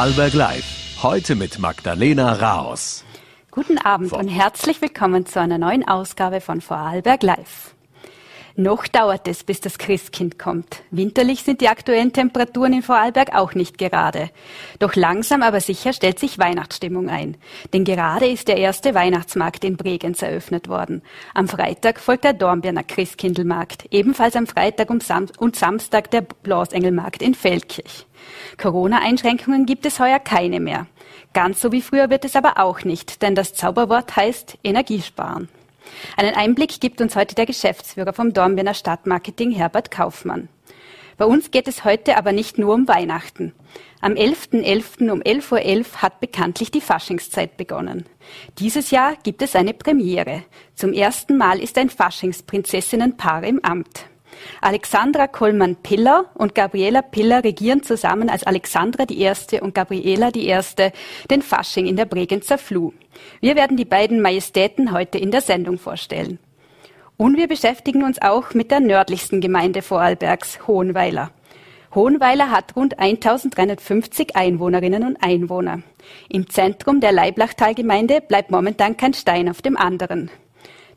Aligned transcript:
Vorarlberg 0.00 0.32
Live. 0.32 1.02
Heute 1.02 1.34
mit 1.34 1.58
Magdalena 1.58 2.32
Raos. 2.32 3.04
Guten 3.50 3.76
Abend 3.76 4.14
und 4.14 4.28
herzlich 4.28 4.80
willkommen 4.80 5.26
zu 5.26 5.38
einer 5.38 5.58
neuen 5.58 5.86
Ausgabe 5.86 6.40
von 6.40 6.62
Vorarlberg 6.62 7.22
Live. 7.22 7.74
Noch 8.56 8.86
dauert 8.86 9.28
es, 9.28 9.44
bis 9.44 9.60
das 9.60 9.78
Christkind 9.78 10.38
kommt. 10.38 10.82
Winterlich 10.90 11.42
sind 11.42 11.60
die 11.60 11.68
aktuellen 11.68 12.12
Temperaturen 12.12 12.72
in 12.72 12.82
Vorarlberg 12.82 13.34
auch 13.34 13.54
nicht 13.54 13.78
gerade. 13.78 14.30
Doch 14.78 14.96
langsam 14.96 15.42
aber 15.42 15.60
sicher 15.60 15.92
stellt 15.92 16.18
sich 16.18 16.38
Weihnachtsstimmung 16.38 17.08
ein. 17.08 17.36
Denn 17.72 17.84
gerade 17.84 18.26
ist 18.26 18.48
der 18.48 18.56
erste 18.56 18.94
Weihnachtsmarkt 18.94 19.64
in 19.64 19.76
Bregenz 19.76 20.22
eröffnet 20.22 20.68
worden. 20.68 21.02
Am 21.34 21.48
Freitag 21.48 22.00
folgt 22.00 22.24
der 22.24 22.32
Dornbirner 22.32 22.82
Christkindlmarkt. 22.82 23.86
Ebenfalls 23.90 24.36
am 24.36 24.46
Freitag 24.46 24.90
und 24.90 25.56
Samstag 25.56 26.10
der 26.10 26.22
Blasengelmarkt 26.22 27.22
in 27.22 27.34
Feldkirch. 27.34 28.06
Corona-Einschränkungen 28.58 29.66
gibt 29.66 29.86
es 29.86 30.00
heuer 30.00 30.18
keine 30.18 30.60
mehr. 30.60 30.86
Ganz 31.32 31.60
so 31.60 31.72
wie 31.72 31.82
früher 31.82 32.10
wird 32.10 32.24
es 32.24 32.36
aber 32.36 32.58
auch 32.58 32.84
nicht, 32.84 33.22
denn 33.22 33.34
das 33.34 33.54
Zauberwort 33.54 34.16
heißt 34.16 34.58
Energiesparen. 34.64 35.48
Einen 36.16 36.34
Einblick 36.34 36.80
gibt 36.80 37.00
uns 37.00 37.16
heute 37.16 37.34
der 37.34 37.46
Geschäftsführer 37.46 38.12
vom 38.12 38.32
Dornbirner 38.32 38.74
Stadtmarketing 38.74 39.50
Herbert 39.52 39.90
Kaufmann. 39.90 40.48
Bei 41.16 41.26
uns 41.26 41.50
geht 41.50 41.68
es 41.68 41.84
heute 41.84 42.16
aber 42.16 42.32
nicht 42.32 42.56
nur 42.56 42.72
um 42.72 42.88
Weihnachten. 42.88 43.52
Am 44.00 44.14
11.11. 44.14 44.62
.11. 44.64 45.10
um 45.10 45.20
11.11 45.20 45.78
Uhr 45.80 46.02
hat 46.02 46.18
bekanntlich 46.20 46.70
die 46.70 46.80
Faschingszeit 46.80 47.58
begonnen. 47.58 48.06
Dieses 48.58 48.90
Jahr 48.90 49.16
gibt 49.22 49.42
es 49.42 49.54
eine 49.54 49.74
Premiere. 49.74 50.44
Zum 50.74 50.94
ersten 50.94 51.36
Mal 51.36 51.60
ist 51.60 51.76
ein 51.76 51.90
Faschingsprinzessinnenpaar 51.90 53.44
im 53.44 53.62
Amt. 53.62 54.06
Alexandra 54.60 55.26
Kollmann-Piller 55.26 56.26
und 56.34 56.54
Gabriela 56.54 57.02
Piller 57.02 57.44
regieren 57.44 57.82
zusammen 57.82 58.28
als 58.28 58.44
Alexandra 58.44 59.06
die 59.06 59.20
Erste 59.20 59.60
und 59.60 59.74
Gabriela 59.74 60.30
die 60.30 60.46
Erste 60.46 60.92
den 61.30 61.42
Fasching 61.42 61.86
in 61.86 61.96
der 61.96 62.04
Bregenzer 62.04 62.58
Fluh. 62.58 62.92
Wir 63.40 63.56
werden 63.56 63.76
die 63.76 63.84
beiden 63.84 64.20
Majestäten 64.20 64.92
heute 64.92 65.18
in 65.18 65.30
der 65.30 65.40
Sendung 65.40 65.78
vorstellen. 65.78 66.38
Und 67.16 67.36
wir 67.36 67.48
beschäftigen 67.48 68.02
uns 68.02 68.22
auch 68.22 68.54
mit 68.54 68.70
der 68.70 68.80
nördlichsten 68.80 69.40
Gemeinde 69.40 69.82
Vorarlbergs, 69.82 70.66
Hohenweiler. 70.66 71.30
Hohenweiler 71.94 72.50
hat 72.50 72.76
rund 72.76 72.98
1350 72.98 74.36
Einwohnerinnen 74.36 75.04
und 75.04 75.22
Einwohner. 75.22 75.82
Im 76.28 76.48
Zentrum 76.48 77.00
der 77.00 77.12
Leiblachtalgemeinde 77.12 78.20
bleibt 78.20 78.50
momentan 78.50 78.96
kein 78.96 79.12
Stein 79.12 79.48
auf 79.48 79.60
dem 79.60 79.76
anderen. 79.76 80.30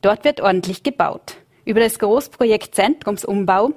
Dort 0.01 0.23
wird 0.23 0.39
ordentlich 0.39 0.83
gebaut. 0.83 1.37
Über 1.65 1.79
das 1.79 1.97
Großprojekt 1.97 2.75
Zentrumsumbau 2.75 3.71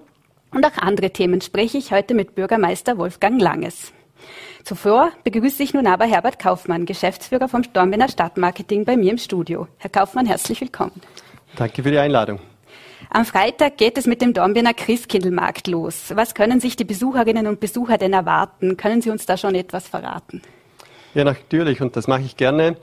und 0.51 0.67
auch 0.67 0.77
andere 0.79 1.11
Themen 1.11 1.41
spreche 1.41 1.79
ich 1.79 1.93
heute 1.93 2.15
mit 2.15 2.35
Bürgermeister 2.35 2.99
Wolfgang 2.99 3.41
Langes. 3.41 3.93
Zuvor 4.65 5.13
begrüße 5.23 5.63
ich 5.63 5.73
nun 5.73 5.87
aber 5.87 6.05
Herbert 6.05 6.41
Kaufmann, 6.41 6.85
Geschäftsführer 6.85 7.49
vom 7.49 7.63
Stormbinner 7.63 8.09
Stadtmarketing 8.09 8.85
bei 8.85 8.97
mir 8.97 9.13
im 9.13 9.19
Studio. 9.19 9.69
Herr 9.79 9.91
Kaufmann, 9.91 10.27
herzlich 10.27 10.61
willkommen. 10.61 11.01
Danke 11.55 11.85
für 11.85 11.93
die 11.93 11.99
Einladung. 11.99 12.41
Am 13.11 13.25
Freitag 13.25 13.77
geht 13.77 13.97
es 13.99 14.07
mit 14.07 14.21
dem 14.21 14.33
Dornbirner 14.33 14.75
Christkindlmarkt 14.75 15.69
los. 15.69 16.11
Was 16.17 16.35
können 16.35 16.59
sich 16.59 16.75
die 16.75 16.85
Besucherinnen 16.85 17.47
und 17.47 17.61
Besucher 17.61 17.99
denn 17.99 18.13
erwarten? 18.13 18.77
Können 18.77 19.01
Sie 19.01 19.11
uns 19.11 19.27
da 19.27 19.37
schon 19.37 19.55
etwas 19.55 19.87
verraten? 19.87 20.43
Ja, 21.15 21.23
natürlich, 21.23 21.81
und 21.81 21.95
das 21.95 22.09
mache 22.09 22.23
ich 22.23 22.37
gerne. 22.37 22.77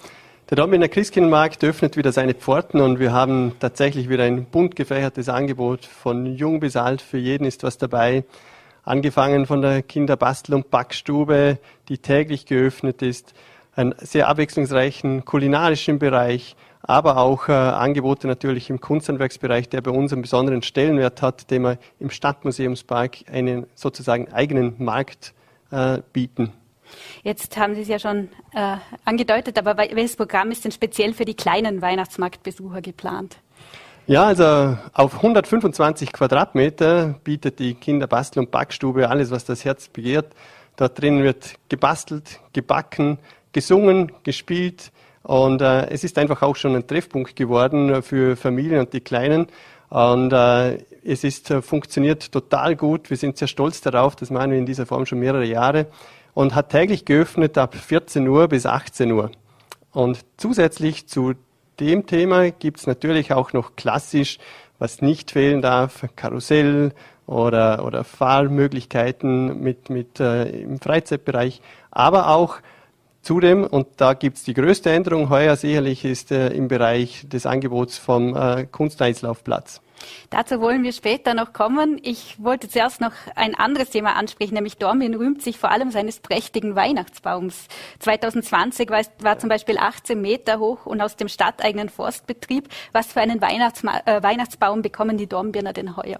Der 0.53 0.57
Dornbirner 0.57 0.87
Christkindlmarkt 0.87 1.63
öffnet 1.63 1.97
wieder 1.97 2.11
seine 2.11 2.35
Pforten 2.35 2.79
und 2.79 2.99
wir 2.99 3.11
haben 3.11 3.53
tatsächlich 3.59 4.07
wieder 4.07 4.25
ein 4.25 4.45
bunt 4.45 4.75
gefächertes 4.75 5.27
Angebot. 5.27 5.83
Von 5.83 6.27
jung 6.27 6.59
bis 6.59 6.75
alt, 6.75 7.01
für 7.01 7.17
jeden 7.17 7.45
ist 7.45 7.63
was 7.63 7.79
dabei. 7.79 8.23
Angefangen 8.83 9.47
von 9.47 9.63
der 9.63 9.81
Kinderbastel- 9.81 10.53
und 10.53 10.69
Backstube, 10.69 11.57
die 11.89 11.97
täglich 11.97 12.45
geöffnet 12.45 13.01
ist, 13.01 13.33
einen 13.75 13.95
sehr 13.97 14.27
abwechslungsreichen 14.27 15.25
kulinarischen 15.25 15.97
Bereich, 15.97 16.55
aber 16.83 17.17
auch 17.17 17.49
äh, 17.49 17.53
Angebote 17.53 18.27
natürlich 18.27 18.69
im 18.69 18.79
Kunsthandwerksbereich, 18.79 19.69
der 19.69 19.81
bei 19.81 19.89
uns 19.89 20.13
einen 20.13 20.21
besonderen 20.21 20.61
Stellenwert 20.61 21.23
hat, 21.23 21.49
den 21.49 21.63
wir 21.63 21.79
im 21.99 22.11
Stadtmuseumspark 22.11 23.23
einen 23.31 23.65
sozusagen 23.73 24.31
eigenen 24.31 24.75
Markt 24.77 25.33
äh, 25.71 26.03
bieten. 26.13 26.51
Jetzt 27.23 27.57
haben 27.57 27.75
Sie 27.75 27.81
es 27.81 27.87
ja 27.87 27.99
schon 27.99 28.29
äh, 28.53 28.77
angedeutet, 29.05 29.57
aber 29.57 29.77
welches 29.77 30.15
Programm 30.15 30.51
ist 30.51 30.65
denn 30.65 30.71
speziell 30.71 31.13
für 31.13 31.25
die 31.25 31.35
kleinen 31.35 31.81
Weihnachtsmarktbesucher 31.81 32.81
geplant? 32.81 33.37
Ja, 34.05 34.25
also 34.25 34.77
auf 34.93 35.15
125 35.15 36.11
Quadratmeter 36.11 37.15
bietet 37.23 37.59
die 37.59 37.75
Kinderbastel- 37.75 38.39
und 38.39 38.51
Backstube 38.51 39.09
alles, 39.09 39.31
was 39.31 39.45
das 39.45 39.63
Herz 39.63 39.87
begehrt. 39.87 40.33
Dort 40.75 40.99
drin 40.99 41.23
wird 41.23 41.55
gebastelt, 41.69 42.41
gebacken, 42.51 43.19
gesungen, 43.53 44.11
gespielt 44.23 44.91
und 45.23 45.61
äh, 45.61 45.89
es 45.89 46.03
ist 46.03 46.17
einfach 46.17 46.41
auch 46.41 46.55
schon 46.55 46.75
ein 46.75 46.85
Treffpunkt 46.85 47.35
geworden 47.35 48.03
für 48.03 48.35
Familien 48.35 48.81
und 48.81 48.93
die 48.93 48.99
Kleinen. 48.99 49.47
Und 49.89 50.33
äh, 50.33 50.79
es 51.05 51.23
ist, 51.23 51.49
äh, 51.49 51.61
funktioniert 51.61 52.31
total 52.31 52.75
gut. 52.75 53.09
Wir 53.09 53.17
sind 53.17 53.37
sehr 53.37 53.47
stolz 53.47 53.79
darauf. 53.79 54.15
Das 54.15 54.29
machen 54.29 54.51
wir 54.51 54.57
in 54.57 54.65
dieser 54.65 54.85
Form 54.85 55.05
schon 55.05 55.19
mehrere 55.19 55.45
Jahre 55.45 55.87
und 56.33 56.55
hat 56.55 56.69
täglich 56.69 57.05
geöffnet 57.05 57.57
ab 57.57 57.75
14 57.75 58.27
Uhr 58.27 58.47
bis 58.47 58.65
18 58.65 59.11
Uhr. 59.11 59.31
Und 59.91 60.19
zusätzlich 60.37 61.07
zu 61.07 61.33
dem 61.79 62.05
Thema 62.05 62.51
gibt 62.51 62.79
es 62.79 62.87
natürlich 62.87 63.33
auch 63.33 63.53
noch 63.53 63.75
klassisch, 63.75 64.39
was 64.79 65.01
nicht 65.01 65.31
fehlen 65.31 65.61
darf, 65.61 66.05
Karussell 66.15 66.93
oder, 67.25 67.85
oder 67.85 68.03
Fahrmöglichkeiten 68.03 69.61
mit, 69.61 69.89
mit, 69.89 70.19
äh, 70.19 70.49
im 70.49 70.79
Freizeitbereich, 70.79 71.61
aber 71.91 72.29
auch 72.29 72.59
Zudem, 73.23 73.63
und 73.63 73.87
da 73.95 74.15
gibt 74.15 74.35
es 74.35 74.43
die 74.43 74.53
größte 74.53 74.91
Änderung 74.91 75.29
heuer 75.29 75.55
sicherlich, 75.55 76.03
ist 76.03 76.29
äh, 76.33 76.49
im 76.49 76.67
Bereich 76.67 77.25
des 77.29 77.45
Angebots 77.45 77.97
vom 77.97 78.35
äh, 78.35 78.65
Kunsteislaufplatz. 78.69 79.79
Dazu 80.29 80.59
wollen 80.61 80.83
wir 80.83 80.93
später 80.93 81.33
noch 81.33 81.53
kommen. 81.53 81.99
Ich 82.01 82.35
wollte 82.43 82.69
zuerst 82.69 83.01
noch 83.01 83.13
ein 83.35 83.55
anderes 83.55 83.89
Thema 83.89 84.15
ansprechen, 84.15 84.55
nämlich 84.55 84.77
Dormien 84.77 85.15
rühmt 85.15 85.41
sich 85.41 85.57
vor 85.57 85.71
allem 85.71 85.91
seines 85.91 86.19
prächtigen 86.19 86.75
Weihnachtsbaums. 86.75 87.67
2020 87.99 88.89
war, 88.89 89.01
war 89.19 89.39
zum 89.39 89.49
Beispiel 89.49 89.77
18 89.77 90.21
Meter 90.21 90.59
hoch 90.59 90.85
und 90.85 91.01
aus 91.01 91.15
dem 91.15 91.27
stadteigenen 91.27 91.89
Forstbetrieb. 91.89 92.69
Was 92.91 93.07
für 93.13 93.21
einen 93.21 93.41
Weihnachtsma 93.41 94.01
äh, 94.05 94.21
Weihnachtsbaum 94.21 94.81
bekommen 94.81 95.17
die 95.17 95.27
Dornbirner 95.27 95.73
denn 95.73 95.97
heuer? 95.97 96.19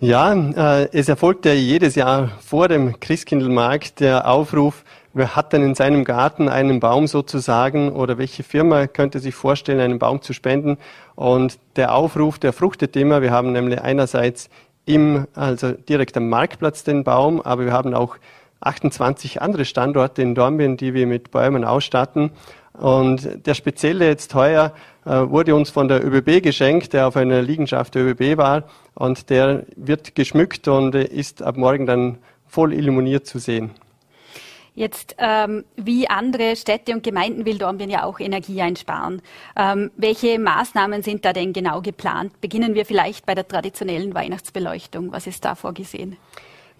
Ja, 0.00 0.34
äh, 0.34 0.88
es 0.92 1.08
erfolgt 1.08 1.46
ja 1.46 1.52
jedes 1.52 1.94
Jahr 1.94 2.30
vor 2.40 2.68
dem 2.68 2.98
Christkindlmarkt 3.00 4.00
der 4.00 4.28
Aufruf, 4.28 4.84
wer 5.14 5.36
hat 5.36 5.52
denn 5.52 5.62
in 5.62 5.74
seinem 5.74 6.04
Garten 6.04 6.48
einen 6.48 6.80
Baum 6.80 7.06
sozusagen 7.06 7.92
oder 7.92 8.18
welche 8.18 8.42
Firma 8.42 8.86
könnte 8.86 9.20
sich 9.20 9.34
vorstellen, 9.34 9.80
einen 9.80 9.98
Baum 9.98 10.20
zu 10.20 10.32
spenden? 10.32 10.76
Und 11.14 11.58
der 11.76 11.94
Aufruf, 11.94 12.38
der 12.38 12.52
fruchtet 12.52 12.96
immer. 12.96 13.22
Wir 13.22 13.30
haben 13.30 13.52
nämlich 13.52 13.80
einerseits 13.80 14.50
im, 14.84 15.26
also 15.34 15.72
direkt 15.72 16.16
am 16.16 16.28
Marktplatz 16.28 16.84
den 16.84 17.04
Baum, 17.04 17.40
aber 17.40 17.64
wir 17.64 17.72
haben 17.72 17.94
auch 17.94 18.16
28 18.60 19.40
andere 19.40 19.64
Standorte 19.64 20.22
in 20.22 20.34
Dornbirn, 20.34 20.76
die 20.76 20.94
wir 20.94 21.06
mit 21.06 21.30
Bäumen 21.30 21.64
ausstatten. 21.64 22.30
Und 22.72 23.46
der 23.46 23.54
spezielle 23.54 24.06
jetzt 24.06 24.34
heuer 24.34 24.72
äh, 25.04 25.10
wurde 25.10 25.54
uns 25.54 25.70
von 25.70 25.86
der 25.86 26.04
ÖBB 26.04 26.42
geschenkt, 26.42 26.92
der 26.92 27.06
auf 27.06 27.16
einer 27.16 27.40
Liegenschaft 27.40 27.94
der 27.94 28.04
ÖBB 28.04 28.36
war. 28.36 28.64
Und 28.94 29.30
der 29.30 29.64
wird 29.76 30.14
geschmückt 30.14 30.66
und 30.66 30.94
ist 30.94 31.42
ab 31.42 31.56
morgen 31.56 31.86
dann 31.86 32.18
voll 32.46 32.72
illuminiert 32.72 33.26
zu 33.26 33.38
sehen. 33.38 33.70
Jetzt, 34.76 35.14
ähm, 35.18 35.64
wie 35.76 36.08
andere 36.08 36.56
Städte 36.56 36.92
und 36.92 37.04
Gemeinden 37.04 37.46
will 37.46 37.58
Dornbirn 37.58 37.90
ja 37.90 38.02
auch 38.02 38.18
Energie 38.18 38.60
einsparen. 38.60 39.22
Ähm, 39.56 39.92
welche 39.96 40.40
Maßnahmen 40.40 41.02
sind 41.02 41.24
da 41.24 41.32
denn 41.32 41.52
genau 41.52 41.80
geplant? 41.80 42.40
Beginnen 42.40 42.74
wir 42.74 42.84
vielleicht 42.84 43.24
bei 43.24 43.36
der 43.36 43.46
traditionellen 43.46 44.14
Weihnachtsbeleuchtung. 44.14 45.12
Was 45.12 45.28
ist 45.28 45.44
da 45.44 45.54
vorgesehen? 45.54 46.16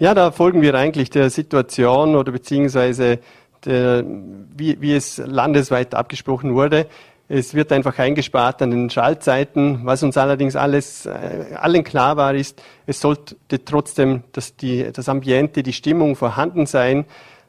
Ja, 0.00 0.12
da 0.12 0.32
folgen 0.32 0.60
wir 0.60 0.74
eigentlich 0.74 1.08
der 1.10 1.30
Situation 1.30 2.16
oder 2.16 2.32
beziehungsweise 2.32 3.20
der, 3.64 4.04
wie, 4.04 4.80
wie 4.80 4.94
es 4.94 5.18
landesweit 5.18 5.94
abgesprochen 5.94 6.54
wurde. 6.54 6.88
Es 7.28 7.54
wird 7.54 7.72
einfach 7.72 7.98
eingespart 7.98 8.60
an 8.60 8.70
den 8.70 8.90
Schaltzeiten, 8.90 9.80
was 9.84 10.02
uns 10.02 10.16
allerdings 10.16 10.56
alles 10.56 11.06
äh, 11.06 11.54
allen 11.54 11.84
klar 11.84 12.16
war, 12.16 12.34
ist, 12.34 12.60
es 12.86 13.00
sollte 13.00 13.36
trotzdem 13.64 14.24
dass 14.32 14.56
die, 14.56 14.90
das 14.92 15.08
Ambiente, 15.08 15.62
die 15.62 15.72
Stimmung 15.72 16.16
vorhanden 16.16 16.66
sein. 16.66 17.06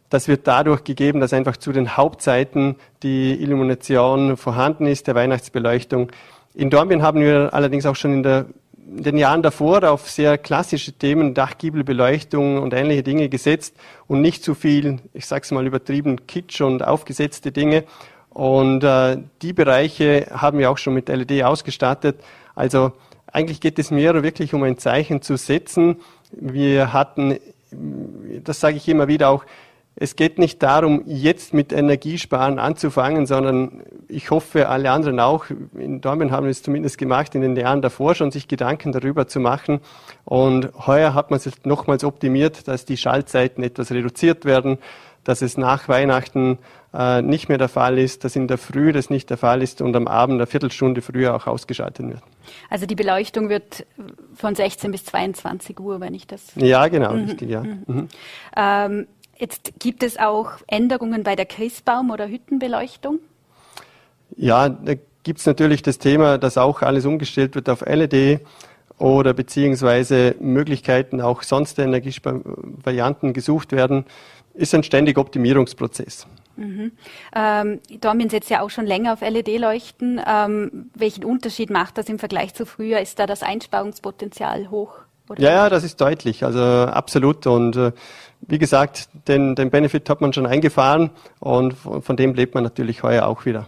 Das 0.09 0.27
wird 0.27 0.47
dadurch 0.47 0.83
gegeben, 0.83 1.19
dass 1.19 1.33
einfach 1.33 1.57
zu 1.57 1.71
den 1.71 1.97
Hauptzeiten 1.97 2.75
die 3.03 3.33
Illumination 3.41 4.37
vorhanden 4.37 4.85
ist, 4.85 5.07
der 5.07 5.15
Weihnachtsbeleuchtung. 5.15 6.11
In 6.53 6.69
Dornbirn 6.69 7.01
haben 7.01 7.19
wir 7.19 7.53
allerdings 7.53 7.85
auch 7.85 7.95
schon 7.95 8.13
in, 8.13 8.23
der, 8.23 8.45
in 8.87 9.03
den 9.03 9.17
Jahren 9.17 9.41
davor 9.41 9.83
auf 9.89 10.09
sehr 10.09 10.37
klassische 10.37 10.93
Themen, 10.93 11.33
Dachgiebelbeleuchtung 11.33 12.61
und 12.61 12.73
ähnliche 12.73 13.03
Dinge 13.03 13.29
gesetzt 13.29 13.75
und 14.07 14.21
nicht 14.21 14.43
zu 14.43 14.53
viel, 14.53 14.99
ich 15.13 15.25
sag's 15.25 15.51
mal 15.51 15.65
übertrieben, 15.65 16.27
Kitsch 16.27 16.61
und 16.61 16.85
aufgesetzte 16.85 17.51
Dinge. 17.51 17.83
Und 18.29 18.83
äh, 18.83 19.17
die 19.41 19.53
Bereiche 19.53 20.27
haben 20.31 20.59
wir 20.59 20.69
auch 20.69 20.77
schon 20.77 20.93
mit 20.93 21.09
LED 21.09 21.43
ausgestattet. 21.43 22.17
Also 22.53 22.93
eigentlich 23.27 23.59
geht 23.59 23.79
es 23.79 23.91
mehr 23.91 24.23
wirklich 24.23 24.53
um 24.53 24.63
ein 24.63 24.77
Zeichen 24.77 25.21
zu 25.21 25.35
setzen. 25.35 25.97
Wir 26.31 26.93
hatten, 26.93 27.37
das 27.71 28.59
sage 28.59 28.77
ich 28.77 28.87
immer 28.87 29.07
wieder 29.07 29.29
auch, 29.29 29.45
es 29.97 30.17
geht 30.17 30.39
nicht 30.39 30.61
darum, 30.61 31.03
jetzt 31.05 31.53
mit 31.53 31.71
Energiesparen 31.71 32.59
anzufangen, 32.59 33.25
sondern 33.25 33.83
ich 34.09 34.29
hoffe, 34.29 34.67
alle 34.67 34.91
anderen 34.91 35.21
auch. 35.21 35.45
In 35.73 36.01
Dortmund 36.01 36.31
haben 36.31 36.45
wir 36.45 36.51
es 36.51 36.63
zumindest 36.63 36.97
gemacht, 36.97 37.33
in 37.33 37.41
den 37.41 37.55
Jahren 37.55 37.81
davor 37.81 38.13
schon 38.13 38.29
sich 38.29 38.49
Gedanken 38.49 38.91
darüber 38.91 39.27
zu 39.27 39.39
machen. 39.39 39.79
Und 40.25 40.69
heuer 40.85 41.13
hat 41.13 41.31
man 41.31 41.37
es 41.37 41.49
nochmals 41.63 42.03
optimiert, 42.03 42.67
dass 42.67 42.83
die 42.83 42.97
Schaltzeiten 42.97 43.63
etwas 43.63 43.91
reduziert 43.91 44.43
werden, 44.43 44.79
dass 45.23 45.41
es 45.41 45.57
nach 45.57 45.87
Weihnachten 45.87 46.59
äh, 46.93 47.21
nicht 47.21 47.47
mehr 47.47 47.57
der 47.57 47.69
Fall 47.69 47.97
ist, 47.97 48.25
dass 48.25 48.35
in 48.35 48.47
der 48.47 48.57
Früh 48.57 48.91
das 48.91 49.09
nicht 49.09 49.29
der 49.29 49.37
Fall 49.37 49.61
ist 49.61 49.81
und 49.81 49.95
am 49.95 50.07
Abend 50.07 50.35
eine 50.35 50.45
Viertelstunde 50.45 51.01
früher 51.01 51.35
auch 51.35 51.47
ausgeschaltet 51.47 52.07
wird. 52.07 52.21
Also 52.69 52.85
die 52.85 52.95
Beleuchtung 52.95 53.49
wird 53.49 53.85
von 54.35 54.55
16 54.55 54.91
bis 54.91 55.05
22 55.05 55.79
Uhr, 55.79 55.99
wenn 55.99 56.13
ich 56.13 56.27
das. 56.27 56.51
Ja, 56.55 56.87
genau, 56.89 57.13
mhm. 57.13 57.25
richtig, 57.25 57.49
ja. 57.49 57.63
Mhm. 57.63 57.83
mhm. 57.87 58.07
Ähm, 58.55 59.07
Jetzt 59.37 59.73
gibt 59.79 60.03
es 60.03 60.17
auch 60.17 60.51
Änderungen 60.67 61.23
bei 61.23 61.35
der 61.35 61.45
Christbaum- 61.45 62.09
oder 62.11 62.27
Hüttenbeleuchtung? 62.27 63.19
Ja, 64.37 64.69
da 64.69 64.93
gibt 65.23 65.39
es 65.39 65.45
natürlich 65.45 65.81
das 65.81 65.97
Thema, 65.97 66.37
dass 66.37 66.57
auch 66.57 66.81
alles 66.81 67.05
umgestellt 67.05 67.55
wird 67.55 67.69
auf 67.69 67.81
LED 67.85 68.41
oder 68.97 69.33
beziehungsweise 69.33 70.35
Möglichkeiten 70.39 71.19
auch 71.19 71.43
sonst 71.43 71.77
Energievarianten 71.79 73.33
gesucht 73.33 73.73
werden, 73.73 74.05
ist 74.53 74.73
ein 74.73 74.83
ständiger 74.83 75.19
Optimierungsprozess. 75.19 76.27
Mhm. 76.55 76.93
Ähm, 77.35 77.79
Dormien 77.99 78.29
setzt 78.29 78.49
ja 78.49 78.61
auch 78.61 78.69
schon 78.69 78.85
länger 78.85 79.13
auf 79.13 79.21
LED-Leuchten. 79.21 80.21
Ähm, 80.25 80.89
welchen 80.93 81.25
Unterschied 81.25 81.69
macht 81.69 81.97
das 81.97 82.07
im 82.07 82.19
Vergleich 82.19 82.53
zu 82.53 82.65
früher? 82.65 82.99
Ist 83.01 83.19
da 83.19 83.25
das 83.25 83.43
Einsparungspotenzial 83.43 84.69
hoch? 84.69 84.99
Ja, 85.37 85.51
ja, 85.51 85.69
das 85.69 85.83
ist 85.83 85.99
deutlich, 85.99 86.43
also 86.43 86.61
absolut. 86.61 87.47
Und 87.47 87.75
äh, 87.75 87.91
wie 88.41 88.59
gesagt, 88.59 89.09
den, 89.27 89.55
den 89.55 89.69
Benefit 89.69 90.09
hat 90.09 90.21
man 90.21 90.33
schon 90.33 90.45
eingefahren 90.45 91.09
und 91.39 91.73
von 91.73 92.15
dem 92.15 92.33
lebt 92.33 92.53
man 92.53 92.63
natürlich 92.63 93.03
heuer 93.03 93.25
auch 93.25 93.45
wieder. 93.45 93.65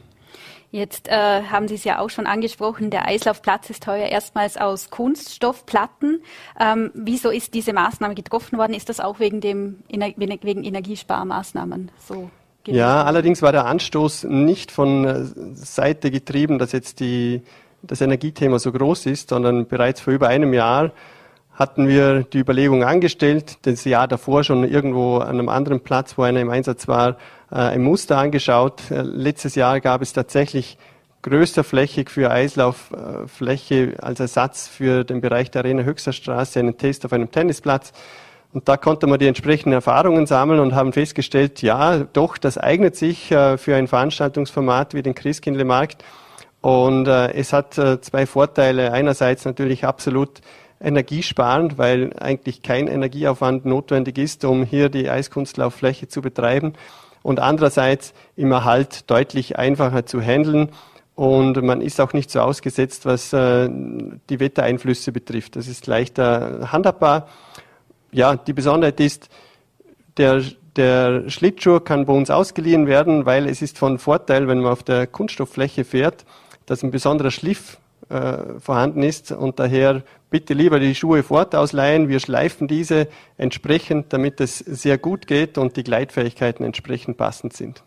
Jetzt 0.70 1.08
äh, 1.08 1.44
haben 1.44 1.68
Sie 1.70 1.76
es 1.76 1.86
ja 1.86 2.00
auch 2.00 2.10
schon 2.10 2.28
angesprochen, 2.28 2.90
der 2.90 3.08
Eislaufplatz 3.08 3.70
ist 3.70 3.88
heuer 3.88 4.08
erstmals 4.08 4.58
aus 4.58 4.90
Kunststoffplatten. 4.90 6.22
Ähm, 6.60 6.92
wieso 6.94 7.30
ist 7.30 7.54
diese 7.54 7.72
Maßnahme 7.72 8.16
getroffen 8.16 8.58
worden? 8.58 8.74
Ist 8.74 8.90
das 8.90 9.00
auch 9.00 9.20
wegen, 9.20 9.40
dem, 9.40 9.78
wegen 9.88 10.64
Energiesparmaßnahmen 10.64 11.90
so? 12.06 12.30
Gewesen? 12.64 12.80
Ja, 12.80 13.06
allerdings 13.06 13.42
war 13.42 13.54
der 13.54 13.66
Anstoß 13.66 14.26
nicht 14.26 14.74
von 14.74 15.06
äh, 15.06 15.24
Seite 15.54 16.12
getrieben, 16.12 16.60
dass 16.60 16.74
jetzt 16.74 17.00
die, 17.00 17.44
das 17.82 18.02
Energiethema 18.02 18.60
so 18.60 18.74
groß 18.74 19.06
ist, 19.06 19.30
sondern 19.30 19.68
bereits 19.68 20.02
vor 20.02 20.12
über 20.12 20.28
einem 20.28 20.54
Jahr 20.54 20.92
hatten 21.58 21.88
wir 21.88 22.22
die 22.22 22.38
Überlegung 22.38 22.84
angestellt, 22.84 23.58
das 23.64 23.84
Jahr 23.84 24.08
davor 24.08 24.44
schon 24.44 24.64
irgendwo 24.64 25.18
an 25.18 25.40
einem 25.40 25.50
anderen 25.50 25.80
Platz, 25.80 26.16
wo 26.16 26.22
einer 26.22 26.40
im 26.40 26.52
Einsatz 26.52 26.88
war, 26.88 27.18
äh, 27.52 27.56
ein 27.56 27.82
Muster 27.82 28.18
angeschaut. 28.18 28.92
Äh, 28.92 29.02
letztes 29.02 29.56
Jahr 29.56 29.82
gab 29.82 30.04
es 30.04 30.14
tatsächlich 30.14 30.78
größter 31.24 31.64
flächig 31.64 32.12
für 32.12 32.30
Eislauffläche 32.30 33.96
als 34.00 34.20
Ersatz 34.20 34.68
für 34.68 35.04
den 35.04 35.20
Bereich 35.20 35.50
der 35.50 35.64
Arena 35.64 35.82
Höchster 35.82 36.14
Straße 36.14 36.60
einen 36.60 36.78
Test 36.78 37.06
auf 37.06 37.12
einem 37.12 37.32
Tennisplatz. 37.32 37.92
Und 38.54 38.70
da 38.70 38.78
konnte 38.78 39.08
man 39.08 39.18
die 39.18 39.28
entsprechenden 39.28 39.74
Erfahrungen 39.74 40.28
sammeln 40.28 40.60
und 40.60 40.76
haben 40.76 40.94
festgestellt, 40.94 41.64
ja, 41.64 42.06
doch, 42.14 42.38
das 42.38 42.60
eignet 42.60 42.96
sich 42.96 43.32
äh, 43.32 43.58
für 43.58 43.76
ein 43.76 43.88
Veranstaltungsformat 43.88 44.94
wie 44.94 45.02
den 45.02 45.16
Christkindlemarkt. 45.16 46.04
Und 46.62 47.08
es 47.08 47.54
hat 47.54 47.76
zwei 47.76 48.26
Vorteile. 48.26 48.92
Einerseits 48.92 49.46
natürlich 49.46 49.86
absolut 49.86 50.42
energiesparend, 50.80 51.78
weil 51.78 52.14
eigentlich 52.20 52.62
kein 52.62 52.88
Energieaufwand 52.88 53.66
notwendig 53.66 54.18
ist, 54.18 54.46
um 54.46 54.64
hier 54.64 54.90
die 54.90 55.10
Eiskunstlauffläche 55.10 56.08
zu 56.08 56.22
betreiben. 56.22 56.74
Und 57.24 57.40
andererseits 57.40 58.14
im 58.36 58.52
Erhalt 58.52 59.10
deutlich 59.10 59.58
einfacher 59.58 60.06
zu 60.06 60.22
handeln. 60.22 60.70
Und 61.16 61.62
man 61.64 61.82
ist 61.82 62.00
auch 62.00 62.14
nicht 62.14 62.30
so 62.30 62.42
ausgesetzt, 62.42 63.06
was 63.06 63.34
äh, 63.34 63.68
die 64.30 64.40
Wettereinflüsse 64.40 65.12
betrifft. 65.12 65.56
Das 65.56 65.68
ist 65.68 65.88
leichter 65.88 66.72
handhabbar. 66.72 67.28
Ja, 68.12 68.36
die 68.36 68.54
Besonderheit 68.54 69.00
ist, 69.00 69.30
der, 70.18 70.44
der 70.76 71.30
Schlittschuh 71.30 71.80
kann 71.80 72.06
bei 72.06 72.14
uns 72.14 72.30
ausgeliehen 72.30 72.88
werden, 72.88 73.26
weil 73.26 73.48
es 73.48 73.62
ist 73.62 73.78
von 73.78 73.98
Vorteil, 74.00 74.48
wenn 74.48 74.62
man 74.62 74.72
auf 74.72 74.84
der 74.84 75.08
Kunststofffläche 75.08 75.84
fährt, 75.84 76.24
dass 76.66 76.84
ein 76.84 76.92
besonderer 76.92 77.32
Schliff 77.32 77.78
äh, 78.10 78.60
vorhanden 78.60 79.04
ist 79.04 79.32
und 79.32 79.60
daher 79.60 80.04
bitte 80.30 80.54
lieber 80.54 80.80
die 80.80 80.96
Schuhe 80.96 81.24
fortausleihen. 81.24 82.10
Wir 82.10 82.20
schleifen 82.20 82.68
diese 82.68 83.08
entsprechend, 83.38 84.14
damit 84.14 84.42
es 84.42 84.60
sehr 84.60 84.98
gut 84.98 85.28
geht 85.28 85.58
und 85.58 85.78
die 85.78 85.84
Gleitfähigkeiten 85.84 86.66
entsprechend 86.66 87.18
passend 87.18 87.54
sind. 87.54 87.84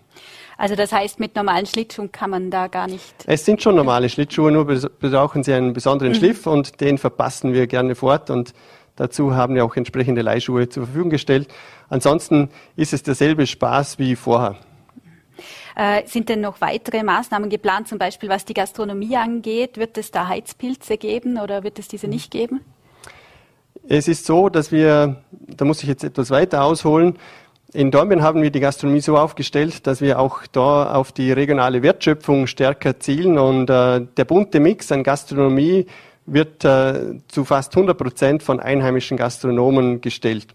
Also 0.59 0.75
das 0.75 0.93
heißt, 0.93 1.21
mit 1.21 1.37
normalen 1.37 1.65
Schlittschuhen 1.65 2.13
kann 2.13 2.29
man 2.29 2.51
da 2.51 2.67
gar 2.67 2.87
nicht. 2.87 3.15
Es 3.27 3.47
sind 3.47 3.63
schon 3.63 3.77
normale 3.77 4.11
Schlittschuhe, 4.11 4.53
nur 4.53 4.67
brauchen 4.67 5.43
sie 5.43 5.55
einen 5.55 5.73
besonderen 5.73 6.13
mhm. 6.13 6.17
Schliff 6.17 6.47
und 6.47 6.83
den 6.83 6.99
verpassen 6.99 7.55
wir 7.55 7.67
gerne 7.67 7.95
fort 7.95 8.29
und 8.29 8.53
dazu 8.97 9.35
haben 9.35 9.55
wir 9.55 9.65
auch 9.65 9.77
entsprechende 9.77 10.21
Leihschuhe 10.21 10.69
zur 10.69 10.85
Verfügung 10.85 11.09
gestellt. 11.09 11.49
Ansonsten 11.89 12.51
ist 12.77 12.93
es 12.93 13.03
derselbe 13.03 13.47
Spaß 13.47 13.99
wie 13.99 14.17
vorher. 14.17 14.57
Äh, 15.81 16.07
sind 16.07 16.29
denn 16.29 16.43
noch 16.43 16.61
weitere 16.61 17.03
Maßnahmen 17.03 17.49
geplant, 17.49 17.89
zum 17.89 17.97
Beispiel 17.97 18.29
was 18.29 18.45
die 18.45 18.53
Gastronomie 18.53 19.17
angeht? 19.17 19.79
Wird 19.79 19.97
es 19.97 20.11
da 20.11 20.29
Heizpilze 20.29 20.99
geben 20.99 21.39
oder 21.39 21.65
wird 21.65 21.79
es 21.79 21.89
diese 21.89 22.07
nicht 22.07 22.31
geben? 22.31 22.61
Es 23.89 24.07
ist 24.07 24.27
so, 24.27 24.51
dass 24.51 24.73
wir, 24.73 25.23
da 25.31 25.65
muss 25.65 25.83
ich 25.83 25.89
jetzt 25.89 26.05
etwas 26.05 26.29
weiter 26.29 26.65
ausholen, 26.65 27.19
in 27.73 27.91
Dornbirn 27.91 28.21
haben 28.21 28.43
wir 28.43 28.51
die 28.51 28.61
Gastronomie 28.61 29.01
so 29.01 29.17
aufgestellt, 29.17 29.87
dass 29.87 30.03
wir 30.03 30.19
auch 30.19 30.47
da 30.53 30.93
auf 30.93 31.13
die 31.13 31.33
regionale 31.33 31.83
Wertschöpfung 31.83 32.47
stärker 32.47 33.01
zielen 33.01 33.39
und 33.39 33.71
äh, 33.71 34.07
der 34.19 34.25
bunte 34.27 34.61
Mix 34.61 34.93
an 34.93 35.03
Gastronomie 35.03 35.87
wird 36.27 36.63
äh, 36.63 37.21
zu 37.29 37.47
fast 37.47 37.75
100 37.75 37.97
Prozent 37.97 38.43
von 38.43 38.61
einheimischen 38.61 39.17
Gastronomen 39.17 40.03
gestellt. 40.03 40.49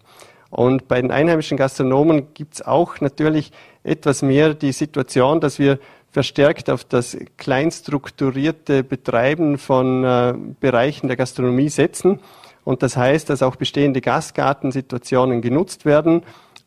Und 0.50 0.88
bei 0.88 1.00
den 1.00 1.10
einheimischen 1.10 1.56
Gastronomen 1.56 2.32
gibt 2.32 2.54
es 2.54 2.62
auch 2.62 3.00
natürlich 3.00 3.50
etwas 3.86 4.22
mehr 4.22 4.54
die 4.54 4.72
Situation, 4.72 5.40
dass 5.40 5.58
wir 5.58 5.78
verstärkt 6.10 6.70
auf 6.70 6.84
das 6.84 7.16
kleinstrukturierte 7.36 8.82
Betreiben 8.82 9.58
von 9.58 10.04
äh, 10.04 10.34
Bereichen 10.60 11.08
der 11.08 11.16
Gastronomie 11.16 11.68
setzen. 11.68 12.20
Und 12.64 12.82
das 12.82 12.96
heißt, 12.96 13.30
dass 13.30 13.42
auch 13.42 13.56
bestehende 13.56 14.00
Gastgartensituationen 14.00 15.40
genutzt 15.40 15.84
werden. 15.84 16.22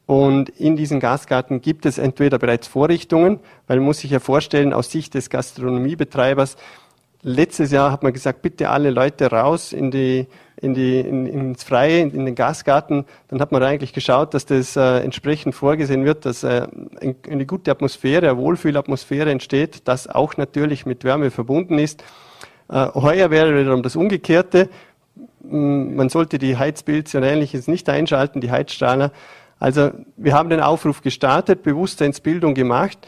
Und 0.05 0.49
in 0.49 0.75
diesen 0.75 0.99
Gastgarten 0.99 1.61
gibt 1.61 1.85
es 1.85 1.97
entweder 1.97 2.39
bereits 2.39 2.67
Vorrichtungen, 2.67 3.39
weil 3.67 3.77
man 3.77 3.85
muss 3.85 3.99
sich 3.99 4.11
ja 4.11 4.19
vorstellen, 4.19 4.73
aus 4.73 4.91
Sicht 4.91 5.13
des 5.13 5.29
Gastronomiebetreibers, 5.29 6.55
letztes 7.21 7.71
Jahr 7.71 7.91
hat 7.91 8.03
man 8.03 8.13
gesagt, 8.13 8.41
bitte 8.41 8.69
alle 8.69 8.89
Leute 8.89 9.31
raus 9.31 9.73
in 9.73 9.91
die 9.91 10.27
in 10.61 10.73
die, 10.73 10.99
in, 10.99 11.25
ins 11.25 11.63
Freie, 11.63 12.01
in, 12.01 12.11
in 12.11 12.25
den 12.25 12.35
Gasgarten, 12.35 13.05
dann 13.29 13.39
hat 13.39 13.51
man 13.51 13.63
eigentlich 13.63 13.93
geschaut, 13.93 14.33
dass 14.33 14.45
das 14.45 14.75
äh, 14.75 14.99
entsprechend 14.99 15.55
vorgesehen 15.55 16.05
wird, 16.05 16.25
dass 16.25 16.43
äh, 16.43 16.67
eine 17.29 17.45
gute 17.45 17.71
Atmosphäre, 17.71 18.29
eine 18.29 18.37
Wohlfühlatmosphäre 18.37 19.31
entsteht, 19.31 19.87
das 19.87 20.07
auch 20.07 20.37
natürlich 20.37 20.85
mit 20.85 21.03
Wärme 21.03 21.31
verbunden 21.31 21.79
ist. 21.79 22.03
Äh, 22.69 22.87
heuer 22.93 23.31
wäre 23.31 23.57
wiederum 23.57 23.83
das 23.83 23.95
Umgekehrte. 23.95 24.69
Man 25.41 26.09
sollte 26.09 26.37
die 26.37 26.57
Heizpilze 26.57 27.17
und 27.17 27.23
ähnliches 27.23 27.67
nicht 27.67 27.87
einschalten, 27.87 28.41
die 28.41 28.51
Heizstrahler. 28.51 29.11
Also 29.57 29.91
wir 30.17 30.33
haben 30.33 30.49
den 30.49 30.59
Aufruf 30.59 31.01
gestartet, 31.01 31.63
Bewusstseinsbildung 31.63 32.53
gemacht. 32.53 32.99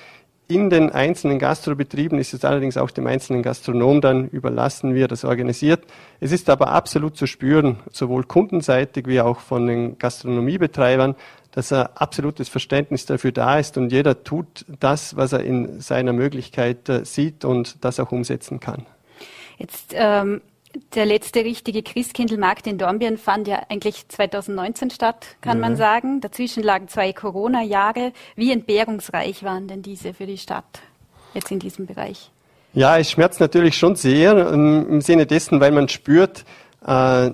In 0.52 0.70
den 0.70 0.90
einzelnen 0.90 1.40
Gastrobetrieben 1.40 2.20
ist 2.20 2.34
es 2.34 2.44
allerdings 2.44 2.76
auch 2.76 2.92
dem 2.92 3.08
einzelnen 3.08 3.42
Gastronom 3.42 4.02
dann 4.02 4.28
überlassen, 4.28 4.94
wie 4.94 5.02
er 5.02 5.08
das 5.08 5.24
organisiert. 5.24 5.86
Es 6.20 6.34
ist 6.34 6.50
aber 6.50 6.68
absolut 6.72 7.16
zu 7.16 7.26
spüren, 7.26 7.80
sowohl 7.90 8.26
kundenseitig 8.26 9.08
wie 9.08 9.22
auch 9.22 9.40
von 9.40 9.66
den 9.66 9.98
Gastronomiebetreibern, 9.98 11.16
dass 11.52 11.72
ein 11.72 11.88
absolutes 11.96 12.50
Verständnis 12.50 13.06
dafür 13.06 13.32
da 13.32 13.60
ist 13.60 13.78
und 13.78 13.94
jeder 13.94 14.26
tut 14.26 14.66
das, 14.82 15.16
was 15.16 15.32
er 15.32 15.40
in 15.40 15.80
seiner 15.80 16.12
Möglichkeit 16.12 16.90
äh, 16.90 17.06
sieht 17.06 17.46
und 17.46 17.86
das 17.86 18.02
auch 18.02 18.12
umsetzen 18.12 18.60
kann. 18.60 18.86
Jetzt 19.58 19.94
ähm, 19.96 20.42
der 20.96 21.06
letzte 21.06 21.44
richtige 21.44 21.84
Christkindlmarkt 21.84 22.68
in 22.68 22.78
Dornbirn 22.78 23.18
fand 23.18 23.48
ja 23.48 23.62
eigentlich 23.70 24.08
2019 24.08 24.90
statt, 24.90 25.26
kann 25.42 25.58
ja. 25.58 25.62
man 25.62 25.76
sagen. 25.76 26.22
Dazwischen 26.22 26.64
lagen 26.64 26.88
zwei 26.88 27.14
Corona-Jahre. 27.14 28.14
Wie 28.36 28.52
entbehrungsreich 28.52 29.44
waren 29.44 29.68
denn 29.68 29.82
diese 29.82 30.14
für 30.14 30.26
die 30.26 30.38
Stadt 30.38 30.82
jetzt 31.34 31.52
in 31.52 31.60
diesem 31.60 31.86
Bereich? 31.86 32.32
Ja, 32.74 32.98
es 32.98 33.12
schmerzt 33.12 33.40
natürlich 33.42 33.78
schon 33.78 33.96
sehr 33.96 34.50
im 34.50 35.02
Sinne 35.02 35.26
dessen, 35.26 35.60
weil 35.60 35.72
man 35.72 35.90
spürt, 35.90 36.46
äh, 36.86 37.32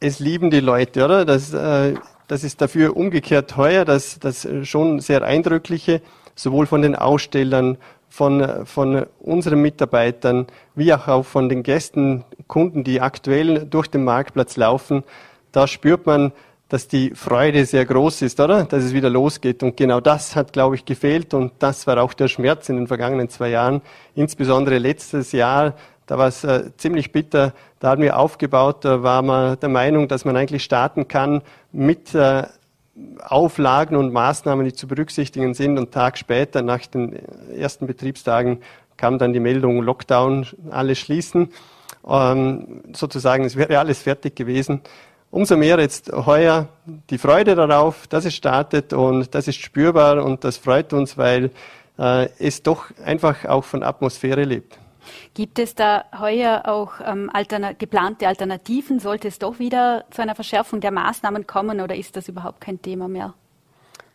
es 0.00 0.18
lieben 0.18 0.50
die 0.50 0.60
Leute, 0.60 1.04
oder? 1.04 1.24
Das, 1.26 1.52
äh, 1.52 1.94
das 2.28 2.44
ist 2.44 2.62
dafür 2.62 2.96
umgekehrt 2.96 3.50
teuer, 3.50 3.84
dass 3.84 4.18
das 4.18 4.48
schon 4.62 5.00
sehr 5.00 5.22
eindrückliche, 5.22 6.00
sowohl 6.34 6.66
von 6.66 6.80
den 6.80 6.96
Ausstellern, 6.96 7.76
von, 8.10 8.66
von 8.66 9.06
unseren 9.20 9.62
Mitarbeitern, 9.62 10.48
wie 10.74 10.92
auch 10.92 11.24
von 11.24 11.48
den 11.48 11.62
Gästen, 11.62 12.24
Kunden, 12.48 12.84
die 12.84 13.00
aktuell 13.00 13.64
durch 13.64 13.86
den 13.86 14.04
Marktplatz 14.04 14.56
laufen. 14.56 15.04
Da 15.52 15.66
spürt 15.66 16.04
man, 16.04 16.32
dass 16.68 16.88
die 16.88 17.12
Freude 17.14 17.64
sehr 17.64 17.84
groß 17.86 18.22
ist, 18.22 18.38
oder? 18.40 18.64
Dass 18.64 18.84
es 18.84 18.92
wieder 18.92 19.10
losgeht. 19.10 19.62
Und 19.62 19.76
genau 19.76 20.00
das 20.00 20.36
hat, 20.36 20.52
glaube 20.52 20.74
ich, 20.74 20.84
gefehlt. 20.84 21.34
Und 21.34 21.52
das 21.60 21.86
war 21.86 22.02
auch 22.02 22.12
der 22.12 22.28
Schmerz 22.28 22.68
in 22.68 22.76
den 22.76 22.86
vergangenen 22.88 23.28
zwei 23.28 23.50
Jahren. 23.50 23.80
Insbesondere 24.14 24.78
letztes 24.78 25.32
Jahr, 25.32 25.74
da 26.06 26.18
war 26.18 26.28
es 26.28 26.44
äh, 26.44 26.70
ziemlich 26.76 27.12
bitter. 27.12 27.54
Da 27.78 27.90
haben 27.90 28.02
wir 28.02 28.18
aufgebaut, 28.18 28.84
da 28.84 29.02
war 29.02 29.22
man 29.22 29.58
der 29.58 29.68
Meinung, 29.68 30.06
dass 30.08 30.24
man 30.24 30.36
eigentlich 30.36 30.64
starten 30.64 31.08
kann 31.08 31.42
mit 31.72 32.14
äh, 32.14 32.44
Auflagen 33.22 33.96
und 33.96 34.12
Maßnahmen, 34.12 34.64
die 34.64 34.72
zu 34.72 34.86
berücksichtigen 34.86 35.54
sind. 35.54 35.78
Und 35.78 35.92
Tag 35.92 36.18
später, 36.18 36.62
nach 36.62 36.86
den 36.86 37.18
ersten 37.54 37.86
Betriebstagen, 37.86 38.60
kam 38.96 39.18
dann 39.18 39.32
die 39.32 39.40
Meldung 39.40 39.82
Lockdown, 39.82 40.46
alle 40.70 40.94
schließen. 40.94 41.48
Ähm, 42.08 42.82
sozusagen, 42.92 43.44
es 43.44 43.56
wäre 43.56 43.78
alles 43.78 44.02
fertig 44.02 44.36
gewesen 44.36 44.82
umso 45.30 45.56
mehr 45.56 45.78
jetzt 45.78 46.12
heuer 46.12 46.68
die 47.08 47.18
Freude 47.18 47.54
darauf, 47.54 48.06
dass 48.08 48.24
es 48.24 48.34
startet 48.34 48.92
und 48.92 49.34
das 49.34 49.48
ist 49.48 49.60
spürbar 49.60 50.24
und 50.24 50.44
das 50.44 50.56
freut 50.56 50.92
uns, 50.92 51.16
weil 51.16 51.50
äh, 51.98 52.28
es 52.38 52.62
doch 52.62 52.86
einfach 53.04 53.44
auch 53.44 53.64
von 53.64 53.82
Atmosphäre 53.82 54.44
lebt. 54.44 54.78
Gibt 55.34 55.58
es 55.58 55.74
da 55.74 56.04
heuer 56.18 56.62
auch 56.66 56.94
ähm, 57.04 57.30
altern 57.32 57.74
geplante 57.78 58.26
Alternativen? 58.26 58.98
Sollte 58.98 59.28
es 59.28 59.38
doch 59.38 59.58
wieder 59.58 60.04
zu 60.10 60.22
einer 60.22 60.34
Verschärfung 60.34 60.80
der 60.80 60.90
Maßnahmen 60.90 61.46
kommen 61.46 61.80
oder 61.80 61.94
ist 61.94 62.16
das 62.16 62.28
überhaupt 62.28 62.60
kein 62.60 62.80
Thema 62.80 63.08
mehr? 63.08 63.34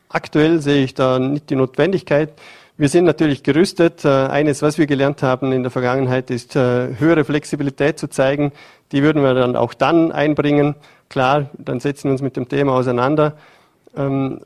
Aktuell 0.09 0.61
sehe 0.61 0.83
ich 0.83 0.93
da 0.93 1.19
nicht 1.19 1.49
die 1.49 1.55
Notwendigkeit. 1.55 2.33
Wir 2.77 2.89
sind 2.89 3.05
natürlich 3.05 3.43
gerüstet. 3.43 4.03
Äh, 4.03 4.09
eines, 4.09 4.61
was 4.61 4.77
wir 4.77 4.85
gelernt 4.85 5.23
haben 5.23 5.51
in 5.53 5.63
der 5.63 5.71
Vergangenheit, 5.71 6.29
ist 6.29 6.55
äh, 6.55 6.97
höhere 6.97 7.23
Flexibilität 7.23 7.97
zu 7.97 8.09
zeigen. 8.09 8.51
Die 8.91 9.01
würden 9.01 9.23
wir 9.23 9.33
dann 9.33 9.55
auch 9.55 9.73
dann 9.73 10.11
einbringen. 10.11 10.75
Klar, 11.09 11.49
dann 11.57 11.79
setzen 11.79 12.09
wir 12.09 12.11
uns 12.11 12.21
mit 12.21 12.35
dem 12.35 12.49
Thema 12.49 12.73
auseinander. 12.73 13.37
Ähm, 13.95 14.41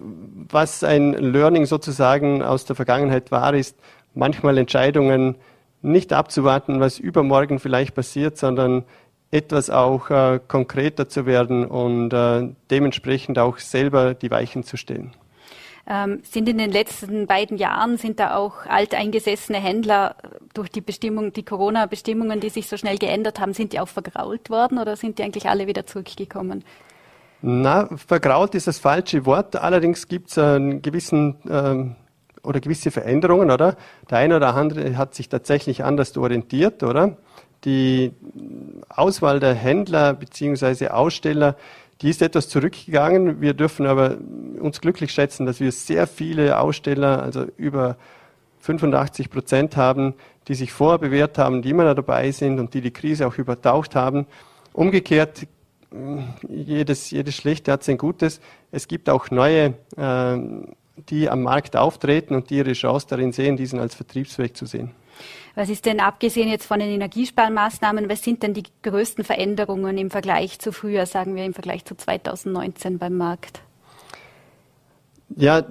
was 0.50 0.84
ein 0.84 1.13
Learning 1.13 1.65
sozusagen 1.65 2.44
aus 2.44 2.65
der 2.65 2.75
Vergangenheit 2.75 3.32
war, 3.32 3.53
ist 3.56 3.75
manchmal 4.13 4.60
Entscheidungen 4.60 5.36
nicht 5.81 6.13
abzuwarten, 6.13 6.79
was 6.79 7.00
übermorgen 7.00 7.59
vielleicht 7.59 7.95
passiert, 7.95 8.38
sondern 8.38 8.83
etwas 9.31 9.69
auch 9.69 10.09
äh, 10.09 10.39
konkreter 10.48 11.07
zu 11.07 11.25
werden 11.25 11.65
und 11.65 12.09
dementsprechend 12.71 13.38
auch 13.39 13.59
selber 13.59 14.13
die 14.13 14.31
Weichen 14.31 14.63
zu 14.63 14.75
stellen. 14.75 15.13
Ähm, 15.91 16.19
sind 16.24 16.48
in 16.48 16.59
den 16.59 16.71
letzten 16.71 17.25
beiden 17.25 17.57
Jahren 17.57 17.98
sind 17.98 18.19
da 18.19 18.36
auch 18.36 18.67
alteingesessene 18.67 19.57
Händler 19.57 20.15
durch 20.53 20.69
die 20.69 20.81
Bestimmung, 20.81 21.33
die 21.33 21.43
Corona-Bestimmungen, 21.43 22.39
die 22.39 22.50
sich 22.50 22.67
so 22.67 22.77
schnell 22.77 23.00
geändert 23.00 23.39
haben, 23.39 23.53
sind 23.53 23.74
die 23.74 23.79
auch 23.79 23.88
vergrault 23.88 24.51
worden 24.51 24.77
oder 24.77 24.95
sind 24.95 25.17
die 25.17 25.24
eigentlich 25.24 25.50
alle 25.50 25.65
wieder 25.65 25.88
zurückgekommen? 25.88 26.63
Na, 27.41 27.89
vergrault 27.98 28.53
ist 28.53 28.67
das 28.67 28.77
falsche 28.77 29.25
Wort. 29.25 29.55
Allerdings 29.55 30.07
gibt 30.07 30.29
es 30.29 30.38
einen 30.38 30.83
gewissen 30.83 31.38
ähm, 31.50 31.95
oder 32.43 32.60
gewisse 32.60 32.91
Veränderungen, 32.91 33.51
oder? 33.51 33.75
Der 34.10 34.19
eine 34.19 34.36
oder 34.36 34.55
andere 34.55 34.98
hat 34.98 35.15
sich 35.15 35.29
tatsächlich 35.29 35.84
anders 35.84 36.15
orientiert, 36.17 36.84
oder? 36.84 37.17
Die 37.65 38.13
Auswahl 38.89 39.39
der 39.39 39.53
Händler 39.53 40.13
bzw. 40.13 40.88
Aussteller 40.89 41.55
die 42.01 42.10
ist 42.10 42.22
etwas 42.22 42.48
zurückgegangen. 42.48 43.41
Wir 43.41 43.53
dürfen 43.53 43.86
aber 43.86 44.17
uns 44.60 44.79
glücklich 44.79 45.12
schätzen, 45.12 45.46
dass 45.46 45.60
wir 45.60 45.72
sehr 45.72 46.08
viele 46.08 46.60
Aussteller, 46.60 47.22
also 47.22 47.46
über 47.58 47.98
85 48.62 49.29
Prozent 49.29 49.75
haben, 49.75 50.13
die 50.48 50.55
sich 50.55 50.72
vorher 50.72 51.00
bewährt 51.00 51.38
haben, 51.38 51.62
die 51.62 51.72
immer 51.72 51.84
noch 51.84 51.96
dabei 51.96 52.31
sind 52.31 52.60
und 52.60 52.74
die 52.74 52.81
die 52.81 52.91
Krise 52.91 53.27
auch 53.27 53.38
übertaucht 53.38 53.96
haben. 53.96 54.27
Umgekehrt, 54.72 55.46
jedes, 56.48 57.12
jedes 57.12 57.36
Schlechte 57.36 57.72
hat 57.72 57.84
sein 57.84 57.98
Gutes. 57.98 58.39
Es 58.72 58.88
gibt 58.88 59.10
auch 59.10 59.29
neue, 59.31 59.74
äh, 59.98 60.38
die 61.10 61.29
am 61.29 61.44
Markt 61.44 61.75
auftreten 61.75 62.36
und 62.36 62.50
die 62.50 62.58
ihre 62.58 62.74
Chance 62.74 63.08
darin 63.10 63.32
sehen, 63.32 63.58
diesen 63.58 63.79
als 63.79 63.96
vertriebsfähig 63.96 64.53
zu 64.53 64.65
sehen. 64.65 64.91
Was 65.56 65.70
ist 65.70 65.86
denn 65.86 66.00
abgesehen 66.00 66.50
jetzt 66.50 66.65
von 66.65 66.79
den 66.79 66.89
Energiesparmaßnahmen, 66.89 68.10
was 68.10 68.24
sind 68.24 68.44
denn 68.44 68.53
die 68.53 68.63
größten 68.84 69.24
Veränderungen 69.24 69.98
im 69.98 70.10
Vergleich 70.10 70.60
zu 70.60 70.72
früher, 70.72 71.06
sagen 71.06 71.36
wir 71.36 71.44
im 71.44 71.53
Vergleich 71.53 71.86
zu 71.86 71.96
2019 71.96 72.98
beim 72.98 73.18
Markt? 73.18 73.62
Ja, 75.36 75.63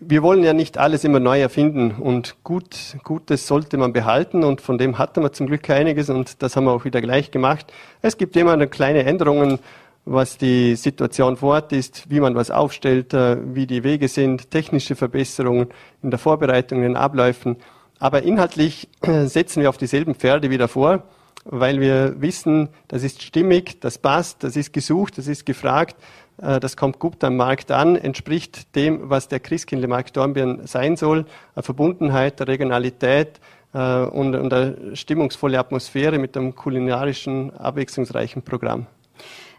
wir 0.00 0.22
wollen 0.22 0.42
ja 0.42 0.52
nicht 0.52 0.78
alles 0.78 1.04
immer 1.04 1.20
neu 1.20 1.40
erfinden 1.40 1.92
und 1.92 2.36
gut, 2.44 2.96
Gutes 3.04 3.46
sollte 3.46 3.76
man 3.76 3.92
behalten 3.92 4.44
und 4.44 4.60
von 4.60 4.78
dem 4.78 4.98
hatten 4.98 5.22
wir 5.22 5.32
zum 5.32 5.46
Glück 5.46 5.68
einiges 5.70 6.10
und 6.10 6.42
das 6.42 6.56
haben 6.56 6.64
wir 6.64 6.72
auch 6.72 6.84
wieder 6.84 7.00
gleich 7.00 7.30
gemacht. 7.30 7.72
Es 8.02 8.18
gibt 8.18 8.36
immer 8.36 8.56
kleine 8.66 9.04
Änderungen, 9.04 9.58
was 10.04 10.36
die 10.36 10.76
Situation 10.76 11.36
vor 11.36 11.54
Ort 11.54 11.72
ist, 11.72 12.10
wie 12.10 12.20
man 12.20 12.34
was 12.34 12.50
aufstellt, 12.50 13.14
äh, 13.14 13.36
wie 13.54 13.66
die 13.66 13.84
Wege 13.84 14.08
sind, 14.08 14.50
technische 14.50 14.96
Verbesserungen 14.96 15.68
in 16.02 16.10
der 16.10 16.18
Vorbereitung, 16.18 16.78
in 16.78 16.84
den 16.84 16.96
Abläufen. 16.96 17.56
Aber 17.98 18.22
inhaltlich 18.22 18.88
äh, 19.00 19.24
setzen 19.26 19.62
wir 19.62 19.70
auf 19.70 19.78
dieselben 19.78 20.14
Pferde 20.14 20.50
wieder 20.50 20.68
vor, 20.68 21.04
weil 21.46 21.80
wir 21.80 22.20
wissen, 22.20 22.68
das 22.88 23.02
ist 23.02 23.22
stimmig, 23.22 23.80
das 23.80 23.98
passt, 23.98 24.44
das 24.44 24.56
ist 24.56 24.72
gesucht, 24.72 25.16
das 25.16 25.26
ist 25.26 25.46
gefragt, 25.46 25.96
äh, 26.42 26.60
das 26.60 26.76
kommt 26.76 26.98
gut 26.98 27.24
am 27.24 27.36
Markt 27.36 27.70
an, 27.70 27.96
entspricht 27.96 28.74
dem, 28.76 29.08
was 29.08 29.28
der 29.28 29.40
Christkindlmarkt 29.40 30.14
Dornbirn 30.16 30.66
sein 30.66 30.96
soll, 30.96 31.24
eine 31.54 31.62
Verbundenheit, 31.62 32.40
eine 32.40 32.48
Regionalität 32.48 33.40
und, 33.72 34.36
eine 34.36 34.94
stimmungsvolle 34.94 35.58
Atmosphäre 35.58 36.20
mit 36.20 36.36
einem 36.36 36.54
kulinarischen, 36.54 37.50
abwechslungsreichen 37.56 38.42
Programm. 38.42 38.86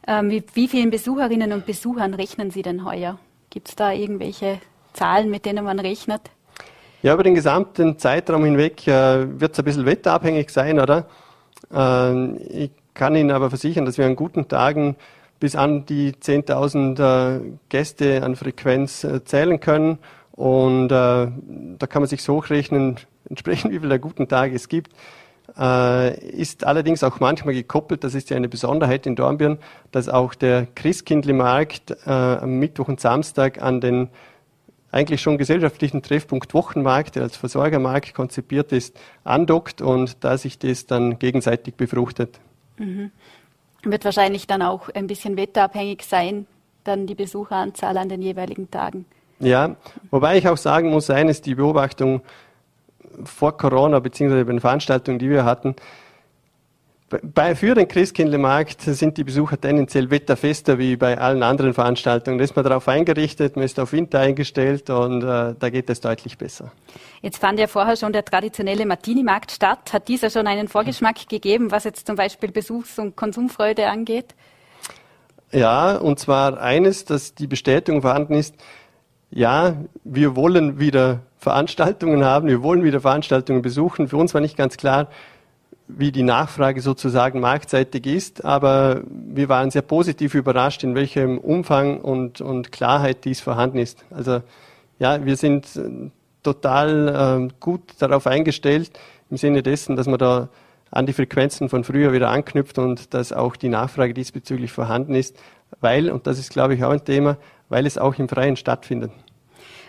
Ähm, 0.07 0.29
wie, 0.29 0.43
wie 0.53 0.67
vielen 0.67 0.91
Besucherinnen 0.91 1.51
und 1.51 1.65
Besuchern 1.65 2.13
rechnen 2.13 2.51
Sie 2.51 2.61
denn 2.61 2.85
heuer? 2.85 3.17
Gibt 3.49 3.69
es 3.69 3.75
da 3.75 3.91
irgendwelche 3.91 4.59
Zahlen, 4.93 5.29
mit 5.29 5.45
denen 5.45 5.65
man 5.65 5.79
rechnet? 5.79 6.21
Ja, 7.01 7.13
über 7.13 7.23
den 7.23 7.35
gesamten 7.35 7.97
Zeitraum 7.97 8.45
hinweg 8.45 8.87
äh, 8.87 9.39
wird 9.39 9.53
es 9.53 9.59
ein 9.59 9.65
bisschen 9.65 9.85
wetterabhängig 9.85 10.49
sein, 10.49 10.79
oder? 10.79 11.07
Äh, 11.73 12.35
ich 12.65 12.71
kann 12.93 13.15
Ihnen 13.15 13.31
aber 13.31 13.49
versichern, 13.49 13.85
dass 13.85 13.97
wir 13.97 14.05
an 14.05 14.15
guten 14.15 14.47
Tagen 14.47 14.95
bis 15.39 15.55
an 15.55 15.85
die 15.85 16.13
10.000 16.13 17.37
äh, 17.37 17.41
Gäste 17.69 18.23
an 18.23 18.35
Frequenz 18.35 19.03
äh, 19.03 19.23
zählen 19.23 19.59
können. 19.59 19.99
Und 20.31 20.87
äh, 20.87 21.27
da 21.27 21.87
kann 21.87 22.01
man 22.01 22.09
sich 22.09 22.23
so 22.23 22.35
hochrechnen, 22.35 22.97
entsprechend 23.29 23.71
wie 23.71 23.79
viele 23.79 23.99
guten 23.99 24.27
Tage 24.27 24.55
es 24.55 24.67
gibt. 24.69 24.91
Äh, 25.57 26.19
ist 26.31 26.65
allerdings 26.65 27.03
auch 27.03 27.19
manchmal 27.19 27.53
gekoppelt, 27.53 28.03
das 28.03 28.15
ist 28.15 28.29
ja 28.29 28.37
eine 28.37 28.49
Besonderheit 28.49 29.05
in 29.05 29.15
Dornbirn, 29.15 29.59
dass 29.91 30.09
auch 30.09 30.33
der 30.33 30.67
Christkindlmarkt 30.75 31.91
äh, 32.05 32.09
am 32.09 32.59
Mittwoch 32.59 32.87
und 32.87 32.99
Samstag 32.99 33.61
an 33.61 33.79
den 33.79 34.09
eigentlich 34.91 35.21
schon 35.21 35.37
gesellschaftlichen 35.37 36.01
Treffpunkt 36.01 36.53
Wochenmarkt, 36.53 37.15
der 37.15 37.23
als 37.23 37.35
Versorgermarkt 37.35 38.13
konzipiert 38.13 38.71
ist, 38.71 38.97
andockt 39.25 39.81
und 39.81 40.23
da 40.23 40.37
sich 40.37 40.57
das 40.57 40.85
dann 40.85 41.19
gegenseitig 41.19 41.75
befruchtet. 41.75 42.39
Mhm. 42.77 43.11
Wird 43.83 44.05
wahrscheinlich 44.05 44.47
dann 44.47 44.61
auch 44.61 44.89
ein 44.89 45.07
bisschen 45.07 45.35
wetterabhängig 45.37 46.03
sein, 46.03 46.47
dann 46.85 47.07
die 47.07 47.15
Besucheranzahl 47.15 47.97
an 47.97 48.07
den 48.07 48.21
jeweiligen 48.21 48.71
Tagen. 48.71 49.05
Ja, 49.39 49.75
wobei 50.11 50.37
ich 50.37 50.47
auch 50.47 50.57
sagen 50.57 50.89
muss, 50.89 51.09
eines 51.09 51.41
die 51.41 51.55
Beobachtung 51.55 52.21
vor 53.23 53.57
Corona 53.57 53.99
beziehungsweise 53.99 54.45
bei 54.45 54.51
den 54.51 54.61
Veranstaltungen, 54.61 55.19
die 55.19 55.29
wir 55.29 55.45
hatten, 55.45 55.75
bei, 57.21 57.55
für 57.55 57.75
den 57.75 57.87
Christkindlmarkt 57.87 58.81
sind 58.81 59.17
die 59.17 59.23
Besucher 59.23 59.61
tendenziell 59.61 60.09
wetterfester 60.09 60.79
wie 60.79 60.95
bei 60.95 61.17
allen 61.17 61.43
anderen 61.43 61.73
Veranstaltungen. 61.73 62.39
Da 62.39 62.43
ist 62.43 62.55
man 62.55 62.65
darauf 62.65 62.87
eingerichtet, 62.87 63.55
man 63.55 63.63
ist 63.63 63.79
auf 63.79 63.93
Winter 63.93 64.19
eingestellt 64.19 64.89
und 64.89 65.21
äh, 65.21 65.53
da 65.57 65.69
geht 65.69 65.89
es 65.89 66.01
deutlich 66.01 66.37
besser. 66.37 66.71
Jetzt 67.21 67.37
fand 67.37 67.59
ja 67.59 67.67
vorher 67.67 67.95
schon 67.95 68.11
der 68.11 68.25
traditionelle 68.25 68.87
Martini-Markt 68.87 69.51
statt. 69.51 69.93
Hat 69.93 70.07
dieser 70.07 70.31
schon 70.31 70.47
einen 70.47 70.67
Vorgeschmack 70.67 71.29
gegeben, 71.29 71.69
was 71.69 71.83
jetzt 71.83 72.07
zum 72.07 72.15
Beispiel 72.15 72.51
Besuchs- 72.51 72.97
und 72.97 73.15
Konsumfreude 73.15 73.87
angeht? 73.87 74.33
Ja, 75.51 75.97
und 75.97 76.19
zwar 76.19 76.59
eines, 76.59 77.05
dass 77.05 77.35
die 77.35 77.47
Bestätigung 77.47 78.01
vorhanden 78.01 78.33
ist, 78.33 78.55
ja, 79.29 79.75
wir 80.03 80.35
wollen 80.35 80.79
wieder 80.79 81.21
Veranstaltungen 81.45 82.25
haben, 82.25 82.47
wir 82.47 82.63
wollen 82.63 82.83
wieder 82.83 83.01
Veranstaltungen 83.01 83.61
besuchen. 83.61 84.07
Für 84.07 84.17
uns 84.17 84.33
war 84.33 84.41
nicht 84.41 84.57
ganz 84.57 84.77
klar, 84.77 85.09
wie 85.87 86.11
die 86.11 86.23
Nachfrage 86.23 86.81
sozusagen 86.81 87.39
marktseitig 87.39 88.07
ist, 88.07 88.43
aber 88.43 89.01
wir 89.11 89.47
waren 89.47 89.69
sehr 89.69 89.83
positiv 89.83 90.33
überrascht, 90.33 90.83
in 90.83 90.95
welchem 90.95 91.37
Umfang 91.37 92.01
und, 92.01 92.41
und 92.41 92.71
Klarheit 92.71 93.25
dies 93.25 93.41
vorhanden 93.41 93.77
ist. 93.77 94.03
Also 94.09 94.41
ja, 94.97 95.23
wir 95.23 95.37
sind 95.37 95.75
äh, 95.75 96.09
total 96.41 97.49
äh, 97.51 97.53
gut 97.59 97.93
darauf 97.99 98.25
eingestellt, 98.25 98.89
im 99.29 99.37
Sinne 99.37 99.61
dessen, 99.61 99.95
dass 99.95 100.07
man 100.07 100.17
da 100.17 100.49
an 100.89 101.05
die 101.05 101.13
Frequenzen 101.13 101.69
von 101.69 101.83
früher 101.83 102.11
wieder 102.11 102.29
anknüpft 102.29 102.79
und 102.79 103.13
dass 103.13 103.31
auch 103.31 103.55
die 103.55 103.69
Nachfrage 103.69 104.15
diesbezüglich 104.15 104.71
vorhanden 104.71 105.13
ist, 105.13 105.37
weil, 105.79 106.09
und 106.09 106.25
das 106.25 106.39
ist, 106.39 106.49
glaube 106.49 106.73
ich, 106.73 106.83
auch 106.83 106.89
ein 106.91 107.05
Thema, 107.05 107.37
weil 107.69 107.85
es 107.85 107.99
auch 107.99 108.15
im 108.17 108.27
Freien 108.27 108.55
stattfindet. 108.55 109.11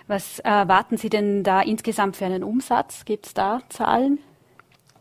Was 0.08 0.38
erwarten 0.38 0.96
Sie 0.96 1.08
denn 1.08 1.42
da 1.42 1.60
insgesamt 1.62 2.16
für 2.16 2.26
einen 2.26 2.44
Umsatz? 2.44 3.04
Gibt 3.04 3.26
es 3.26 3.34
da 3.34 3.60
Zahlen? 3.68 4.18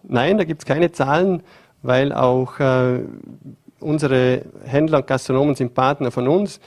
Nein, 0.04 0.38
da 0.38 0.44
gibt 0.44 0.62
es 0.62 0.66
keine 0.66 0.92
Zahlen, 0.92 1.44
weil 1.84 2.12
auch 2.12 2.60
äh, 2.60 3.00
unsere 3.80 4.46
Händler 4.66 5.00
und 5.00 5.08
Gastronomen 5.08 5.56
sind 5.56 5.74
Partner 5.74 6.12
von 6.12 6.28
uns. 6.28 6.60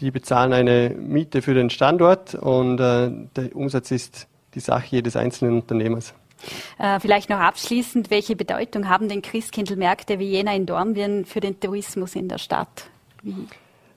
Die 0.00 0.10
bezahlen 0.10 0.52
eine 0.52 0.90
Miete 0.90 1.42
für 1.42 1.54
den 1.54 1.70
Standort 1.70 2.34
und 2.34 2.80
äh, 2.80 3.10
der 3.36 3.54
Umsatz 3.54 3.90
ist 3.90 4.26
die 4.54 4.60
Sache 4.60 4.86
jedes 4.90 5.16
einzelnen 5.16 5.60
Unternehmers. 5.60 6.14
Äh, 6.78 7.00
vielleicht 7.00 7.30
noch 7.30 7.38
abschließend, 7.38 8.10
welche 8.10 8.36
Bedeutung 8.36 8.88
haben 8.88 9.08
denn 9.08 9.22
Christkindlmärkte 9.22 10.18
wie 10.18 10.30
jener 10.30 10.54
in 10.54 10.66
Dornbirn 10.66 11.24
für 11.24 11.40
den 11.40 11.60
Tourismus 11.60 12.16
in 12.16 12.28
der 12.28 12.38
Stadt? 12.38 12.90
Wie? 13.22 13.46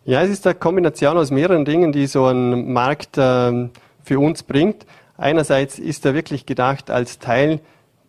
Ja, 0.08 0.22
es 0.22 0.30
ist 0.30 0.48
eine 0.48 0.56
Kombination 0.56 1.18
aus 1.18 1.32
mehreren 1.32 1.66
Dingen, 1.66 1.92
die 1.92 2.08
so 2.08 2.28
ein 2.28 2.72
Markt 2.72 3.18
äh, 3.18 3.68
für 4.06 4.20
uns 4.22 4.42
bringt. 4.42 4.86
Einerseits 5.18 5.80
ist 5.80 6.06
er 6.06 6.14
wirklich 6.14 6.46
gedacht 6.46 6.90
als 6.90 7.20
Teil 7.20 7.60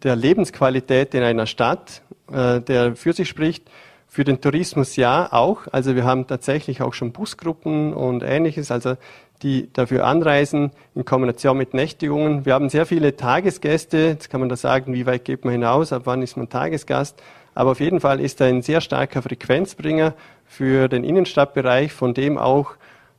der 0.04 0.14
Lebensqualität 0.14 1.12
in 1.14 1.24
einer 1.24 1.46
Stadt, 1.46 2.02
äh, 2.30 2.60
der 2.60 2.94
für 2.94 3.12
sich 3.14 3.28
spricht. 3.28 3.68
Für 4.06 4.22
den 4.22 4.40
Tourismus 4.40 4.94
ja 4.94 5.32
auch. 5.32 5.62
Also 5.72 5.96
wir 5.96 6.04
haben 6.04 6.28
tatsächlich 6.28 6.82
auch 6.82 6.94
schon 6.94 7.10
Busgruppen 7.10 7.92
und 7.92 8.22
ähnliches, 8.22 8.70
also 8.70 8.94
die 9.42 9.68
dafür 9.72 10.06
anreisen 10.06 10.70
in 10.94 11.04
Kombination 11.04 11.58
mit 11.58 11.74
Nächtigungen. 11.74 12.46
Wir 12.46 12.54
haben 12.54 12.68
sehr 12.68 12.86
viele 12.86 13.16
Tagesgäste. 13.16 13.98
Jetzt 13.98 14.30
kann 14.30 14.38
man 14.38 14.48
da 14.48 14.54
sagen, 14.54 14.94
wie 14.94 15.04
weit 15.04 15.24
geht 15.24 15.44
man 15.44 15.50
hinaus, 15.50 15.92
ab 15.92 16.02
wann 16.04 16.22
ist 16.22 16.36
man 16.36 16.48
Tagesgast. 16.48 17.20
Aber 17.56 17.72
auf 17.72 17.80
jeden 17.80 17.98
Fall 17.98 18.20
ist 18.20 18.40
er 18.40 18.46
ein 18.46 18.62
sehr 18.62 18.80
starker 18.80 19.20
Frequenzbringer 19.20 20.14
für 20.48 20.88
den 20.88 21.04
Innenstadtbereich, 21.04 21.92
von 21.92 22.14
dem 22.14 22.38
auch 22.38 22.72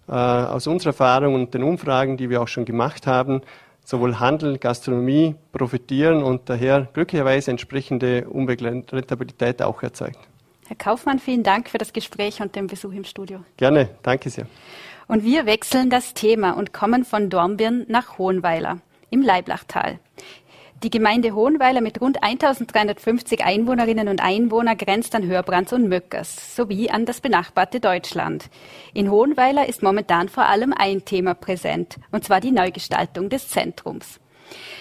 äh, 0.08 0.12
aus 0.12 0.68
unserer 0.68 0.90
Erfahrung 0.90 1.36
und 1.36 1.54
den 1.54 1.64
Umfragen, 1.64 2.18
die 2.18 2.30
wir 2.30 2.42
auch 2.42 2.48
schon 2.48 2.66
gemacht 2.66 3.08
haben, 3.08 3.42
sowohl 3.86 4.20
Handel, 4.20 4.58
Gastronomie 4.58 5.36
profitieren 5.52 6.24
und 6.24 6.50
daher 6.50 6.88
glücklicherweise 6.94 7.52
entsprechende 7.52 8.28
Umweltrentabilität 8.28 9.62
auch 9.62 9.82
erzeugt. 9.84 10.20
Herr 10.68 10.76
Kaufmann, 10.76 11.20
vielen 11.20 11.44
Dank 11.44 11.70
für 11.70 11.78
das 11.78 11.94
Gespräch 11.94 12.42
und 12.42 12.56
den 12.56 12.68
Besuch 12.68 12.92
im 12.92 13.04
Studio. 13.04 13.40
Gerne, 13.58 13.90
danke 14.04 14.30
sehr. 14.30 14.46
Und 15.08 15.24
wir 15.24 15.48
wechseln 15.48 15.90
das 15.90 16.14
Thema 16.14 16.52
und 16.52 16.74
kommen 16.74 17.04
von 17.06 17.32
Dornbirn 17.32 17.86
nach 17.88 18.20
Hohenweiler 18.20 18.80
im 19.10 19.24
Leiblachtal. 19.24 20.00
Die 20.82 20.90
Gemeinde 20.90 21.36
Hohenweiler 21.36 21.82
mit 21.82 22.00
rund 22.00 22.24
1350 22.24 23.44
Einwohnerinnen 23.44 24.08
und 24.08 24.22
Einwohnern 24.22 24.78
grenzt 24.78 25.14
an 25.14 25.28
Hörbrands 25.28 25.74
und 25.74 25.90
Möckers 25.90 26.56
sowie 26.56 26.90
an 26.90 27.06
das 27.06 27.20
benachbarte 27.20 27.82
Deutschland. 27.82 28.50
In 28.94 29.12
Hohenweiler 29.12 29.68
ist 29.68 29.84
momentan 29.84 30.30
vor 30.30 30.46
allem 30.46 30.74
ein 30.74 31.04
Thema 31.04 31.34
präsent, 31.34 31.98
und 32.12 32.24
zwar 32.24 32.40
die 32.40 32.52
Neugestaltung 32.52 33.28
des 33.28 33.50
Zentrums. 33.50 34.22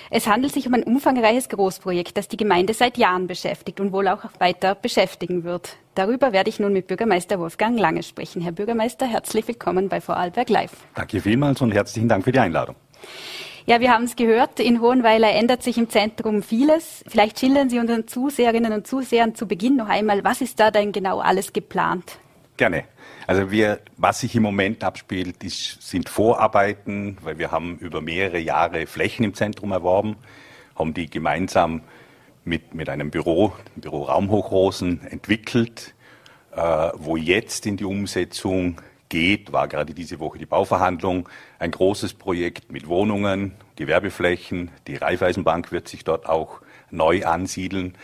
Es 0.08 0.28
handelt 0.28 0.54
sich 0.54 0.68
um 0.68 0.74
ein 0.74 0.84
umfangreiches 0.84 1.48
Großprojekt, 1.48 2.16
das 2.16 2.28
die 2.28 2.36
Gemeinde 2.36 2.74
seit 2.74 2.96
Jahren 2.96 3.26
beschäftigt 3.26 3.80
und 3.80 3.92
wohl 3.92 4.06
auch 4.06 4.22
weiter 4.38 4.76
beschäftigen 4.76 5.42
wird. 5.42 5.76
Darüber 5.96 6.32
werde 6.32 6.48
ich 6.48 6.60
nun 6.60 6.72
mit 6.72 6.86
Bürgermeister 6.86 7.40
Wolfgang 7.40 7.76
Lange 7.76 8.04
sprechen. 8.04 8.40
Herr 8.40 8.52
Bürgermeister, 8.52 9.04
herzlich 9.04 9.48
willkommen 9.48 9.88
bei 9.88 10.00
Vorarlberg 10.00 10.48
Live. 10.48 10.72
Danke 10.94 11.20
vielmals 11.20 11.60
und 11.60 11.72
herzlichen 11.72 12.08
Dank 12.08 12.22
für 12.22 12.30
die 12.30 12.38
Einladung. 12.38 12.76
Ja, 13.68 13.80
wir 13.80 13.92
haben 13.92 14.04
es 14.04 14.16
gehört, 14.16 14.60
in 14.60 14.80
Hohenweiler 14.80 15.30
ändert 15.30 15.62
sich 15.62 15.76
im 15.76 15.90
Zentrum 15.90 16.42
vieles. 16.42 17.04
Vielleicht 17.06 17.38
schildern 17.38 17.68
Sie 17.68 17.78
unseren 17.78 18.08
Zuseherinnen 18.08 18.72
und 18.72 18.86
Zusehern 18.86 19.34
zu 19.34 19.46
Beginn 19.46 19.76
noch 19.76 19.90
einmal, 19.90 20.24
was 20.24 20.40
ist 20.40 20.58
da 20.58 20.70
denn 20.70 20.90
genau 20.90 21.18
alles 21.18 21.52
geplant? 21.52 22.18
Gerne. 22.56 22.84
Also 23.26 23.50
wir, 23.50 23.80
was 23.98 24.20
sich 24.20 24.34
im 24.34 24.42
Moment 24.42 24.82
abspielt, 24.84 25.44
ist, 25.44 25.82
sind 25.82 26.08
Vorarbeiten, 26.08 27.18
weil 27.20 27.36
wir 27.36 27.50
haben 27.50 27.76
über 27.76 28.00
mehrere 28.00 28.38
Jahre 28.38 28.86
Flächen 28.86 29.22
im 29.22 29.34
Zentrum 29.34 29.70
erworben, 29.72 30.16
haben 30.74 30.94
die 30.94 31.10
gemeinsam 31.10 31.82
mit, 32.44 32.74
mit 32.74 32.88
einem 32.88 33.10
Büro, 33.10 33.52
dem 33.76 33.82
Büro 33.82 34.04
Raumhochrosen, 34.04 35.06
entwickelt, 35.08 35.92
äh, 36.56 36.62
wo 36.94 37.18
jetzt 37.18 37.66
in 37.66 37.76
die 37.76 37.84
Umsetzung 37.84 38.80
geht, 39.08 39.52
war 39.52 39.68
gerade 39.68 39.94
diese 39.94 40.20
Woche 40.20 40.38
die 40.38 40.46
Bauverhandlung, 40.46 41.28
ein 41.58 41.70
großes 41.70 42.14
Projekt 42.14 42.70
mit 42.70 42.88
Wohnungen, 42.88 43.54
Gewerbeflächen. 43.76 44.70
Die 44.86 44.96
Raiffeisenbank 44.96 45.72
wird 45.72 45.88
sich 45.88 46.04
dort 46.04 46.28
auch 46.28 46.60
neu 46.90 47.24
ansiedeln. 47.24 47.94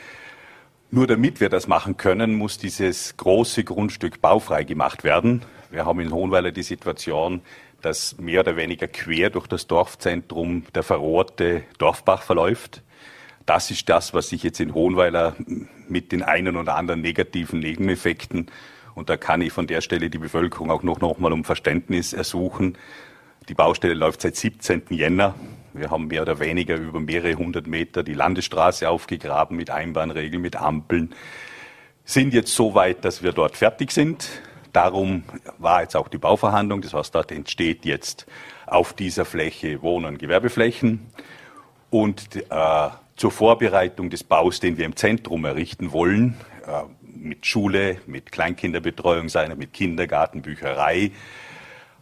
Nur 0.91 1.07
damit 1.07 1.41
wir 1.41 1.49
das 1.49 1.67
machen 1.67 1.97
können, 1.97 2.35
muss 2.35 2.59
dieses 2.59 3.17
große 3.17 3.65
Grundstück 3.65 4.21
baufrei 4.21 4.65
gemacht 4.65 5.03
werden. 5.03 5.43
Wir 5.71 5.87
haben 5.87 6.01
in 6.01 6.13
Hohenweiler 6.13 6.53
die 6.53 6.63
Situation, 6.63 7.43
dass 7.83 8.17
mehr 8.19 8.41
oder 8.41 8.57
weniger 8.57 8.87
quer 8.87 9.31
durch 9.31 9.47
das 9.47 9.67
Dorfzentrum 9.67 10.65
der 10.75 10.83
verrohrte 10.83 11.65
Dorfbach 11.79 12.23
verläuft. 12.23 12.83
Das 13.45 13.71
ist 13.71 13.89
das, 13.89 14.15
was 14.15 14.29
sich 14.29 14.43
jetzt 14.43 14.61
in 14.61 14.73
Hohenweiler 14.73 15.35
mit 15.89 16.13
den 16.13 16.23
einen 16.23 16.57
oder 16.57 16.77
anderen 16.77 17.03
negativen 17.03 17.59
Nebeneffekten, 17.61 18.51
und 18.95 19.09
da 19.09 19.17
kann 19.17 19.41
ich 19.41 19.53
von 19.53 19.67
der 19.67 19.81
Stelle 19.81 20.11
die 20.11 20.19
Bevölkerung 20.19 20.71
auch 20.71 20.83
noch, 20.83 21.01
noch 21.01 21.19
mal 21.19 21.33
um 21.33 21.45
Verständnis 21.45 22.13
ersuchen. 22.13 22.79
Die 23.49 23.55
Baustelle 23.55 23.95
läuft 23.95 24.23
seit 24.23 24.37
17. 24.37 24.85
Jänner. 24.91 25.35
Wir 25.73 25.91
haben 25.91 26.07
mehr 26.07 26.23
oder 26.23 26.39
weniger 26.39 26.77
über 26.77 27.01
mehrere 27.01 27.35
hundert 27.35 27.67
Meter 27.67 28.03
die 28.03 28.15
Landesstraße 28.15 28.89
aufgegraben 28.89 29.57
mit 29.57 29.71
Einbahnregeln, 29.71 30.41
mit 30.41 30.57
Ampeln. 30.57 31.15
Sind 32.05 32.33
jetzt 32.33 32.55
so 32.55 32.75
weit, 32.75 33.05
dass 33.05 33.23
wir 33.23 33.33
dort 33.33 33.57
fertig 33.57 33.91
sind. 33.91 34.29
Darum 34.73 35.25
war 35.59 35.83
jetzt 35.83 35.97
auch 35.97 36.09
die 36.09 36.19
Bauverhandlung. 36.19 36.81
Das 36.81 36.95
heißt, 36.95 37.15
dort 37.15 37.33
entsteht 37.33 37.85
jetzt 37.85 38.27
auf 38.67 38.93
dieser 38.93 39.25
Fläche 39.25 39.83
Wohn- 39.83 40.05
und 40.05 40.19
Gewerbeflächen. 40.19 41.07
Und 41.91 42.37
äh, 42.37 42.89
zur 43.17 43.31
Vorbereitung 43.31 44.11
des 44.11 44.25
Baus, 44.25 44.61
den 44.61 44.77
wir 44.77 44.85
im 44.85 44.97
Zentrum 44.97 45.45
errichten 45.45 45.93
wollen, 45.93 46.37
äh, 46.67 46.83
mit 47.25 47.47
Schule, 47.47 47.99
mit 48.07 48.31
Kleinkinderbetreuung 48.31 49.29
sein, 49.29 49.57
mit 49.57 49.73
Kindergarten, 49.73 50.43
Bücherei, 50.43 51.11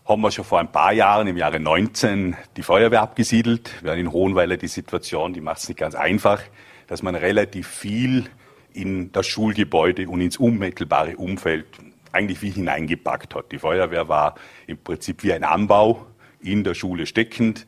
haben 0.05 0.21
wir 0.21 0.33
schon 0.33 0.45
vor 0.45 0.59
ein 0.59 0.73
paar 0.73 0.93
Jahren, 0.93 1.29
im 1.29 1.37
Jahre 1.37 1.61
19, 1.61 2.37
die 2.57 2.63
Feuerwehr 2.63 3.03
abgesiedelt. 3.03 3.71
Wir 3.83 3.93
haben 3.93 4.01
in 4.01 4.13
Hohenweiler 4.13 4.57
die 4.57 4.67
Situation, 4.67 5.33
die 5.33 5.41
macht 5.41 5.59
es 5.59 5.69
nicht 5.69 5.79
ganz 5.79 5.95
einfach, 5.95 6.43
dass 6.89 7.03
man 7.03 7.15
relativ 7.15 7.69
viel 7.69 8.29
in 8.73 9.13
das 9.13 9.27
Schulgebäude 9.27 10.09
und 10.09 10.21
ins 10.21 10.39
unmittelbare 10.39 11.17
Umfeld 11.17 11.67
eigentlich 12.11 12.43
wie 12.43 12.51
hineingepackt 12.51 13.35
hat. 13.35 13.53
Die 13.53 13.59
Feuerwehr 13.59 14.09
war 14.09 14.35
im 14.67 14.79
Prinzip 14.79 15.23
wie 15.23 15.33
ein 15.33 15.45
Anbau 15.45 16.07
in 16.41 16.65
der 16.65 16.75
Schule 16.75 17.07
steckend. 17.07 17.67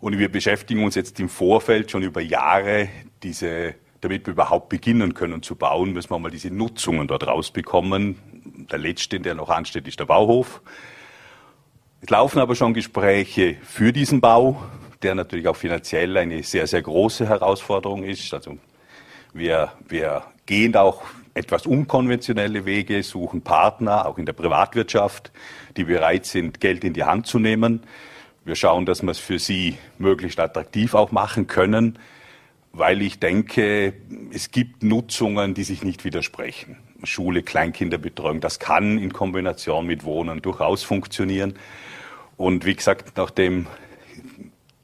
Und 0.00 0.18
wir 0.18 0.30
beschäftigen 0.30 0.84
uns 0.84 0.96
jetzt 0.96 1.18
im 1.18 1.30
Vorfeld 1.30 1.90
schon 1.90 2.02
über 2.02 2.20
Jahre, 2.20 2.88
diese, 3.22 3.74
damit 4.04 4.26
wir 4.26 4.32
überhaupt 4.32 4.68
beginnen 4.68 5.14
können 5.14 5.42
zu 5.42 5.56
bauen, 5.56 5.94
müssen 5.94 6.10
wir 6.10 6.18
mal 6.18 6.30
diese 6.30 6.50
Nutzungen 6.50 7.08
dort 7.08 7.26
rausbekommen. 7.26 8.18
Der 8.70 8.78
letzte, 8.78 9.18
der 9.18 9.34
noch 9.34 9.48
ansteht, 9.48 9.88
ist 9.88 9.98
der 9.98 10.04
Bauhof. 10.04 10.60
Es 12.02 12.10
laufen 12.10 12.38
aber 12.38 12.54
schon 12.54 12.74
Gespräche 12.74 13.56
für 13.62 13.94
diesen 13.94 14.20
Bau, 14.20 14.62
der 15.02 15.14
natürlich 15.14 15.48
auch 15.48 15.56
finanziell 15.56 16.18
eine 16.18 16.42
sehr, 16.42 16.66
sehr 16.66 16.82
große 16.82 17.26
Herausforderung 17.26 18.04
ist. 18.04 18.34
Also 18.34 18.58
wir, 19.32 19.72
wir 19.88 20.22
gehen 20.44 20.76
auch 20.76 21.02
etwas 21.32 21.64
unkonventionelle 21.64 22.66
Wege, 22.66 23.02
suchen 23.02 23.40
Partner, 23.40 24.04
auch 24.06 24.18
in 24.18 24.26
der 24.26 24.34
Privatwirtschaft, 24.34 25.32
die 25.78 25.84
bereit 25.84 26.26
sind, 26.26 26.60
Geld 26.60 26.84
in 26.84 26.92
die 26.92 27.04
Hand 27.04 27.26
zu 27.26 27.38
nehmen. 27.38 27.82
Wir 28.44 28.54
schauen, 28.54 28.84
dass 28.84 29.02
wir 29.02 29.12
es 29.12 29.18
für 29.18 29.38
sie 29.38 29.78
möglichst 29.96 30.38
attraktiv 30.38 30.92
auch 30.94 31.10
machen 31.10 31.46
können, 31.46 31.98
weil 32.74 33.02
ich 33.02 33.20
denke, 33.20 33.94
es 34.32 34.50
gibt 34.50 34.82
Nutzungen, 34.82 35.54
die 35.54 35.62
sich 35.62 35.84
nicht 35.84 36.04
widersprechen. 36.04 36.76
Schule, 37.04 37.42
Kleinkinderbetreuung, 37.42 38.40
das 38.40 38.58
kann 38.58 38.98
in 38.98 39.12
Kombination 39.12 39.86
mit 39.86 40.04
Wohnen 40.04 40.42
durchaus 40.42 40.82
funktionieren. 40.82 41.54
Und 42.36 42.64
wie 42.64 42.74
gesagt, 42.74 43.16
nachdem 43.16 43.66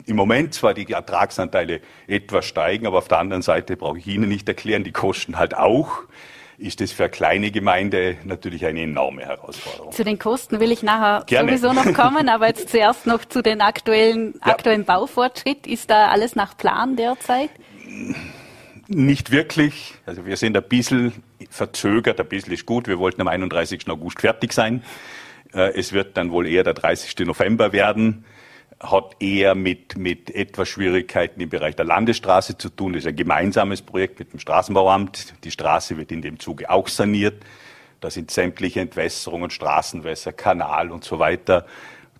im 0.07 0.16
Moment 0.16 0.55
zwar 0.55 0.74
die 0.74 0.90
Ertragsanteile 0.90 1.81
etwas 2.07 2.46
steigen, 2.46 2.87
aber 2.87 2.98
auf 2.98 3.09
der 3.09 3.18
anderen 3.18 3.42
Seite 3.42 3.76
brauche 3.76 3.98
ich 3.98 4.07
Ihnen 4.07 4.29
nicht 4.29 4.48
erklären, 4.48 4.85
die 4.85 4.92
kosten 4.92 5.38
halt 5.38 5.57
auch 5.57 6.05
ist 6.61 6.83
es 6.83 6.92
für 6.92 7.05
eine 7.05 7.11
kleine 7.11 7.50
Gemeinde 7.50 8.18
natürlich 8.24 8.66
eine 8.66 8.83
enorme 8.83 9.22
Herausforderung. 9.22 9.92
Zu 9.92 10.05
den 10.05 10.18
Kosten 10.18 10.61
will 10.61 10.70
ich 10.70 10.83
nachher 10.83 11.24
Gerne. 11.24 11.57
sowieso 11.57 11.72
noch 11.72 11.94
kommen, 11.94 12.29
aber 12.29 12.48
jetzt 12.48 12.68
zuerst 12.70 13.07
noch 13.07 13.24
zu 13.24 13.42
den 13.42 13.62
aktuellen, 13.62 14.35
ja. 14.44 14.53
aktuellen 14.53 14.85
Baufortschritt. 14.85 15.66
Ist 15.66 15.88
da 15.88 16.09
alles 16.09 16.37
nach 16.37 16.57
Plan 16.57 16.96
derzeit? 16.96 17.48
Nicht 18.88 19.31
wirklich. 19.31 19.94
Also 20.05 20.26
wir 20.26 20.37
sind 20.37 20.57
ein 20.57 20.64
bisschen 20.64 21.12
verzögert, 21.48 22.20
ein 22.20 22.26
bisschen 22.26 22.53
ist 22.53 22.66
gut. 22.66 22.88
Wir 22.88 22.98
wollten 22.98 23.20
am 23.20 23.29
31. 23.29 23.88
August 23.88 24.20
fertig 24.20 24.53
sein. 24.53 24.83
Äh, 25.55 25.79
es 25.79 25.92
wird 25.92 26.16
dann 26.16 26.33
wohl 26.33 26.46
eher 26.46 26.64
der 26.64 26.74
30. 26.74 27.26
November 27.26 27.72
werden. 27.72 28.24
Hat 28.81 29.16
eher 29.20 29.55
mit, 29.55 29.96
mit 29.96 30.35
etwas 30.35 30.68
Schwierigkeiten 30.68 31.40
im 31.40 31.50
Bereich 31.50 31.76
der 31.76 31.85
Landesstraße 31.85 32.59
zu 32.59 32.70
tun. 32.70 32.94
Das 32.94 33.05
ist 33.05 33.09
ein 33.09 33.16
gemeinsames 33.16 33.83
Projekt 33.83 34.18
mit 34.18 34.33
dem 34.33 34.40
Straßenbauamt. 34.40 35.35
Die 35.44 35.50
Straße 35.50 35.96
wird 35.96 36.11
in 36.11 36.22
dem 36.22 36.40
Zuge 36.40 36.70
auch 36.70 36.88
saniert. 36.88 37.44
Da 38.00 38.11
sind 38.11 38.31
sämtliche 38.31 38.81
Entwässerungen, 38.81 39.50
Straßenwässer, 39.50 40.33
Kanal 40.33 40.90
und 40.90 41.05
so 41.05 41.18
weiter 41.18 41.66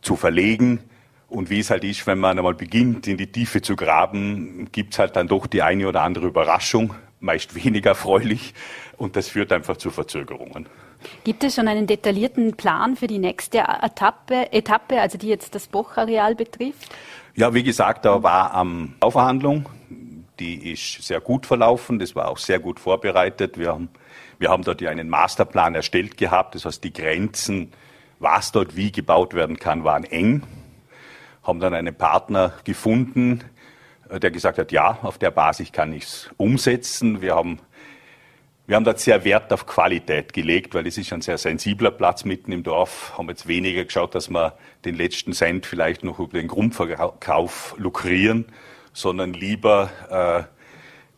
zu 0.03 0.17
verlegen. 0.17 0.90
Und 1.31 1.49
wie 1.49 1.61
es 1.61 1.71
halt 1.71 1.85
ist, 1.85 2.07
wenn 2.09 2.19
man 2.19 2.37
einmal 2.37 2.55
beginnt, 2.55 3.07
in 3.07 3.17
die 3.17 3.31
Tiefe 3.31 3.63
zu 3.63 3.77
graben, 3.77 4.69
gibt's 4.73 4.99
halt 4.99 5.15
dann 5.15 5.29
doch 5.29 5.47
die 5.47 5.63
eine 5.63 5.87
oder 5.87 6.03
andere 6.03 6.27
Überraschung 6.27 6.95
meist 7.21 7.55
weniger 7.55 7.91
erfreulich 7.91 8.55
und 8.97 9.15
das 9.15 9.29
führt 9.29 9.53
einfach 9.53 9.77
zu 9.77 9.91
Verzögerungen. 9.91 10.67
Gibt 11.25 11.45
es 11.45 11.55
schon 11.55 11.69
einen 11.69 11.87
detaillierten 11.87 12.57
Plan 12.57 12.97
für 12.97 13.07
die 13.07 13.19
nächste 13.19 13.59
Etappe, 13.59 14.53
Etappe 14.53 15.01
also 15.01 15.17
die 15.19 15.29
jetzt 15.29 15.55
das 15.55 15.69
Bochareal 15.69 16.35
betrifft? 16.35 16.91
Ja, 17.37 17.55
wie 17.55 17.63
gesagt, 17.63 18.05
da 18.05 18.23
war 18.23 18.53
am 18.53 18.95
Bauverhandlung, 19.01 19.69
die 20.41 20.73
ist 20.73 21.03
sehr 21.03 21.21
gut 21.21 21.47
verlaufen, 21.47 21.99
das 21.99 22.17
war 22.17 22.29
auch 22.29 22.39
sehr 22.39 22.59
gut 22.59 22.81
vorbereitet. 22.81 23.57
Wir 23.57 23.69
haben, 23.69 23.89
wir 24.39 24.51
haben 24.51 24.65
dort 24.65 24.81
ja 24.81 24.91
einen 24.91 25.09
Masterplan 25.09 25.75
erstellt 25.75 26.17
gehabt, 26.17 26.55
das 26.55 26.65
heißt 26.65 26.83
die 26.83 26.93
Grenzen, 26.93 27.73
was 28.19 28.53
dort 28.53 28.77
wie 28.77 28.91
gebaut 28.91 29.33
werden 29.33 29.59
kann, 29.59 29.85
waren 29.85 30.05
eng. 30.05 30.43
Haben 31.51 31.59
dann 31.59 31.75
einen 31.75 31.97
Partner 31.97 32.53
gefunden, 32.63 33.43
der 34.09 34.31
gesagt 34.31 34.59
hat, 34.59 34.71
ja, 34.71 35.01
auf 35.03 35.19
der 35.19 35.33
Basis 35.33 35.73
kann 35.73 35.93
ich 35.93 36.05
es 36.05 36.31
umsetzen. 36.37 37.21
Wir 37.23 37.35
haben 37.35 37.59
wir 38.69 38.77
haben 38.77 38.85
dort 38.85 39.01
sehr 39.01 39.25
Wert 39.25 39.53
auf 39.53 39.67
Qualität 39.67 40.33
gelegt, 40.33 40.75
weil 40.75 40.87
es 40.87 40.97
ist 40.97 41.13
ein 41.13 41.23
sehr 41.23 41.39
sensibler 41.39 41.91
Platz 41.91 42.25
mitten 42.25 42.53
im 42.53 42.63
Dorf. 42.63 43.19
Haben 43.19 43.29
jetzt 43.29 43.49
weniger 43.49 43.85
geschaut, 43.85 44.15
dass 44.15 44.31
wir 44.31 44.57
den 44.85 44.95
letzten 44.95 45.33
Cent 45.33 45.67
vielleicht 45.67 46.05
noch 46.05 46.21
über 46.21 46.39
den 46.39 46.47
Grundverkauf 46.47 47.75
lukrieren, 47.79 48.45
sondern 48.93 49.33
lieber 49.33 49.91
äh, 50.09 50.45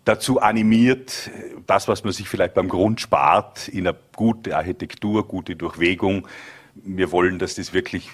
dazu 0.07 0.41
animiert, 0.41 1.31
das, 1.67 1.89
was 1.89 2.05
man 2.05 2.15
sich 2.15 2.27
vielleicht 2.27 2.55
beim 2.55 2.71
Grund 2.71 3.03
spart, 3.03 3.69
in 3.69 3.87
eine 3.87 3.99
gute 4.17 4.57
Architektur, 4.57 5.29
gute 5.29 5.55
Durchwegung. 5.55 6.27
Wir 6.75 7.13
wollen, 7.13 7.39
dass 7.39 7.57
das 7.57 7.75
wirklich 7.75 8.09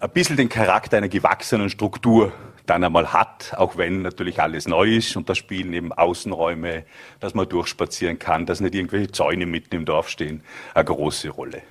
ein 0.00 0.10
bisschen 0.10 0.36
den 0.36 0.48
Charakter 0.48 0.96
einer 0.96 1.08
gewachsenen 1.08 1.70
Struktur 1.70 2.32
dann 2.66 2.84
einmal 2.84 3.12
hat, 3.12 3.54
auch 3.56 3.76
wenn 3.76 4.02
natürlich 4.02 4.40
alles 4.40 4.68
neu 4.68 4.96
ist 4.96 5.16
und 5.16 5.28
da 5.28 5.34
spielen 5.34 5.72
eben 5.72 5.92
Außenräume, 5.92 6.84
dass 7.20 7.34
man 7.34 7.48
durchspazieren 7.48 8.18
kann, 8.18 8.46
dass 8.46 8.60
nicht 8.60 8.74
irgendwelche 8.74 9.10
Zäune 9.10 9.46
mitten 9.46 9.74
im 9.74 9.84
Dorf 9.84 10.08
stehen, 10.08 10.42
eine 10.74 10.84
große 10.84 11.30
Rolle. 11.30 11.62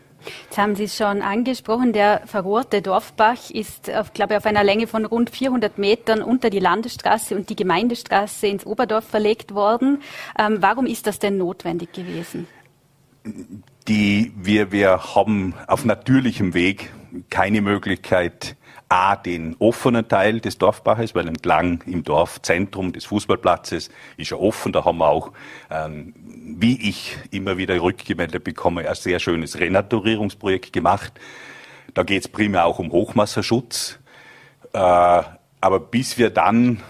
Jetzt 0.46 0.58
haben 0.58 0.76
Sie 0.76 0.86
es 0.86 0.98
schon 0.98 1.22
angesprochen, 1.22 1.94
der 1.94 2.24
verrohrte 2.26 2.82
Dorfbach 2.82 3.50
ist, 3.52 3.90
auf, 3.92 4.14
glaube 4.14 4.34
ich, 4.34 4.38
auf 4.40 4.46
einer 4.46 4.64
Länge 4.64 4.88
von 4.88 5.06
rund 5.06 5.30
400 5.30 5.78
Metern 5.78 6.22
unter 6.22 6.50
die 6.50 6.60
Landesstraße 6.60 7.36
und 7.36 7.50
die 7.50 7.56
Gemeindestraße 7.56 8.48
ins 8.48 8.66
Oberdorf 8.66 9.06
verlegt 9.06 9.54
worden. 9.54 10.02
Ähm, 10.38 10.58
warum 10.60 10.86
ist 10.86 11.08
das 11.08 11.20
denn 11.20 11.38
notwendig 11.38 11.94
gewesen? 11.94 12.48
Die, 13.88 14.34
wir, 14.36 14.72
wir 14.72 15.16
haben 15.16 15.54
auf 15.68 15.86
natürlichem 15.86 16.54
Weg 16.54 16.90
keine 17.30 17.62
Möglichkeit, 17.62 18.56
A, 18.90 19.18
den 19.18 19.56
offenen 19.60 20.08
Teil 20.08 20.40
des 20.40 20.58
Dorfbaches, 20.58 21.14
weil 21.14 21.28
entlang 21.28 21.84
im 21.86 22.04
Dorfzentrum 22.04 22.94
des 22.94 23.04
Fußballplatzes 23.06 23.90
ist 24.16 24.32
er 24.32 24.40
offen. 24.40 24.72
Da 24.72 24.86
haben 24.86 25.00
wir 25.00 25.10
auch, 25.10 25.34
ähm, 25.70 26.14
wie 26.58 26.90
ich 26.90 27.18
immer 27.32 27.58
wieder 27.58 27.82
rückgemeldet 27.82 28.46
bekomme, 28.46 28.88
ein 28.88 28.96
sehr 28.96 29.20
schönes 29.20 29.60
Renaturierungsprojekt 29.60 30.72
gemacht. 30.72 31.20
Da 31.94 32.04
geht 32.04 32.24
es 32.24 32.28
primär 32.30 32.66
auch 32.66 32.80
um 32.80 32.92
Hochwasserschutz. 32.94 34.00
Äh, 34.72 34.80
aber 34.80 35.80
bis 35.80 36.18
wir 36.18 36.30
dann, 36.30 36.82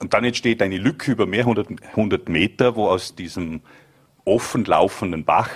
und 0.00 0.12
dann 0.12 0.24
entsteht 0.24 0.60
eine 0.60 0.76
Lücke 0.76 1.12
über 1.12 1.24
mehrere 1.24 1.64
hundert 1.96 2.28
Meter, 2.28 2.76
wo 2.76 2.88
aus 2.88 3.14
diesem 3.14 3.62
offen 4.24 4.66
laufenden 4.66 5.24
Bach 5.24 5.50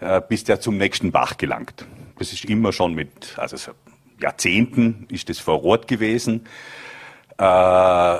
äh, 0.00 0.20
bis 0.28 0.42
der 0.42 0.60
zum 0.60 0.76
nächsten 0.76 1.12
Bach 1.12 1.36
gelangt. 1.36 1.86
Das 2.18 2.32
ist 2.32 2.44
immer 2.44 2.72
schon 2.72 2.94
mit, 2.94 3.34
also 3.38 3.72
Jahrzehnten 4.20 5.06
ist 5.10 5.28
das 5.28 5.38
vor 5.38 5.64
Ort 5.64 5.88
gewesen. 5.88 6.46
Äh, 7.38 8.18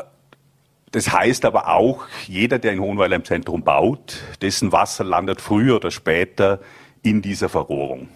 das 0.95 1.13
heißt 1.13 1.45
aber 1.45 1.69
auch, 1.69 2.05
jeder, 2.29 2.59
der 2.59 2.73
in 2.73 2.81
Hohenweiler 2.81 3.17
im 3.17 3.25
Zentrum 3.25 3.65
baut, 3.65 4.19
dessen 4.43 4.71
Wasser 4.71 5.03
landet 5.03 5.41
früher 5.41 5.77
oder 5.77 5.91
später 5.91 6.61
in 7.03 7.21
dieser 7.21 7.49
Verrohrung. 7.49 8.09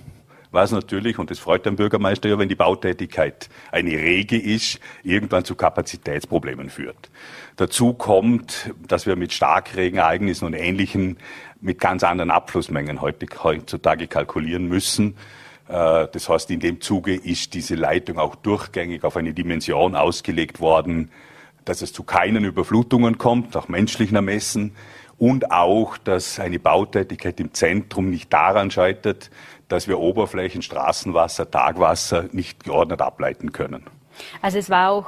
Was 0.51 0.73
natürlich, 0.73 1.19
und 1.19 1.31
das 1.31 1.38
freut 1.38 1.67
den 1.67 1.77
Bürgermeister 1.77 2.29
ja, 2.29 2.38
wenn 2.38 2.49
die 2.49 2.55
Bautätigkeit 2.55 3.51
eine 3.71 3.91
rege 3.91 4.38
ist, 4.38 4.81
irgendwann 5.03 5.45
zu 5.45 5.55
Kapazitätsproblemen 5.57 6.71
führt. 6.71 7.11
Dazu 7.57 7.93
kommt, 7.93 8.73
dass 8.87 9.07
wir 9.07 9.17
mit 9.17 9.33
Starkregenereignissen 9.33 10.47
und 10.47 10.55
Ähnlichem 10.55 11.19
mit 11.61 11.81
ganz 11.81 12.03
anderen 12.03 12.31
Abflussmengen 12.31 13.03
heutzutage 13.03 14.07
kalkulieren 14.07 14.69
müssen. 14.69 15.17
Äh, 15.69 16.09
das 16.13 16.29
heißt, 16.29 16.51
in 16.51 16.61
dem 16.61 16.81
Zuge 16.81 17.15
ist 17.15 17.55
diese 17.55 17.75
Leitung 17.75 18.19
auch 18.19 18.35
durchgängig 18.35 19.05
auf 19.05 19.17
eine 19.17 19.33
Dimension 19.33 19.95
ausgelegt 19.95 20.61
worden, 20.61 21.11
dass 21.65 21.83
es 21.83 21.93
zu 21.93 22.03
keinen 22.03 22.45
Überflutungen 22.45 23.19
kommt, 23.19 23.55
nach 23.55 23.69
menschlichen 23.69 24.17
Ermessen, 24.17 24.75
und 25.19 25.51
auch, 25.51 25.99
dass 25.99 26.39
eine 26.39 26.61
Bautätigkeit 26.61 27.41
im 27.41 27.53
Zentrum 27.53 28.09
nicht 28.09 28.33
daran 28.33 28.71
scheitert, 28.71 29.31
dass 29.67 29.89
wir 29.89 29.99
Oberflächen, 29.99 30.63
Straßenwasser, 30.63 31.51
Tagwasser 31.51 32.27
nicht 32.33 32.65
geordnet 32.65 33.03
ableiten 33.03 33.53
können. 33.53 33.83
Also 34.43 34.59
es 34.59 34.71
war 34.71 34.91
auch 34.91 35.07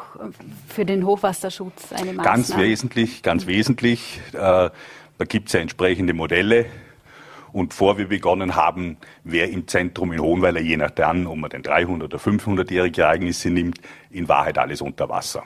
für 0.68 0.84
den 0.84 1.06
Hochwasserschutz 1.06 1.92
eine 1.92 2.12
Maßnahme. 2.12 2.22
Ganz 2.22 2.56
wesentlich, 2.56 3.22
ganz 3.22 3.46
wesentlich. 3.46 4.20
Äh, 4.32 4.38
da 4.38 5.24
gibt 5.28 5.48
es 5.48 5.54
ja 5.54 5.60
entsprechende 5.60 6.12
Modelle, 6.12 6.66
und 7.52 7.74
vor 7.74 7.98
wir 7.98 8.08
begonnen 8.08 8.54
haben, 8.54 8.96
wer 9.24 9.50
im 9.50 9.66
Zentrum 9.68 10.12
in 10.12 10.20
Hohenweiler, 10.20 10.60
je 10.60 10.76
nachdem, 10.76 11.26
ob 11.26 11.36
man 11.36 11.50
den 11.50 11.62
300- 11.62 12.04
oder 12.04 12.18
500-jährige 12.18 13.02
Ereignisse 13.02 13.50
nimmt, 13.50 13.80
in 14.10 14.28
Wahrheit 14.28 14.58
alles 14.58 14.80
unter 14.80 15.08
Wasser. 15.08 15.42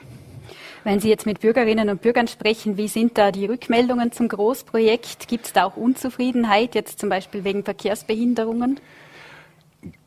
Wenn 0.83 0.99
Sie 0.99 1.09
jetzt 1.09 1.25
mit 1.25 1.39
Bürgerinnen 1.39 1.89
und 1.89 2.03
Bürgern 2.03 2.27
sprechen, 2.27 2.77
wie 2.77 2.87
sind 2.87 3.17
da 3.17 3.31
die 3.31 3.47
Rückmeldungen 3.47 4.11
zum 4.11 4.27
Großprojekt? 4.27 5.27
Gibt 5.27 5.47
es 5.47 5.53
da 5.53 5.65
auch 5.65 5.77
Unzufriedenheit, 5.77 6.75
jetzt 6.75 6.99
zum 6.99 7.09
Beispiel 7.09 7.43
wegen 7.43 7.63
Verkehrsbehinderungen? 7.63 8.79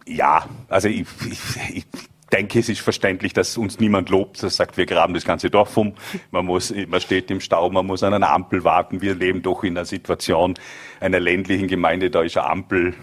Ja, 0.06 0.46
also 0.68 0.87
ich, 0.87 1.06
ich, 1.28 1.40
ich 1.74 1.87
denke, 2.30 2.58
es 2.58 2.68
ist 2.68 2.80
verständlich, 2.80 3.32
dass 3.32 3.56
uns 3.56 3.80
niemand 3.80 4.10
lobt, 4.10 4.42
das 4.42 4.56
sagt, 4.56 4.76
wir 4.76 4.86
graben 4.86 5.14
das 5.14 5.24
ganze 5.24 5.50
Dorf 5.50 5.76
um. 5.76 5.94
Man 6.30 6.46
muss, 6.46 6.74
man 6.86 7.00
steht 7.00 7.30
im 7.30 7.40
Stau, 7.40 7.70
man 7.70 7.86
muss 7.86 8.02
an 8.02 8.14
einer 8.14 8.30
Ampel 8.30 8.64
warten. 8.64 9.00
Wir 9.00 9.14
leben 9.14 9.42
doch 9.42 9.64
in 9.64 9.76
einer 9.76 9.84
Situation 9.84 10.54
einer 11.00 11.20
ländlichen 11.20 11.68
Gemeinde, 11.68 12.10
da 12.10 12.22
ist 12.22 12.36
eine 12.36 12.48
Ampel 12.48 12.94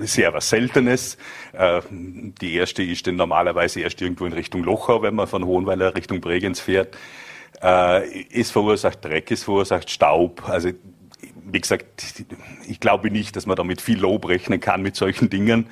sehr 0.00 0.32
was 0.34 0.48
Seltenes. 0.48 1.16
Äh, 1.52 1.80
die 1.90 2.54
erste 2.54 2.82
ist 2.82 3.06
denn 3.06 3.16
normalerweise 3.16 3.80
erst 3.80 4.00
irgendwo 4.02 4.26
in 4.26 4.32
Richtung 4.32 4.62
Lochau, 4.62 5.02
wenn 5.02 5.14
man 5.14 5.26
von 5.26 5.44
Hohenweiler 5.44 5.94
Richtung 5.94 6.20
Bregenz 6.20 6.60
fährt. 6.60 6.96
Äh, 7.62 8.26
es 8.32 8.50
verursacht 8.50 9.04
Dreck, 9.04 9.30
es 9.30 9.44
verursacht 9.44 9.90
Staub. 9.90 10.48
Also, 10.48 10.70
wie 11.48 11.60
gesagt, 11.60 12.02
ich 12.66 12.80
glaube 12.80 13.10
nicht, 13.10 13.36
dass 13.36 13.46
man 13.46 13.56
damit 13.56 13.80
viel 13.80 13.98
Lob 13.98 14.28
rechnen 14.28 14.60
kann 14.60 14.82
mit 14.82 14.96
solchen 14.96 15.30
Dingen. 15.30 15.68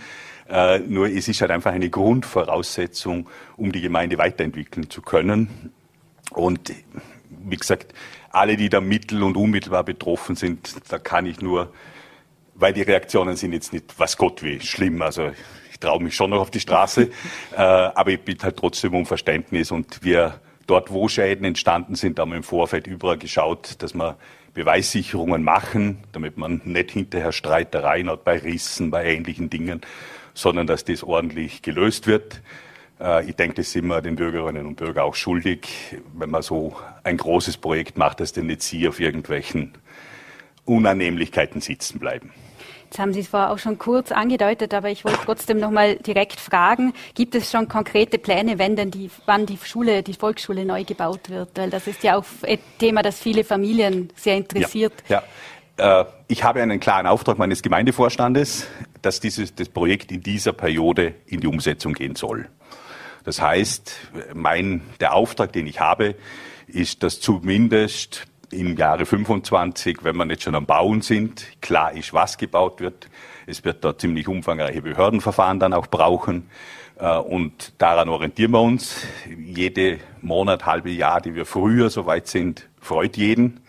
Äh, 0.49 0.81
nur 0.81 1.09
es 1.09 1.29
ist 1.29 1.41
halt 1.41 1.51
einfach 1.51 1.73
eine 1.73 1.89
Grundvoraussetzung, 1.89 3.29
um 3.57 3.73
die 3.73 3.81
Gemeinde 3.81 4.19
weiterentwickeln 4.19 4.91
zu 4.91 5.03
können. 5.03 5.73
Und 6.31 6.73
wie 7.29 7.57
gesagt, 7.57 7.95
alle, 8.31 8.57
die 8.57 8.69
da 8.69 8.81
mittel- 8.81 9.23
und 9.23 9.37
unmittelbar 9.37 9.85
betroffen 9.85 10.37
sind, 10.37 10.75
da 10.89 10.99
kann 10.99 11.27
ich 11.27 11.41
nur, 11.41 11.73
weil 12.55 12.73
die 12.73 12.83
Reaktionen 12.83 13.37
sind 13.37 13.53
jetzt 13.53 13.73
nicht, 13.73 13.95
was 13.99 14.17
Gott 14.17 14.43
wie 14.43 14.61
schlimm. 14.61 15.01
Also 15.03 15.31
ich 15.71 15.79
traue 15.79 16.03
mich 16.03 16.15
schon 16.15 16.31
noch 16.31 16.41
auf 16.41 16.51
die 16.51 16.61
Straße, 16.61 17.11
äh, 17.53 17.57
aber 17.57 18.11
ich 18.11 18.21
bitte 18.21 18.45
halt 18.45 18.57
trotzdem 18.57 18.95
um 18.95 19.07
Verständnis 19.07 19.71
und 19.71 20.03
wir 20.03 20.41
dort, 20.67 20.91
wo 20.93 21.09
Schäden 21.09 21.45
entstanden 21.45 21.95
sind, 21.95 22.19
haben 22.19 22.31
wir 22.31 22.37
im 22.37 22.43
Vorfeld 22.43 22.87
überall 22.87 23.19
geschaut, 23.19 23.83
dass 23.83 23.95
wir 23.95 24.17
Beweissicherungen 24.55 25.43
machen, 25.43 25.99
damit 26.13 26.39
man 26.39 26.61
nicht 26.65 26.93
hinterher 26.93 27.33
Streitereien 27.33 28.09
hat 28.09 28.25
bei 28.25 28.39
Rissen, 28.39 28.91
bei 28.91 29.05
ähnlichen 29.05 29.51
Dingen, 29.51 29.81
sondern 30.35 30.67
dass 30.67 30.85
das 30.85 31.03
ordentlich 31.03 31.63
gelöst 31.63 32.07
wird. 32.07 32.43
Äh, 33.01 33.29
ich 33.29 33.37
denke, 33.37 33.57
das 33.57 33.73
sind 33.73 33.87
wir 33.87 34.03
den 34.03 34.17
Bürgerinnen 34.17 34.67
und 34.67 34.77
Bürgern 34.77 35.05
auch 35.05 35.15
schuldig, 35.15 35.97
wenn 36.13 36.31
man 36.31 36.43
so 36.43 36.77
ein 37.05 37.17
großes 37.17 37.57
Projekt 37.57 37.97
macht, 37.97 38.21
dass 38.21 38.33
denn 38.33 38.47
nicht 38.47 38.63
sie 38.63 38.87
auf 38.89 39.01
irgendwelchen 39.01 39.73
Unannehmlichkeiten 40.65 41.61
sitzen 41.61 41.99
bleiben. 41.99 42.33
Jetzt 42.85 43.01
haben 43.01 43.13
Sie 43.13 43.21
es 43.21 43.29
vorher 43.29 43.51
auch 43.51 43.59
schon 43.59 43.77
kurz 43.77 44.13
angedeutet, 44.13 44.73
aber 44.73 44.89
ich 44.89 45.05
wollte 45.05 45.19
trotzdem 45.25 45.59
noch 45.59 45.73
mal 45.73 45.97
direkt 45.97 46.39
fragen, 46.39 46.93
gibt 47.15 47.35
es 47.35 47.51
schon 47.51 47.67
konkrete 47.67 48.19
Pläne, 48.19 48.59
wenn 48.61 48.77
denn 48.77 48.93
die, 48.93 49.11
wann 49.27 49.47
die 49.47 49.59
Schule, 49.61 50.05
die 50.05 50.15
Volksschule 50.15 50.65
neu 50.65 50.85
gebaut 50.85 51.29
wird? 51.29 51.51
Weil 51.57 51.71
das 51.71 51.89
ist 51.89 52.05
ja 52.05 52.17
auch 52.17 52.25
ein 52.47 52.59
Thema, 52.79 53.03
das 53.03 53.19
viele 53.19 53.43
Familien 53.43 54.11
sehr 54.15 54.37
interessiert. 54.37 54.93
Ja, 55.09 55.25
ja. 55.77 56.03
Äh, 56.03 56.05
ich 56.29 56.45
habe 56.45 56.63
einen 56.63 56.79
klaren 56.79 57.09
Auftrag 57.09 57.37
meines 57.37 57.63
Gemeindevorstandes, 57.63 58.69
dass 59.05 59.21
dieses 59.21 59.55
das 59.55 59.69
Projekt 59.69 60.13
in 60.13 60.23
dieser 60.23 60.53
Periode 60.53 61.15
in 61.27 61.41
die 61.41 61.47
Umsetzung 61.47 61.93
gehen 61.93 62.17
soll. 62.17 62.49
Das 63.25 63.41
heißt, 63.41 63.95
mein, 64.35 64.83
der 65.01 65.15
Auftrag, 65.15 65.53
den 65.53 65.67
ich 65.67 65.81
habe, 65.81 66.15
ist, 66.67 67.03
dass 67.03 67.21
zumindest 67.21 68.27
im 68.51 68.77
Jahre 68.77 69.07
25, 69.07 70.05
wenn 70.05 70.17
wir 70.17 70.27
jetzt 70.27 70.43
schon 70.43 70.55
am 70.55 70.67
Bauen 70.67 71.01
sind, 71.01 71.47
klar 71.61 71.93
ist, 71.93 72.13
was 72.13 72.39
gebaut 72.39 72.81
wird. 72.81 73.09
Es 73.47 73.65
wird 73.65 73.85
da 73.85 73.97
ziemlich 73.97 74.29
umfangreiche 74.29 74.83
Behördenverfahren 74.83 75.59
dann 75.59 75.73
auch 75.73 75.87
brauchen. 75.87 76.49
Äh, 76.99 77.17
und 77.17 77.73
daran 77.79 78.09
orientieren 78.09 78.53
wir 78.53 78.61
uns. 78.61 78.97
Jede 79.27 79.99
Monat, 80.21 80.67
halbe 80.67 80.91
Jahr, 80.91 81.21
die 81.21 81.35
wir 81.35 81.47
früher 81.47 81.91
soweit 81.91 82.29
sind, 82.29 82.69
freut 82.81 83.17
jeden. 83.17 83.61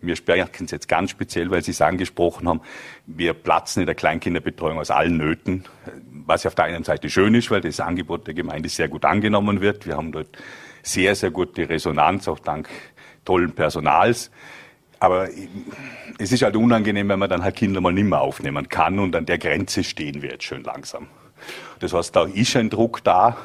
Wir 0.00 0.16
sprechen 0.16 0.66
es 0.66 0.70
jetzt 0.70 0.88
ganz 0.88 1.10
speziell, 1.10 1.50
weil 1.50 1.62
Sie 1.62 1.70
es 1.70 1.80
angesprochen 1.80 2.48
haben. 2.48 2.60
Wir 3.06 3.34
platzen 3.34 3.80
in 3.80 3.86
der 3.86 3.94
Kleinkinderbetreuung 3.94 4.78
aus 4.78 4.90
allen 4.90 5.18
Nöten, 5.18 5.64
was 6.26 6.46
auf 6.46 6.54
der 6.54 6.64
einen 6.64 6.84
Seite 6.84 7.10
schön 7.10 7.34
ist, 7.34 7.50
weil 7.50 7.60
das 7.60 7.80
Angebot 7.80 8.26
der 8.26 8.34
Gemeinde 8.34 8.68
sehr 8.68 8.88
gut 8.88 9.04
angenommen 9.04 9.60
wird. 9.60 9.86
Wir 9.86 9.96
haben 9.96 10.10
dort 10.10 10.38
sehr, 10.82 11.14
sehr 11.14 11.30
gute 11.30 11.68
Resonanz, 11.68 12.28
auch 12.28 12.38
dank 12.38 12.68
tollen 13.24 13.52
Personals. 13.52 14.30
Aber 15.00 15.28
es 16.18 16.32
ist 16.32 16.42
halt 16.42 16.56
unangenehm, 16.56 17.08
wenn 17.10 17.18
man 17.18 17.28
dann 17.28 17.42
halt 17.42 17.56
Kinder 17.56 17.82
mal 17.82 17.92
nicht 17.92 18.08
mehr 18.08 18.22
aufnehmen 18.22 18.68
kann 18.70 18.98
und 18.98 19.14
an 19.14 19.26
der 19.26 19.36
Grenze 19.36 19.84
stehen 19.84 20.22
wir 20.22 20.30
jetzt 20.30 20.44
schön 20.44 20.62
langsam. 20.62 21.08
Das 21.80 21.92
heißt, 21.92 22.16
da 22.16 22.24
ist 22.24 22.56
ein 22.56 22.70
Druck 22.70 23.04
da 23.04 23.36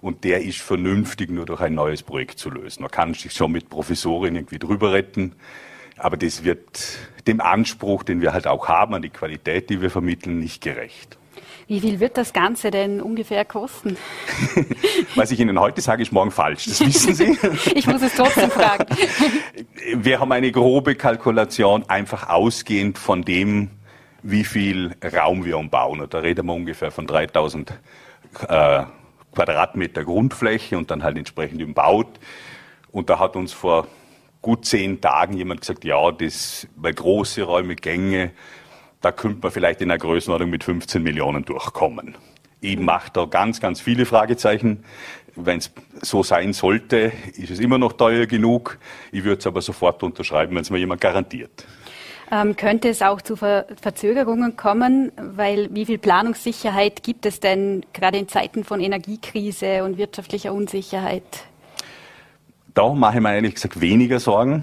und 0.00 0.24
der 0.24 0.42
ist 0.42 0.60
vernünftig 0.60 1.30
nur 1.30 1.44
durch 1.44 1.60
ein 1.60 1.74
neues 1.74 2.02
Projekt 2.02 2.38
zu 2.38 2.48
lösen. 2.48 2.82
Man 2.82 2.90
kann 2.90 3.12
sich 3.12 3.32
schon 3.32 3.52
mit 3.52 3.68
Professorin 3.68 4.36
irgendwie 4.36 4.58
drüber 4.58 4.92
retten, 4.92 5.34
aber 5.96 6.16
das 6.16 6.44
wird 6.44 6.98
dem 7.26 7.40
Anspruch, 7.40 8.02
den 8.02 8.20
wir 8.20 8.32
halt 8.32 8.46
auch 8.46 8.68
haben 8.68 8.94
an 8.94 9.02
die 9.02 9.10
Qualität, 9.10 9.70
die 9.70 9.80
wir 9.80 9.90
vermitteln, 9.90 10.38
nicht 10.38 10.62
gerecht. 10.62 11.18
Wie 11.68 11.80
viel 11.80 11.98
wird 11.98 12.16
das 12.16 12.32
Ganze 12.32 12.70
denn 12.70 13.00
ungefähr 13.00 13.44
kosten? 13.44 13.96
Was 15.16 15.32
ich 15.32 15.40
Ihnen 15.40 15.58
heute 15.58 15.80
sage, 15.80 16.02
ist 16.02 16.12
morgen 16.12 16.30
falsch. 16.30 16.66
Das 16.66 16.80
wissen 16.80 17.14
Sie. 17.14 17.36
ich 17.74 17.86
muss 17.88 18.02
es 18.02 18.14
trotzdem 18.14 18.50
fragen. 18.50 18.86
Wir 19.94 20.20
haben 20.20 20.30
eine 20.30 20.52
grobe 20.52 20.94
Kalkulation, 20.94 21.88
einfach 21.88 22.28
ausgehend 22.28 22.98
von 22.98 23.22
dem, 23.22 23.70
wie 24.22 24.44
viel 24.44 24.94
Raum 25.16 25.44
wir 25.44 25.58
umbauen. 25.58 26.00
Und 26.00 26.14
da 26.14 26.18
reden 26.18 26.46
wir 26.46 26.54
ungefähr 26.54 26.90
von 26.90 27.06
3000 27.06 27.72
äh, 28.48 28.84
Quadratmeter 29.32 30.04
Grundfläche 30.04 30.76
und 30.78 30.90
dann 30.90 31.02
halt 31.02 31.16
entsprechend 31.16 31.62
umbaut. 31.62 32.08
Und 32.90 33.10
da 33.10 33.18
hat 33.18 33.36
uns 33.36 33.52
vor 33.52 33.86
gut 34.46 34.64
zehn 34.64 35.00
Tagen 35.00 35.36
jemand 35.36 35.62
gesagt, 35.62 35.84
ja, 35.84 36.12
das, 36.12 36.68
bei 36.76 36.92
große 36.92 37.42
Räume, 37.42 37.74
Gänge, 37.74 38.30
da 39.00 39.10
könnte 39.10 39.40
man 39.42 39.50
vielleicht 39.50 39.80
in 39.80 39.90
einer 39.90 39.98
Größenordnung 39.98 40.50
mit 40.50 40.62
15 40.62 41.02
Millionen 41.02 41.44
durchkommen. 41.44 42.14
Ich 42.60 42.78
mache 42.78 43.10
da 43.12 43.24
ganz, 43.24 43.60
ganz 43.60 43.80
viele 43.80 44.06
Fragezeichen. 44.06 44.84
Wenn 45.34 45.58
es 45.58 45.72
so 46.00 46.22
sein 46.22 46.52
sollte, 46.52 47.10
ist 47.36 47.50
es 47.50 47.58
immer 47.58 47.78
noch 47.78 47.94
teuer 47.94 48.26
genug. 48.26 48.78
Ich 49.10 49.24
würde 49.24 49.40
es 49.40 49.48
aber 49.48 49.62
sofort 49.62 50.04
unterschreiben, 50.04 50.54
wenn 50.54 50.62
es 50.62 50.70
mir 50.70 50.78
jemand 50.78 51.00
garantiert. 51.00 51.66
Ähm, 52.30 52.54
könnte 52.54 52.88
es 52.88 53.02
auch 53.02 53.20
zu 53.20 53.34
Ver 53.34 53.66
Verzögerungen 53.82 54.56
kommen? 54.56 55.10
Weil 55.16 55.74
wie 55.74 55.86
viel 55.86 55.98
Planungssicherheit 55.98 57.02
gibt 57.02 57.26
es 57.26 57.40
denn 57.40 57.84
gerade 57.92 58.18
in 58.18 58.28
Zeiten 58.28 58.62
von 58.62 58.80
Energiekrise 58.80 59.82
und 59.82 59.98
wirtschaftlicher 59.98 60.52
Unsicherheit? 60.52 61.46
Da 62.76 62.92
mache 62.92 63.16
ich 63.16 63.22
mir 63.22 63.34
ehrlich 63.34 63.54
gesagt 63.54 63.80
weniger 63.80 64.20
Sorgen. 64.20 64.62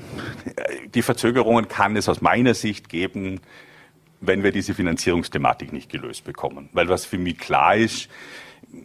Die 0.94 1.02
Verzögerungen 1.02 1.68
kann 1.68 1.96
es 1.96 2.08
aus 2.08 2.22
meiner 2.22 2.54
Sicht 2.54 2.88
geben, 2.88 3.42
wenn 4.22 4.44
wir 4.44 4.52
diese 4.52 4.76
Finanzierungsthematik 4.76 5.74
nicht 5.74 5.90
gelöst 5.90 6.24
bekommen. 6.24 6.70
Weil 6.74 6.90
was 6.90 7.06
für 7.06 7.18
mich 7.18 7.40
klar 7.40 7.76
ist, 7.76 8.10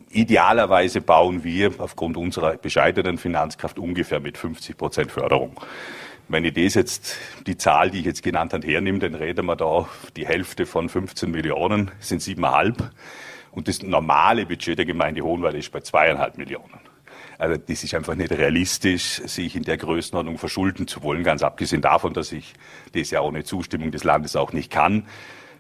idealerweise 0.08 1.02
bauen 1.02 1.44
wir 1.44 1.72
aufgrund 1.76 2.16
unserer 2.16 2.56
bescheidenen 2.56 3.18
Finanzkraft 3.18 3.78
ungefähr 3.78 4.18
mit 4.18 4.38
50 4.38 4.78
Prozent 4.78 5.12
Förderung. 5.12 5.60
Wenn 6.28 6.46
ich 6.46 6.54
das 6.54 6.72
jetzt, 6.72 7.16
die 7.46 7.58
Zahl, 7.58 7.90
die 7.90 7.98
ich 7.98 8.06
jetzt 8.06 8.22
genannt 8.22 8.54
habe, 8.54 8.66
hernehme, 8.66 8.98
dann 8.98 9.14
reden 9.14 9.44
wir 9.44 9.56
da 9.56 9.90
die 10.16 10.26
Hälfte 10.26 10.64
von 10.64 10.88
15 10.88 11.30
Millionen, 11.30 11.90
sind 12.00 12.22
siebeneinhalb. 12.22 12.92
Und 13.50 13.68
das 13.68 13.82
normale 13.82 14.46
Budget 14.46 14.78
der 14.78 14.86
Gemeinde 14.86 15.20
Hohenwald 15.20 15.54
ist 15.54 15.70
bei 15.70 15.80
zweieinhalb 15.80 16.38
Millionen. 16.38 16.87
Also 17.38 17.56
das 17.56 17.84
ist 17.84 17.94
einfach 17.94 18.16
nicht 18.16 18.32
realistisch, 18.32 19.22
sich 19.24 19.54
in 19.54 19.62
der 19.62 19.76
Größenordnung 19.76 20.38
verschulden 20.38 20.88
zu 20.88 21.04
wollen, 21.04 21.22
ganz 21.22 21.42
abgesehen 21.42 21.80
davon, 21.80 22.12
dass 22.12 22.32
ich 22.32 22.52
das 22.94 23.10
ja 23.10 23.20
ohne 23.20 23.44
Zustimmung 23.44 23.92
des 23.92 24.02
Landes 24.02 24.34
auch 24.34 24.52
nicht 24.52 24.72
kann. 24.72 25.06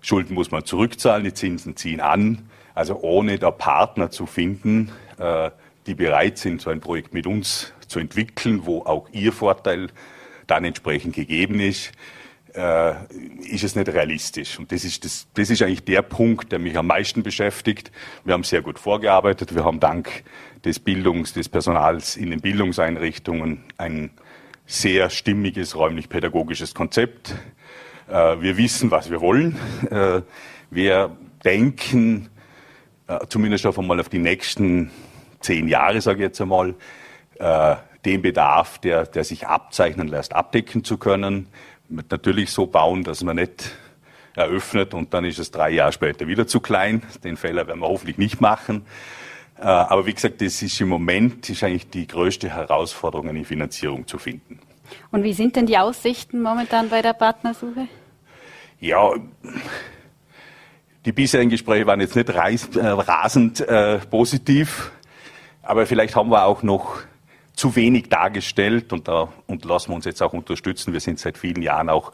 Schulden 0.02 0.34
muss 0.34 0.50
man 0.50 0.64
zurückzahlen, 0.64 1.24
die 1.24 1.34
Zinsen 1.34 1.76
ziehen 1.76 2.00
an. 2.00 2.50
Also 2.74 3.00
ohne 3.00 3.38
da 3.38 3.52
Partner 3.52 4.10
zu 4.10 4.26
finden, 4.26 4.90
äh, 5.18 5.50
die 5.86 5.94
bereit 5.94 6.38
sind, 6.38 6.60
so 6.60 6.70
ein 6.70 6.80
Projekt 6.80 7.14
mit 7.14 7.26
uns 7.26 7.72
zu 7.86 8.00
entwickeln, 8.00 8.66
wo 8.66 8.82
auch 8.82 9.08
ihr 9.12 9.32
Vorteil 9.32 9.88
dann 10.46 10.64
entsprechend 10.64 11.14
gegeben 11.14 11.60
ist, 11.60 11.92
äh, 12.58 12.94
ist 13.48 13.62
es 13.62 13.76
nicht 13.76 13.88
realistisch. 13.88 14.58
Und 14.58 14.72
das 14.72 14.84
ist, 14.84 15.04
das, 15.04 15.28
das 15.34 15.48
ist 15.48 15.62
eigentlich 15.62 15.84
der 15.84 16.02
Punkt, 16.02 16.50
der 16.50 16.58
mich 16.58 16.76
am 16.76 16.88
meisten 16.88 17.22
beschäftigt. 17.22 17.92
Wir 18.24 18.34
haben 18.34 18.42
sehr 18.42 18.62
gut 18.62 18.78
vorgearbeitet. 18.78 19.54
Wir 19.54 19.64
haben 19.64 19.78
dank 19.78 20.24
des 20.64 20.80
Bildungs, 20.80 21.32
des 21.32 21.48
Personals 21.48 22.16
in 22.16 22.30
den 22.30 22.40
Bildungseinrichtungen 22.40 23.62
ein 23.76 24.10
sehr 24.66 25.08
stimmiges 25.08 25.76
räumlich-pädagogisches 25.76 26.74
Konzept. 26.74 27.36
Äh, 28.08 28.40
wir 28.40 28.56
wissen, 28.56 28.90
was 28.90 29.08
wir 29.10 29.20
wollen. 29.20 29.56
Äh, 29.90 30.22
wir 30.70 31.16
denken 31.44 32.28
äh, 33.06 33.20
zumindest 33.28 33.64
auf 33.66 33.78
einmal 33.78 34.00
auf 34.00 34.08
die 34.08 34.18
nächsten 34.18 34.90
zehn 35.40 35.68
Jahre, 35.68 36.00
sage 36.00 36.18
ich 36.18 36.24
jetzt 36.24 36.40
einmal, 36.40 36.74
den 38.04 38.20
Bedarf, 38.20 38.78
der, 38.80 39.06
der 39.06 39.22
sich 39.22 39.46
abzeichnen 39.46 40.08
lässt, 40.08 40.34
abdecken 40.34 40.82
zu 40.82 40.98
können. 40.98 41.46
Natürlich 41.88 42.50
so 42.50 42.66
bauen, 42.66 43.02
dass 43.02 43.22
man 43.22 43.36
nicht 43.36 43.72
eröffnet 44.34 44.94
und 44.94 45.12
dann 45.14 45.24
ist 45.24 45.38
es 45.38 45.50
drei 45.50 45.70
Jahre 45.70 45.92
später 45.92 46.26
wieder 46.26 46.46
zu 46.46 46.60
klein. 46.60 47.02
Den 47.24 47.36
Fehler 47.36 47.66
werden 47.66 47.80
wir 47.80 47.88
hoffentlich 47.88 48.18
nicht 48.18 48.40
machen. 48.40 48.86
Äh, 49.58 49.62
aber 49.62 50.06
wie 50.06 50.14
gesagt, 50.14 50.40
das 50.40 50.62
ist 50.62 50.80
im 50.80 50.88
Moment 50.88 51.48
ist 51.50 51.64
eigentlich 51.64 51.90
die 51.90 52.06
größte 52.06 52.48
Herausforderung, 52.48 53.28
eine 53.28 53.44
Finanzierung 53.44 54.06
zu 54.06 54.18
finden. 54.18 54.60
Und 55.10 55.24
wie 55.24 55.32
sind 55.32 55.56
denn 55.56 55.66
die 55.66 55.76
Aussichten 55.76 56.40
momentan 56.40 56.88
bei 56.88 57.02
der 57.02 57.12
Partnersuche? 57.12 57.88
Ja, 58.80 59.10
die 61.04 61.12
bisherigen 61.12 61.50
Gespräche 61.50 61.86
waren 61.86 62.00
jetzt 62.00 62.14
nicht 62.14 62.32
reis, 62.32 62.68
äh, 62.76 62.86
rasend 62.86 63.60
äh, 63.60 63.98
positiv, 63.98 64.92
aber 65.62 65.86
vielleicht 65.86 66.14
haben 66.14 66.30
wir 66.30 66.44
auch 66.44 66.62
noch 66.62 67.00
zu 67.58 67.74
wenig 67.74 68.08
dargestellt 68.08 68.92
und 68.92 69.08
da 69.08 69.28
und 69.48 69.64
lassen 69.64 69.90
wir 69.90 69.96
uns 69.96 70.04
jetzt 70.04 70.22
auch 70.22 70.32
unterstützen. 70.32 70.92
Wir 70.92 71.00
sind 71.00 71.18
seit 71.18 71.36
vielen 71.36 71.60
Jahren 71.60 71.88
auch 71.88 72.12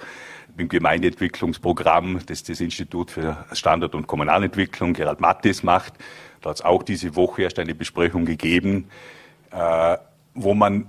im 0.57 0.69
Gemeindeentwicklungsprogramm, 0.69 2.21
das 2.27 2.45
das 2.45 2.61
Institut 2.61 3.11
für 3.11 3.45
Standard- 3.53 3.95
und 3.95 4.07
Kommunalentwicklung, 4.07 4.95
Gerald 4.95 5.21
Mattis, 5.21 5.63
macht. 5.63 5.95
Da 6.41 6.51
hat 6.51 6.57
es 6.57 6.65
auch 6.65 6.83
diese 6.83 7.15
Woche 7.15 7.43
erst 7.43 7.59
eine 7.59 7.75
Besprechung 7.75 8.25
gegeben, 8.25 8.89
äh, 9.51 9.99
wo 10.33 10.55
man 10.55 10.87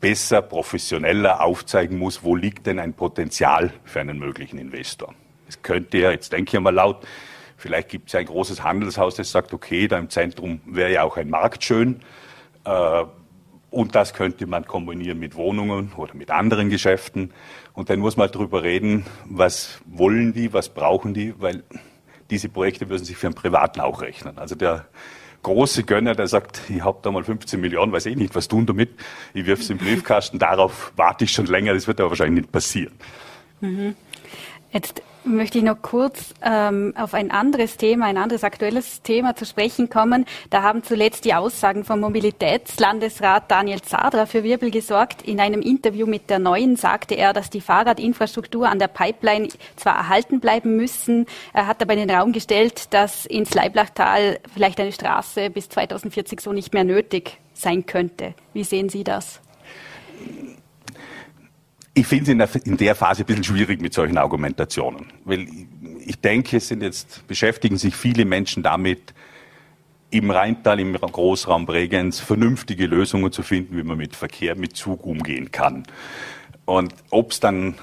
besser, 0.00 0.40
professioneller 0.40 1.42
aufzeigen 1.42 1.98
muss, 1.98 2.24
wo 2.24 2.34
liegt 2.34 2.66
denn 2.66 2.78
ein 2.78 2.94
Potenzial 2.94 3.70
für 3.84 4.00
einen 4.00 4.18
möglichen 4.18 4.58
Investor. 4.58 5.14
Es 5.46 5.60
könnte 5.60 5.98
ja, 5.98 6.10
jetzt 6.10 6.32
denke 6.32 6.56
ich 6.56 6.62
mal 6.62 6.74
laut, 6.74 7.06
vielleicht 7.58 7.90
gibt 7.90 8.06
es 8.06 8.14
ja 8.14 8.20
ein 8.20 8.26
großes 8.26 8.62
Handelshaus, 8.62 9.16
das 9.16 9.30
sagt, 9.30 9.52
okay, 9.52 9.88
da 9.88 9.98
im 9.98 10.08
Zentrum 10.08 10.62
wäre 10.64 10.90
ja 10.90 11.02
auch 11.02 11.18
ein 11.18 11.28
Markt 11.28 11.64
schön. 11.64 12.00
Äh, 12.64 13.04
und 13.70 13.94
das 13.94 14.14
könnte 14.14 14.46
man 14.46 14.66
kombinieren 14.66 15.18
mit 15.18 15.36
Wohnungen 15.36 15.92
oder 15.96 16.14
mit 16.14 16.30
anderen 16.30 16.70
Geschäften. 16.70 17.32
Und 17.72 17.88
dann 17.88 18.00
muss 18.00 18.16
man 18.16 18.26
halt 18.26 18.34
darüber 18.34 18.62
reden, 18.62 19.06
was 19.24 19.80
wollen 19.86 20.32
die, 20.32 20.52
was 20.52 20.68
brauchen 20.70 21.14
die, 21.14 21.34
weil 21.40 21.62
diese 22.30 22.48
Projekte 22.48 22.88
würden 22.88 23.04
sich 23.04 23.16
für 23.16 23.28
einen 23.28 23.34
Privaten 23.34 23.80
auch 23.80 24.02
rechnen. 24.02 24.38
Also 24.38 24.54
der 24.54 24.86
große 25.42 25.84
Gönner, 25.84 26.14
der 26.14 26.26
sagt, 26.26 26.62
ich 26.68 26.82
habe 26.82 26.98
da 27.02 27.10
mal 27.10 27.24
15 27.24 27.60
Millionen, 27.60 27.92
weiß 27.92 28.06
eh 28.06 28.14
nicht, 28.14 28.34
was 28.34 28.48
tun 28.48 28.66
damit, 28.66 28.90
ich 29.34 29.46
wirf 29.46 29.60
es 29.60 29.70
im 29.70 29.78
Briefkasten, 29.78 30.38
darauf 30.38 30.92
warte 30.96 31.24
ich 31.24 31.32
schon 31.32 31.46
länger, 31.46 31.72
das 31.72 31.86
wird 31.86 32.00
aber 32.00 32.10
wahrscheinlich 32.10 32.42
nicht 32.42 32.52
passieren. 32.52 32.92
Mhm. 33.60 33.94
Jetzt 34.72 35.02
möchte 35.24 35.58
ich 35.58 35.64
noch 35.64 35.80
kurz 35.82 36.34
ähm, 36.42 36.94
auf 36.96 37.14
ein 37.14 37.30
anderes 37.30 37.76
Thema, 37.76 38.06
ein 38.06 38.16
anderes 38.16 38.44
aktuelles 38.44 39.02
Thema 39.02 39.36
zu 39.36 39.44
sprechen 39.44 39.90
kommen. 39.90 40.26
Da 40.50 40.62
haben 40.62 40.82
zuletzt 40.82 41.24
die 41.24 41.34
Aussagen 41.34 41.84
vom 41.84 42.00
Mobilitätslandesrat 42.00 43.50
Daniel 43.50 43.82
Zadra 43.82 44.26
für 44.26 44.42
Wirbel 44.42 44.70
gesorgt. 44.70 45.22
In 45.22 45.40
einem 45.40 45.62
Interview 45.62 46.06
mit 46.06 46.30
der 46.30 46.38
Neuen 46.38 46.76
sagte 46.76 47.14
er, 47.14 47.32
dass 47.32 47.50
die 47.50 47.60
Fahrradinfrastruktur 47.60 48.68
an 48.68 48.78
der 48.78 48.88
Pipeline 48.88 49.48
zwar 49.76 49.96
erhalten 49.96 50.40
bleiben 50.40 50.76
müssen. 50.76 51.26
Er 51.52 51.66
hat 51.66 51.82
aber 51.82 51.94
in 51.94 52.06
den 52.06 52.10
Raum 52.10 52.32
gestellt, 52.32 52.92
dass 52.92 53.26
ins 53.26 53.54
Leiblachtal 53.54 54.40
vielleicht 54.52 54.80
eine 54.80 54.92
Straße 54.92 55.50
bis 55.50 55.68
2040 55.68 56.40
so 56.40 56.52
nicht 56.52 56.72
mehr 56.72 56.84
nötig 56.84 57.38
sein 57.52 57.86
könnte. 57.86 58.34
Wie 58.52 58.64
sehen 58.64 58.88
Sie 58.88 59.04
das? 59.04 59.40
Ich 62.00 62.06
finde 62.06 62.42
es 62.42 62.56
in, 62.56 62.78
der 62.78 62.94
Phase 62.94 63.24
ein 63.24 63.26
bisschen 63.26 63.44
schwierig 63.44 63.82
mit 63.82 63.92
solchen 63.92 64.16
Argumentationen, 64.16 65.12
weil 65.26 65.46
ich 66.06 66.18
denke, 66.18 66.56
es 66.56 66.68
sind 66.68 66.82
jetzt, 66.82 67.26
beschäftigen 67.26 67.76
sich 67.76 67.94
viele 67.94 68.24
Menschen 68.24 68.62
damit, 68.62 69.12
im 70.08 70.30
Rheintal, 70.30 70.80
im 70.80 70.94
Großraum 70.94 71.66
Bregenz 71.66 72.18
vernünftige 72.18 72.86
Lösungen 72.86 73.30
zu 73.32 73.42
finden, 73.42 73.76
wie 73.76 73.82
man 73.82 73.98
mit 73.98 74.16
Verkehr, 74.16 74.56
mit 74.56 74.78
Zug 74.78 75.04
umgehen 75.04 75.50
kann. 75.50 75.82
Und 76.64 76.94
ob 77.10 77.32
es 77.32 77.40
dann 77.40 77.74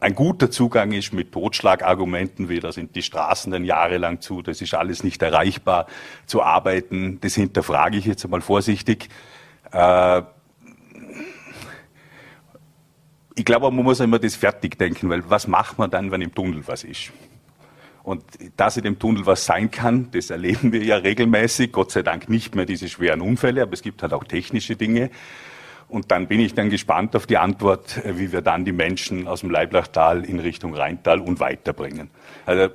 ein 0.00 0.14
guter 0.14 0.50
Zugang 0.50 0.92
ist 0.92 1.12
mit 1.12 1.30
Totschlagargumenten, 1.30 2.48
wie 2.48 2.60
da 2.60 2.72
sind 2.72 2.96
die 2.96 3.02
Straßen 3.02 3.52
dann 3.52 3.66
jahrelang 3.66 4.22
zu, 4.22 4.40
das 4.40 4.62
ist 4.62 4.72
alles 4.72 5.04
nicht 5.04 5.20
erreichbar, 5.20 5.86
zu 6.24 6.42
arbeiten, 6.42 7.18
das 7.20 7.34
hinterfrage 7.34 7.98
ich 7.98 8.06
jetzt 8.06 8.24
einmal 8.24 8.40
vorsichtig. 8.40 9.10
Äh, 9.70 10.22
ich 13.34 13.44
glaube, 13.44 13.70
man 13.70 13.84
muss 13.84 14.00
immer 14.00 14.18
das 14.18 14.36
fertig 14.36 14.78
denken, 14.78 15.10
weil 15.10 15.28
was 15.28 15.48
macht 15.48 15.78
man 15.78 15.90
dann, 15.90 16.10
wenn 16.10 16.20
im 16.20 16.34
Tunnel 16.34 16.62
was 16.66 16.84
ist? 16.84 17.12
Und 18.04 18.22
dass 18.56 18.76
in 18.76 18.84
dem 18.84 18.98
Tunnel 18.98 19.24
was 19.24 19.46
sein 19.46 19.70
kann, 19.70 20.10
das 20.12 20.30
erleben 20.30 20.72
wir 20.72 20.84
ja 20.84 20.96
regelmäßig. 20.96 21.72
Gott 21.72 21.90
sei 21.90 22.02
Dank 22.02 22.28
nicht 22.28 22.54
mehr 22.54 22.66
diese 22.66 22.88
schweren 22.88 23.22
Unfälle, 23.22 23.62
aber 23.62 23.72
es 23.72 23.82
gibt 23.82 24.02
halt 24.02 24.12
auch 24.12 24.24
technische 24.24 24.76
Dinge. 24.76 25.10
Und 25.88 26.10
dann 26.10 26.28
bin 26.28 26.40
ich 26.40 26.54
dann 26.54 26.70
gespannt 26.70 27.16
auf 27.16 27.26
die 27.26 27.38
Antwort, 27.38 28.02
wie 28.04 28.30
wir 28.30 28.42
dann 28.42 28.64
die 28.64 28.72
Menschen 28.72 29.26
aus 29.26 29.40
dem 29.40 29.50
Leiblachtal 29.50 30.24
in 30.24 30.38
Richtung 30.38 30.74
Rheintal 30.74 31.20
und 31.20 31.40
weiterbringen. 31.40 32.10
Also, 32.46 32.74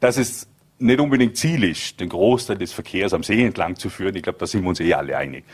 dass 0.00 0.16
es 0.16 0.48
nicht 0.78 0.98
unbedingt 0.98 1.36
Ziel 1.36 1.64
ist, 1.64 2.00
den 2.00 2.08
Großteil 2.08 2.58
des 2.58 2.72
Verkehrs 2.72 3.12
am 3.12 3.22
See 3.22 3.44
entlang 3.44 3.76
zu 3.76 3.90
führen, 3.90 4.16
ich 4.16 4.22
glaube, 4.22 4.38
da 4.38 4.46
sind 4.46 4.62
wir 4.62 4.68
uns 4.70 4.80
eh 4.80 4.94
alle 4.94 5.16
einig. 5.16 5.44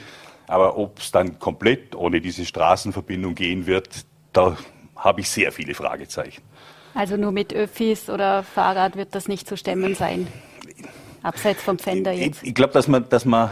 Aber 0.49 0.77
ob 0.77 0.99
es 0.99 1.13
dann 1.13 1.39
komplett 1.39 1.95
ohne 1.95 2.21
diese 2.21 2.45
Straßenverbindung 2.45 3.35
gehen 3.35 3.67
wird, 3.67 4.07
da 4.33 4.57
habe 4.97 5.21
ich 5.21 5.31
sehr 5.31 5.53
viele 5.53 5.75
Fragezeichen. 5.75 6.43
Also 6.95 7.17
nur 7.17 7.33
mit 7.33 7.55
Öffis 7.55 8.11
oder 8.11 8.43
Fahrrad 8.43 8.97
wird 8.97 9.15
das 9.15 9.29
nicht 9.29 9.47
zu 9.47 9.57
stemmen 9.57 9.95
sein? 9.95 10.27
Abseits 11.23 11.63
vom 11.63 11.79
Pfänder 11.79 12.13
jetzt? 12.13 12.43
Ich, 12.43 12.49
ich 12.49 12.55
glaube, 12.55 12.73
dass 12.73 12.89
man, 12.89 13.09
dass 13.09 13.25
man, 13.25 13.51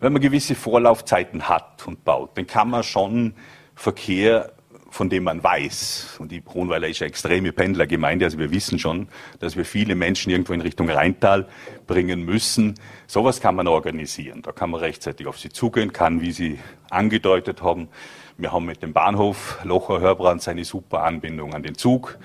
wenn 0.00 0.12
man 0.12 0.20
gewisse 0.20 0.54
Vorlaufzeiten 0.54 1.48
hat 1.48 1.86
und 1.86 2.04
baut, 2.04 2.36
dann 2.36 2.46
kann 2.46 2.68
man 2.68 2.82
schon 2.82 3.34
Verkehr 3.74 4.52
von 4.92 5.08
dem 5.08 5.24
man 5.24 5.42
weiß, 5.42 6.16
und 6.18 6.30
die 6.30 6.42
Hohenweiler 6.52 6.86
ist 6.86 7.00
eine 7.00 7.08
extreme 7.08 7.52
Pendlergemeinde, 7.52 8.26
also 8.26 8.38
wir 8.38 8.52
wissen 8.52 8.78
schon, 8.78 9.08
dass 9.40 9.56
wir 9.56 9.64
viele 9.64 9.94
Menschen 9.94 10.30
irgendwo 10.30 10.52
in 10.52 10.60
Richtung 10.60 10.90
Rheintal 10.90 11.48
bringen 11.86 12.24
müssen. 12.24 12.74
Sowas 13.06 13.40
kann 13.40 13.54
man 13.54 13.68
organisieren. 13.68 14.42
Da 14.42 14.52
kann 14.52 14.70
man 14.70 14.80
rechtzeitig 14.80 15.26
auf 15.26 15.38
sie 15.38 15.48
zugehen, 15.48 15.94
kann, 15.94 16.20
wie 16.20 16.32
Sie 16.32 16.58
angedeutet 16.90 17.62
haben, 17.62 17.88
wir 18.36 18.52
haben 18.52 18.66
mit 18.66 18.82
dem 18.82 18.92
Bahnhof 18.92 19.58
Locher-Hörbrand 19.64 20.42
seine 20.42 20.64
super 20.64 21.04
Anbindung 21.04 21.54
an 21.54 21.62
den 21.62 21.74
Zug. 21.74 22.18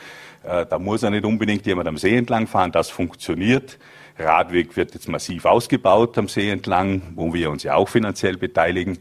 Äh, 0.43 0.65
da 0.65 0.77
muss 0.77 1.03
er 1.03 1.09
nicht 1.09 1.25
unbedingt 1.25 1.65
jemand 1.65 1.87
am 1.87 1.97
See 1.97 2.15
entlang 2.17 2.47
fahren, 2.47 2.71
das 2.73 2.89
funktioniert. 2.89 3.77
Radweg 4.19 4.75
wird 4.75 4.93
jetzt 4.93 5.07
massiv 5.07 5.45
ausgebaut 5.45 6.17
am 6.17 6.27
See 6.27 6.49
entlang, 6.49 7.01
wo 7.15 7.33
wir 7.33 7.49
uns 7.49 7.63
ja 7.63 7.75
auch 7.75 7.87
finanziell 7.87 8.35
beteiligen 8.35 8.97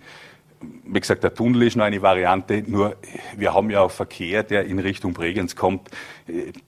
wie 0.84 1.00
gesagt, 1.00 1.24
der 1.24 1.34
Tunnel 1.34 1.62
ist 1.62 1.76
nur 1.76 1.84
eine 1.84 2.00
Variante, 2.02 2.62
nur 2.66 2.96
wir 3.36 3.54
haben 3.54 3.70
ja 3.70 3.80
auch 3.80 3.90
Verkehr, 3.90 4.42
der 4.42 4.64
in 4.64 4.78
Richtung 4.78 5.12
Bregenz 5.12 5.56
kommt. 5.56 5.90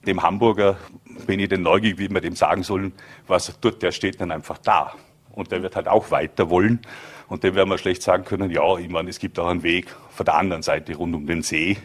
Dem 0.05 0.23
Hamburger 0.23 0.77
bin 1.25 1.39
ich 1.39 1.49
denn 1.49 1.61
neugierig, 1.61 1.99
wie 1.99 2.09
wir 2.09 2.21
dem 2.21 2.35
sagen 2.35 2.63
sollen, 2.63 2.93
was 3.27 3.49
er 3.49 3.59
tut, 3.59 3.81
der 3.81 3.91
steht 3.91 4.19
dann 4.21 4.31
einfach 4.31 4.57
da. 4.57 4.93
Und 5.31 5.51
der 5.51 5.63
wird 5.63 5.75
halt 5.75 5.87
auch 5.87 6.11
weiter 6.11 6.49
wollen. 6.49 6.81
Und 7.27 7.43
dem 7.43 7.55
werden 7.55 7.69
wir 7.69 7.77
schlecht 7.77 8.01
sagen 8.01 8.25
können, 8.25 8.49
ja, 8.49 8.77
ich 8.77 8.89
meine, 8.89 9.09
es 9.09 9.19
gibt 9.19 9.37
auch 9.39 9.47
einen 9.47 9.63
Weg 9.63 9.87
von 10.09 10.25
der 10.25 10.35
anderen 10.35 10.63
Seite 10.63 10.95
rund 10.95 11.15
um 11.15 11.27
den 11.27 11.43
See. 11.43 11.77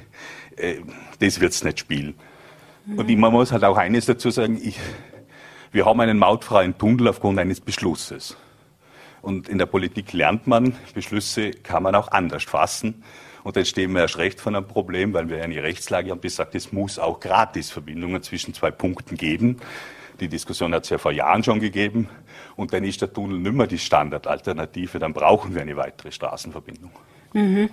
Äh, 0.57 0.77
das 1.21 1.41
wird 1.41 1.53
es 1.53 1.63
nicht 1.63 1.81
spielen. 1.81 2.15
Und 2.87 3.09
man 3.19 3.33
muss 3.33 3.53
halt 3.53 3.65
auch 3.65 3.77
eines 3.77 4.07
dazu 4.07 4.31
sagen, 4.31 4.61
ich, 4.63 4.79
wir 5.73 5.87
haben 5.87 6.01
einen 6.01 6.19
mautfreien 6.19 6.77
Tunnel 6.77 7.09
aufgrund 7.09 7.39
eines 7.39 7.61
Beschlusses. 7.61 8.37
Und 9.25 9.49
in 9.49 9.57
der 9.57 9.67
Politik 9.67 10.13
lernt 10.13 10.47
man, 10.47 10.77
Beschlüsse 10.95 11.51
kann 11.51 11.83
man 11.83 11.95
auch 11.95 12.09
anders 12.09 12.45
fassen. 12.45 13.03
Und 13.43 13.57
dann 13.57 13.65
stehen 13.65 13.93
wir 13.93 14.03
erst 14.03 14.19
recht 14.19 14.39
von 14.39 14.55
einem 14.55 14.67
Problem, 14.67 15.15
weil 15.15 15.31
wir 15.31 15.43
eine 15.43 15.63
Rechtslage 15.63 16.11
haben, 16.11 16.21
die 16.21 16.29
sagt, 16.29 16.55
es 16.55 16.73
muss 16.73 16.99
auch 16.99 17.21
Gratisverbindungen 17.21 18.23
zwischen 18.23 18.53
zwei 18.53 18.71
Punkten 18.71 19.17
geben. 19.17 19.59
Die 20.21 20.29
Diskussion 20.29 20.75
hat 20.75 20.85
es 20.85 20.91
ja 20.91 20.99
vor 20.99 21.13
Jahren 21.13 21.43
schon 21.43 21.59
gegeben. 21.59 22.09
Und 22.55 22.75
dann 22.75 22.85
ist 22.85 23.01
der 23.01 23.13
Tunnel 23.13 23.39
nicht 23.39 23.55
mehr 23.55 23.67
die 23.67 23.79
Standardalternative, 23.79 24.99
dann 24.99 25.15
brauchen 25.15 25.55
wir 25.55 25.63
eine 25.63 25.77
weitere 25.77 26.13
Straßenverbindung. 26.13 26.91
Mhm. 27.33 27.71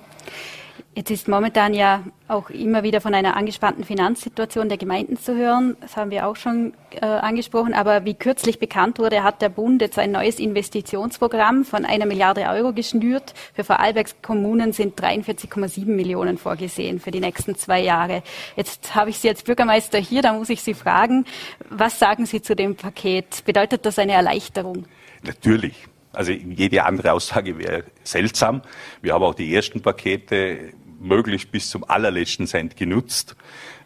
Jetzt 0.95 1.11
ist 1.11 1.27
momentan 1.27 1.73
ja 1.73 2.03
auch 2.27 2.49
immer 2.49 2.83
wieder 2.83 3.01
von 3.01 3.13
einer 3.13 3.35
angespannten 3.35 3.83
Finanzsituation 3.83 4.69
der 4.69 4.77
Gemeinden 4.77 5.17
zu 5.17 5.35
hören. 5.35 5.77
Das 5.81 5.97
haben 5.97 6.11
wir 6.11 6.27
auch 6.27 6.35
schon 6.35 6.73
äh, 6.91 7.05
angesprochen. 7.05 7.73
Aber 7.73 8.05
wie 8.05 8.13
kürzlich 8.13 8.59
bekannt 8.59 8.99
wurde, 8.99 9.23
hat 9.23 9.41
der 9.41 9.49
Bund 9.49 9.81
jetzt 9.81 9.97
ein 9.97 10.11
neues 10.11 10.39
Investitionsprogramm 10.39 11.65
von 11.65 11.85
einer 11.85 12.05
Milliarde 12.05 12.41
Euro 12.43 12.73
geschnürt. 12.73 13.33
Für 13.53 13.63
Vorarlbergs 13.63 14.15
Kommunen 14.21 14.73
sind 14.73 15.01
43,7 15.01 15.85
Millionen 15.85 16.37
vorgesehen 16.37 16.99
für 16.99 17.11
die 17.11 17.19
nächsten 17.19 17.55
zwei 17.55 17.81
Jahre. 17.81 18.23
Jetzt 18.55 18.95
habe 18.95 19.09
ich 19.09 19.19
Sie 19.19 19.29
als 19.29 19.43
Bürgermeister 19.43 19.97
hier, 19.97 20.21
da 20.21 20.33
muss 20.33 20.49
ich 20.49 20.61
Sie 20.61 20.73
fragen, 20.73 21.25
was 21.69 21.99
sagen 21.99 22.25
Sie 22.25 22.41
zu 22.41 22.55
dem 22.55 22.75
Paket? 22.75 23.43
Bedeutet 23.45 23.85
das 23.85 23.99
eine 23.99 24.13
Erleichterung? 24.13 24.85
Natürlich. 25.23 25.90
Also 26.13 26.31
jede 26.31 26.83
andere 26.83 27.13
Aussage 27.13 27.57
wäre 27.57 27.85
seltsam. 28.03 28.61
Wir 29.01 29.13
haben 29.13 29.23
auch 29.23 29.35
die 29.35 29.53
ersten 29.53 29.81
Pakete 29.81 30.73
möglichst 30.99 31.51
bis 31.51 31.69
zum 31.69 31.83
allerletzten 31.83 32.47
Cent 32.47 32.75
genutzt. 32.77 33.35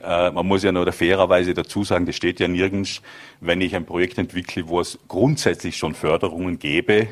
Äh, 0.03 0.31
man 0.31 0.45
muss 0.45 0.63
ja 0.63 0.71
nur 0.71 0.91
fairerweise 0.91 1.53
dazu 1.53 1.83
sagen, 1.83 2.05
das 2.05 2.15
steht 2.15 2.39
ja 2.39 2.47
nirgends, 2.47 3.01
wenn 3.39 3.61
ich 3.61 3.75
ein 3.75 3.85
Projekt 3.85 4.17
entwickle, 4.17 4.67
wo 4.67 4.79
es 4.79 4.99
grundsätzlich 5.07 5.77
schon 5.77 5.95
Förderungen 5.95 6.59
gäbe, 6.59 7.07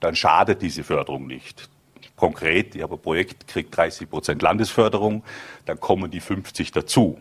dann 0.00 0.14
schadet 0.14 0.62
diese 0.62 0.84
Förderung 0.84 1.26
nicht. 1.26 1.68
Konkret, 2.16 2.74
ich 2.74 2.82
habe 2.82 2.94
ein 2.94 3.00
Projekt, 3.00 3.46
kriegt 3.48 3.76
30 3.76 4.10
Prozent 4.10 4.42
Landesförderung, 4.42 5.22
dann 5.66 5.78
kommen 5.78 6.10
die 6.10 6.20
50 6.20 6.72
dazu. 6.72 7.18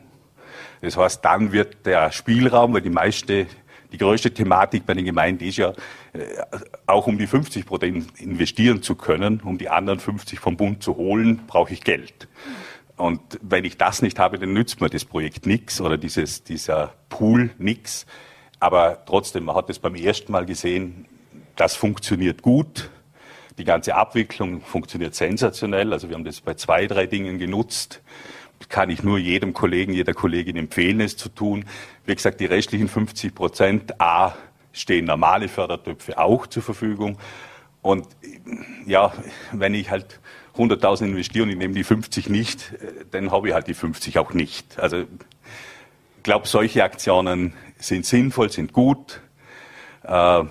Das 0.82 0.98
heißt, 0.98 1.24
dann 1.24 1.52
wird 1.52 1.86
der 1.86 2.12
Spielraum, 2.12 2.74
weil 2.74 2.82
die 2.82 2.90
meiste 2.90 3.48
die 3.91 3.97
größte 3.97 4.34
Thematik 4.34 4.86
bei 4.86 4.93
den 4.93 5.06
Gemeinden 5.06 5.45
ist 5.45 5.58
ja, 5.58 5.69
äh, 6.13 6.19
auch 6.86 7.08
um 7.08 7.17
die 7.17 7.28
50 7.28 7.65
Prozent 7.65 8.19
investieren 8.19 8.82
zu 8.82 8.95
können, 8.95 9.41
um 9.41 9.58
die 9.58 9.69
anderen 9.69 10.00
50 10.00 10.39
vom 10.39 10.58
Bund 10.58 10.84
zu 10.84 10.97
holen, 10.97 11.41
brauche 11.47 11.73
ich 11.73 11.84
Geld. 11.84 12.28
Und 12.97 13.21
wenn 13.41 13.63
ich 13.63 13.78
das 13.78 14.02
nicht 14.02 14.19
habe, 14.19 14.39
dann 14.39 14.54
nützt 14.54 14.82
mir 14.82 14.89
das 14.89 15.06
Projekt 15.06 15.45
nichts 15.45 15.80
oder 15.80 15.97
dieses, 15.97 16.43
dieser 16.43 16.93
Pool 17.10 17.52
nichts. 17.60 18.06
Aber 18.60 19.04
trotzdem, 19.06 19.45
man 19.45 19.56
hat 19.56 19.69
es 19.69 19.80
beim 19.80 19.95
ersten 19.95 20.32
Mal 20.32 20.45
gesehen, 20.45 21.06
das 21.56 21.76
funktioniert 21.76 22.41
gut. 22.41 22.89
Die 23.60 23.63
ganze 23.63 23.95
Abwicklung 23.95 24.62
funktioniert 24.62 25.15
sensationell. 25.15 25.93
Also 25.93 26.10
wir 26.10 26.15
haben 26.15 26.26
das 26.26 26.41
bei 26.41 26.56
zwei, 26.56 26.88
drei 26.88 27.06
Dingen 27.06 27.38
genutzt 27.38 28.02
kann 28.69 28.89
ich 28.89 29.03
nur 29.03 29.17
jedem 29.17 29.53
Kollegen, 29.53 29.93
jeder 29.93 30.13
Kollegin 30.13 30.58
empfehlen, 30.58 30.99
es 31.01 31.17
zu 31.17 31.30
tun. 31.30 31.65
Wie 32.06 32.15
gesagt, 32.15 32.39
die 32.39 32.45
restlichen 32.45 32.88
50 32.88 33.34
Prozent, 33.34 34.01
A, 34.01 34.34
stehen 34.73 35.06
normale 35.06 35.47
Fördertöpfe 35.47 36.17
auch 36.17 36.47
zur 36.47 36.63
Verfügung. 36.63 37.17
Und 37.82 38.08
ja, 38.86 39.13
wenn 39.51 39.73
ich 39.73 39.89
halt 39.89 40.19
100.000 40.58 41.06
investiere 41.06 41.43
und 41.43 41.49
ich 41.49 41.58
nehme 41.58 41.73
die 41.73 41.84
50 41.84 42.30
nicht, 42.30 42.73
dann 43.12 43.32
habe 43.32 43.49
ich 43.49 43.53
halt 43.53 43.67
die 43.67 43.73
50 43.73 44.19
auch 44.19 44.34
nicht. 44.34 44.80
Also 44.80 44.97
ich 44.97 46.23
glaube, 46.23 46.47
solche 46.47 46.84
Aktionen 46.84 47.53
sind 47.77 48.06
sinnvoll, 48.06 48.51
sind 48.51 48.73
gut. 48.73 49.21
Äh, 50.03 50.43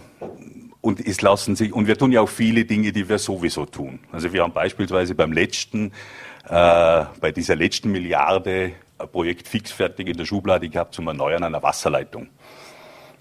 und 0.80 1.04
es 1.04 1.20
lassen 1.20 1.56
sich, 1.56 1.72
und 1.72 1.88
wir 1.88 1.98
tun 1.98 2.12
ja 2.12 2.20
auch 2.20 2.28
viele 2.28 2.64
Dinge, 2.64 2.92
die 2.92 3.08
wir 3.08 3.18
sowieso 3.18 3.66
tun. 3.66 3.98
Also 4.12 4.32
wir 4.32 4.44
haben 4.44 4.52
beispielsweise 4.52 5.16
beim 5.16 5.32
letzten 5.32 5.90
bei 6.48 7.32
dieser 7.34 7.56
letzten 7.56 7.90
Milliarde 7.90 8.72
ein 8.98 9.08
Projekt 9.08 9.48
fix 9.48 9.72
fertig 9.72 10.08
in 10.08 10.16
der 10.16 10.24
Schublade 10.24 10.68
gehabt 10.68 10.94
zum 10.94 11.08
Erneuern 11.08 11.44
einer 11.44 11.62
Wasserleitung. 11.62 12.28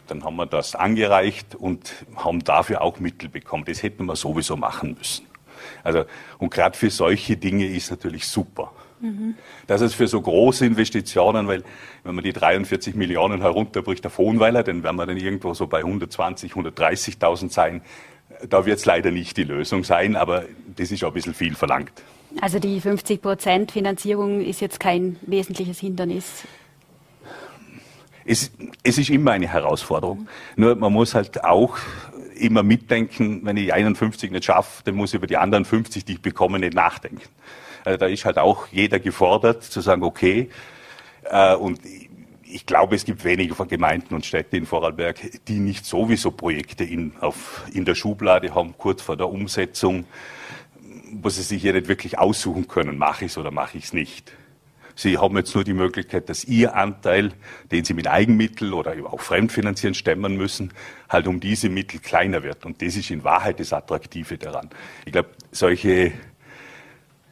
Dann 0.08 0.24
haben 0.24 0.36
wir 0.36 0.46
das 0.46 0.76
angereicht 0.76 1.56
und 1.56 2.06
haben 2.16 2.44
dafür 2.44 2.82
auch 2.82 3.00
Mittel 3.00 3.30
bekommen. 3.30 3.66
Das 3.66 3.82
hätten 3.82 4.06
wir 4.06 4.16
sowieso 4.16 4.56
machen 4.56 4.96
müssen. 4.98 5.26
Also, 5.84 6.06
und 6.38 6.54
gerade 6.54 6.78
für 6.78 6.92
solche 6.92 7.38
Dinge 7.38 7.66
ist 7.66 7.90
natürlich 7.90 8.28
super. 8.28 8.72
Mhm. 9.00 9.36
Das 9.68 9.82
ist 9.82 9.96
für 9.96 10.08
so 10.08 10.22
große 10.22 10.66
Investitionen, 10.66 11.48
weil 11.48 11.64
wenn 12.04 12.16
man 12.16 12.24
die 12.24 12.34
43 12.34 12.96
Millionen 12.96 13.42
herunterbricht 13.42 14.06
auf 14.06 14.18
Hohenweiler, 14.18 14.64
dann 14.64 14.84
werden 14.84 14.96
wir 14.98 15.06
dann 15.06 15.18
irgendwo 15.18 15.54
so 15.54 15.68
bei 15.68 15.80
120, 15.80 16.54
130.000 16.54 17.52
sein. 17.52 17.82
Da 18.48 18.66
wird 18.66 18.80
es 18.80 18.86
leider 18.86 19.12
nicht 19.12 19.38
die 19.38 19.44
Lösung 19.44 19.84
sein, 19.84 20.16
aber 20.16 20.46
das 20.76 20.92
ist 20.92 21.04
auch 21.04 21.10
ein 21.10 21.14
bisschen 21.14 21.34
viel 21.34 21.56
verlangt. 21.56 22.04
Also 22.42 22.60
die 22.60 22.82
50 22.82 23.22
Prozent 23.22 23.72
Finanzierung 23.72 24.42
ist 24.42 24.62
jetzt 24.62 24.80
kein 24.80 25.18
wesentliches 25.22 25.80
Hindernis. 25.80 26.44
Es, 28.26 28.52
es 28.84 28.98
ist 28.98 29.10
immer 29.10 29.32
eine 29.32 29.48
Herausforderung. 29.48 30.28
Nur 30.56 30.76
man 30.76 30.92
muss 30.92 31.14
halt 31.14 31.44
auch 31.44 31.78
immer 32.36 32.64
mitdenken, 32.64 33.42
wenn 33.44 33.56
ich 33.56 33.74
51 33.74 34.32
nicht 34.32 34.46
schaffe, 34.46 34.82
dann 34.84 34.96
muss 34.96 35.12
ich 35.12 35.18
über 35.18 35.28
die 35.28 35.38
anderen 35.38 35.64
50, 35.64 36.04
die 36.04 36.14
ich 36.14 36.22
bekomme, 36.22 36.60
nicht 36.60 36.74
nachdenken. 36.74 37.22
Also 37.86 37.98
da 37.98 38.08
ist 38.08 38.26
halt 38.26 38.38
auch 38.38 38.68
jeder 38.72 39.00
gefordert 39.00 39.64
zu 39.64 39.80
sagen, 39.80 40.04
okay, 40.04 40.50
äh, 41.26 41.56
und 41.56 41.80
ich 42.44 42.66
glaube, 42.66 42.96
es 42.96 43.06
gibt 43.06 43.24
wenige 43.24 43.54
Gemeinden 43.66 44.16
und 44.16 44.26
Städte 44.26 44.58
in 44.58 44.66
Vorarlberg, 44.66 45.20
die 45.48 45.60
nicht 45.60 45.86
sowieso 45.86 46.32
Projekte 46.32 46.84
in, 46.84 47.14
auf, 47.20 47.66
in 47.74 47.86
der 47.86 47.96
Schublade 47.96 48.54
haben, 48.54 48.76
kurz 48.78 49.02
vor 49.02 49.18
der 49.18 49.30
Umsetzung 49.30 50.06
wo 51.12 51.30
sie 51.30 51.42
sich 51.42 51.64
ja 51.64 51.74
nicht 51.74 51.88
wirklich 51.88 52.20
aussuchen 52.20 52.68
können, 52.68 52.98
mache 52.98 53.26
ich 53.26 53.32
es 53.32 53.38
oder 53.38 53.52
mache 53.52 53.78
ich 53.78 53.86
es 53.86 53.94
nicht. 53.94 54.34
Sie 54.98 55.18
haben 55.18 55.36
jetzt 55.36 55.54
nur 55.54 55.66
die 55.66 55.74
Möglichkeit, 55.74 56.30
dass 56.30 56.46
Ihr 56.46 56.74
Anteil, 56.76 57.34
den 57.70 57.84
Sie 57.84 57.94
mit 57.94 58.08
Eigenmitteln 58.08 58.72
oder 58.72 58.96
auch 59.12 59.20
Fremdfinanzieren 59.20 59.94
stemmen 59.94 60.38
müssen, 60.38 60.74
halt 61.10 61.28
um 61.28 61.42
diese 61.42 61.68
Mittel 61.68 62.00
kleiner 62.00 62.44
wird. 62.44 62.66
Und 62.66 62.82
das 62.82 62.96
ist 62.96 63.12
in 63.12 63.26
Wahrheit 63.26 63.60
das 63.60 63.74
Attraktive 63.74 64.38
daran. 64.38 64.70
Ich 65.06 65.12
glaube, 65.12 65.30
solche, 65.52 66.14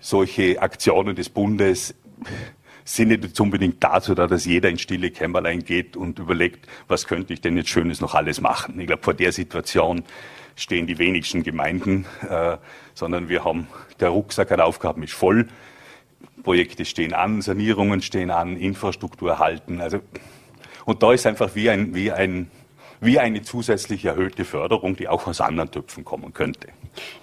solche 0.01 0.61
Aktionen 0.61 1.15
des 1.15 1.30
Bundes 1.30 1.95
sind 2.84 3.07
nicht 3.07 3.39
unbedingt 3.39 3.82
dazu 3.82 4.13
da, 4.13 4.28
dass 4.28 4.43
jeder 4.43 4.69
ins 4.69 4.82
stille 4.82 5.09
Kämmerlein 5.09 5.63
geht 5.63 5.95
und 5.95 6.19
überlegt, 6.19 6.67
was 6.89 7.07
könnte 7.07 7.32
ich 7.34 7.39
denn 7.39 7.55
jetzt 7.55 7.69
Schönes 7.69 8.01
noch 8.01 8.13
alles 8.13 8.41
machen. 8.41 8.78
Ich 8.80 8.88
glaube, 8.88 9.03
vor 9.03 9.13
der 9.13 9.32
Situation 9.32 10.03
stehen 10.55 10.86
die 10.86 10.97
wenigsten 10.97 11.43
Gemeinden, 11.43 12.05
äh, 12.30 12.57
sondern 12.94 13.30
wir 13.30 13.44
haben, 13.44 13.68
der 14.00 14.10
Rucksack 14.10 14.52
an 14.52 14.60
Aufgaben 14.60 15.04
ist 15.04 15.14
voll, 15.14 15.48
Projekte 16.44 16.86
stehen 16.86 17.14
an, 17.14 17.41
Sanierungen 17.41 18.02
stehen 18.02 18.32
an, 18.32 18.58
Infrastruktur 18.58 19.32
erhalten. 19.32 19.82
Also, 19.82 20.00
und 20.86 21.02
da 21.02 21.14
ist 21.14 21.26
einfach 21.26 21.56
wie, 21.56 21.70
ein, 21.70 21.96
wie, 21.96 22.12
ein, 22.12 22.52
wie 23.00 23.20
eine 23.20 23.41
zusätzlich 23.41 24.06
erhöhte 24.06 24.46
Förderung, 24.46 24.96
die 24.96 25.08
auch 25.08 25.28
aus 25.28 25.41
anderen 25.41 25.72
Töpfen 25.72 26.04
kommen 26.04 26.34
könnte. 26.34 26.68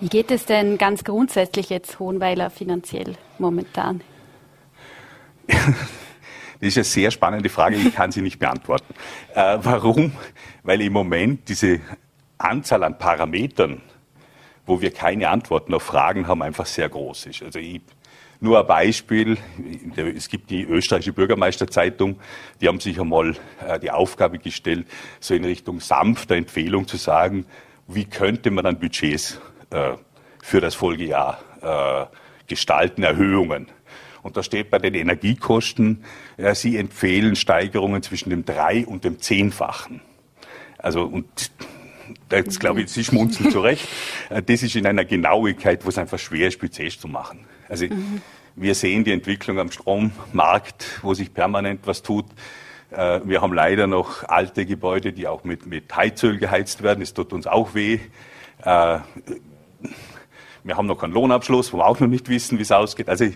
Wie 0.01 0.09
geht 0.09 0.31
es 0.31 0.47
denn 0.47 0.79
ganz 0.79 1.05
grundsätzlich 1.05 1.71
jetzt 1.71 1.99
Hohenweiler 1.99 2.51
finanziell 2.51 3.17
momentan? 3.39 4.01
Das 6.61 6.69
ist 6.69 6.77
eine 6.77 6.85
sehr 6.85 7.11
spannende 7.11 7.49
Frage, 7.49 7.77
ich 7.77 7.95
kann 7.95 8.13
sie 8.13 8.21
nicht 8.21 8.39
beantworten. 8.39 8.93
Äh, 9.35 9.59
warum? 9.63 10.13
Weil 10.63 10.83
im 10.83 10.93
Moment 10.93 11.49
diese 11.49 11.81
Anzahl 12.37 12.85
an 12.85 12.99
Parametern, 12.99 13.81
wo 14.71 14.81
wir 14.81 14.93
keine 14.93 15.29
Antworten 15.29 15.75
auf 15.75 15.83
Fragen 15.83 16.29
haben, 16.29 16.43
einfach 16.43 16.65
sehr 16.65 16.89
groß 16.89 17.27
ist. 17.27 17.43
Also 17.43 17.59
ich, 17.59 17.81
nur 18.39 18.61
ein 18.61 18.67
Beispiel, 18.69 19.37
es 20.17 20.29
gibt 20.29 20.49
die 20.49 20.63
österreichische 20.63 21.13
Bürgermeisterzeitung, 21.13 22.21
die 22.61 22.69
haben 22.69 22.79
sich 22.79 23.01
einmal 23.01 23.37
äh, 23.67 23.81
die 23.81 23.91
Aufgabe 23.91 24.39
gestellt, 24.39 24.87
so 25.19 25.35
in 25.35 25.45
Richtung 25.45 25.81
sanfter 25.81 26.37
Empfehlung 26.37 26.87
zu 26.87 26.99
sagen, 26.99 27.47
wie 27.89 28.05
könnte 28.05 28.53
man 28.53 28.63
dann 28.63 28.79
Budgets 28.79 29.41
äh, 29.71 29.95
für 30.41 30.61
das 30.61 30.77
Folgejahr 30.77 31.41
äh, 31.61 32.47
gestalten, 32.47 33.03
Erhöhungen. 33.03 33.67
Und 34.23 34.37
da 34.37 34.45
steht 34.45 34.71
bei 34.71 34.79
den 34.79 34.95
Energiekosten, 34.95 36.05
Sie 36.53 36.77
empfehlen 36.77 37.37
Steigerungen 37.37 38.03
zwischen 38.03 38.31
dem 38.31 38.45
drei- 38.45 38.87
und 38.87 39.03
dem 39.03 39.19
zehnfachen. 39.19 40.03
Also, 40.79 41.05
und 41.05 41.51
jetzt 42.31 42.61
glaube 42.61 42.83
ich, 42.83 42.89
Sie 42.91 43.05
schmunzeln 43.05 43.51
zu 43.51 43.61
Recht. 43.61 43.87
Äh, 44.29 44.43
das 44.43 44.63
ist 44.63 44.77
in 44.77 44.87
einer 44.87 45.05
Genauigkeit, 45.05 45.85
wo 45.85 45.89
es 45.89 45.99
einfach 45.99 46.19
schwer 46.19 46.49
ist, 46.49 46.59
Budgets 46.59 46.99
zu 46.99 47.09
machen. 47.09 47.41
Also, 47.69 47.87
mhm. 47.87 48.23
wir 48.57 48.75
sehen 48.75 49.05
die 49.05 49.13
Entwicklung 49.13 49.59
am 49.59 49.71
Strommarkt, 49.71 51.01
wo 51.03 51.15
sich 51.15 51.33
permanent 51.33 51.81
was 51.87 52.03
tut. 52.03 52.27
Äh, 52.91 53.21
wir 53.25 53.41
haben 53.41 53.53
leider 53.53 53.87
noch 53.87 54.29
alte 54.29 54.67
Gebäude, 54.67 55.13
die 55.13 55.27
auch 55.27 55.45
mit, 55.45 55.67
mit 55.67 55.95
Heizöl 55.95 56.39
geheizt 56.39 56.83
werden. 56.83 57.01
Das 57.01 57.15
tut 57.15 57.33
uns 57.33 57.47
auch 57.47 57.75
weh. 57.75 58.01
Äh, 58.63 58.99
wir 60.63 60.77
haben 60.77 60.87
noch 60.87 60.99
keinen 60.99 61.13
Lohnabschluss, 61.13 61.73
wo 61.73 61.79
wir 61.79 61.87
auch 61.87 62.01
noch 62.01 62.09
nicht 62.09 62.29
wissen, 62.29 62.59
wie 62.59 62.63
es 62.63 62.73
ausgeht. 62.73 63.09
Also 63.09 63.27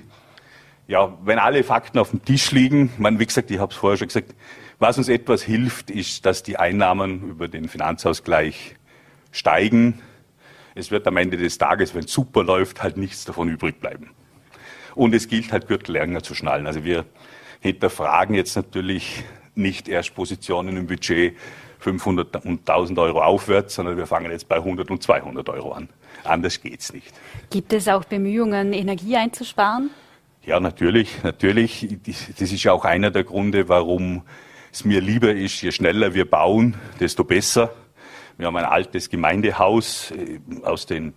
ja, 0.86 1.16
wenn 1.24 1.38
alle 1.38 1.64
Fakten 1.64 1.98
auf 1.98 2.10
dem 2.10 2.24
Tisch 2.24 2.50
liegen, 2.52 2.92
man, 2.98 3.18
wie 3.18 3.26
gesagt, 3.26 3.50
ich 3.50 3.58
habe 3.58 3.72
es 3.72 3.78
vorher 3.78 3.96
schon 3.96 4.08
gesagt, 4.08 4.34
was 4.78 4.98
uns 4.98 5.08
etwas 5.08 5.42
hilft, 5.42 5.90
ist, 5.90 6.26
dass 6.26 6.42
die 6.42 6.56
Einnahmen 6.56 7.30
über 7.30 7.48
den 7.48 7.68
Finanzausgleich 7.68 8.76
steigen. 9.30 10.00
Es 10.74 10.90
wird 10.90 11.06
am 11.06 11.16
Ende 11.16 11.36
des 11.36 11.58
Tages, 11.58 11.94
wenn 11.94 12.04
es 12.04 12.12
super 12.12 12.42
läuft, 12.42 12.82
halt 12.82 12.96
nichts 12.96 13.24
davon 13.24 13.48
übrig 13.48 13.80
bleiben. 13.80 14.10
Und 14.94 15.14
es 15.14 15.28
gilt 15.28 15.52
halt 15.52 15.66
Gürtel 15.68 15.92
länger 15.92 16.22
zu 16.22 16.34
schnallen. 16.34 16.66
Also 16.66 16.84
wir 16.84 17.04
hinterfragen 17.60 18.34
jetzt 18.34 18.56
natürlich 18.56 19.24
nicht 19.54 19.88
erst 19.88 20.14
Positionen 20.14 20.76
im 20.76 20.86
Budget 20.86 21.36
500 21.80 22.44
und 22.44 22.68
1000 22.68 22.98
Euro 22.98 23.22
aufwärts, 23.22 23.74
sondern 23.74 23.96
wir 23.96 24.06
fangen 24.06 24.30
jetzt 24.30 24.48
bei 24.48 24.56
100 24.56 24.90
und 24.90 25.02
200 25.02 25.48
Euro 25.50 25.72
an. 25.72 25.88
Anders 26.24 26.60
geht's 26.60 26.92
nicht. 26.92 27.12
Gibt 27.50 27.72
es 27.72 27.88
auch 27.88 28.04
Bemühungen, 28.04 28.72
Energie 28.72 29.16
einzusparen? 29.16 29.90
Ja, 30.44 30.60
natürlich, 30.60 31.22
natürlich. 31.22 31.86
Das 32.38 32.52
ist 32.52 32.62
ja 32.62 32.72
auch 32.72 32.84
einer 32.84 33.10
der 33.10 33.24
Gründe, 33.24 33.68
warum 33.68 34.22
es 34.74 34.84
mir 34.84 35.00
lieber 35.00 35.32
ist, 35.32 35.62
je 35.62 35.70
schneller 35.70 36.14
wir 36.14 36.28
bauen, 36.28 36.74
desto 36.98 37.22
besser. 37.22 37.72
Wir 38.36 38.48
haben 38.48 38.56
ein 38.56 38.64
altes 38.64 39.08
Gemeindehaus 39.08 40.10
äh, 40.10 40.40
aus 40.64 40.86
den 40.86 41.14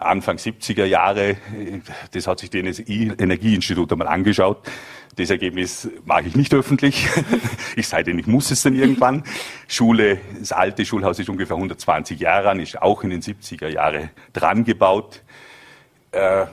Anfang 0.00 0.38
70er 0.38 0.84
Jahre. 0.84 1.36
Das 2.10 2.26
hat 2.26 2.40
sich 2.40 2.50
das 2.50 2.80
Energieinstitut 2.80 3.92
einmal 3.92 4.08
angeschaut. 4.08 4.58
Das 5.14 5.30
Ergebnis 5.30 5.88
mag 6.04 6.26
ich 6.26 6.34
nicht 6.34 6.52
öffentlich. 6.52 7.06
Ich 7.76 7.88
sei 7.88 8.02
denn, 8.02 8.18
ich 8.18 8.26
muss 8.26 8.50
es 8.50 8.62
dann 8.62 8.74
irgendwann. 8.74 9.22
Schule, 9.68 10.18
das 10.38 10.50
alte 10.50 10.86
Schulhaus 10.86 11.18
ist 11.18 11.28
ungefähr 11.28 11.56
120 11.56 12.18
Jahre 12.18 12.48
an, 12.48 12.58
ist 12.58 12.80
auch 12.80 13.04
in 13.04 13.10
den 13.10 13.20
70er 13.20 13.68
Jahren 13.68 14.10
dran 14.32 14.64
gebaut. 14.64 15.22
Äh, 16.10 16.46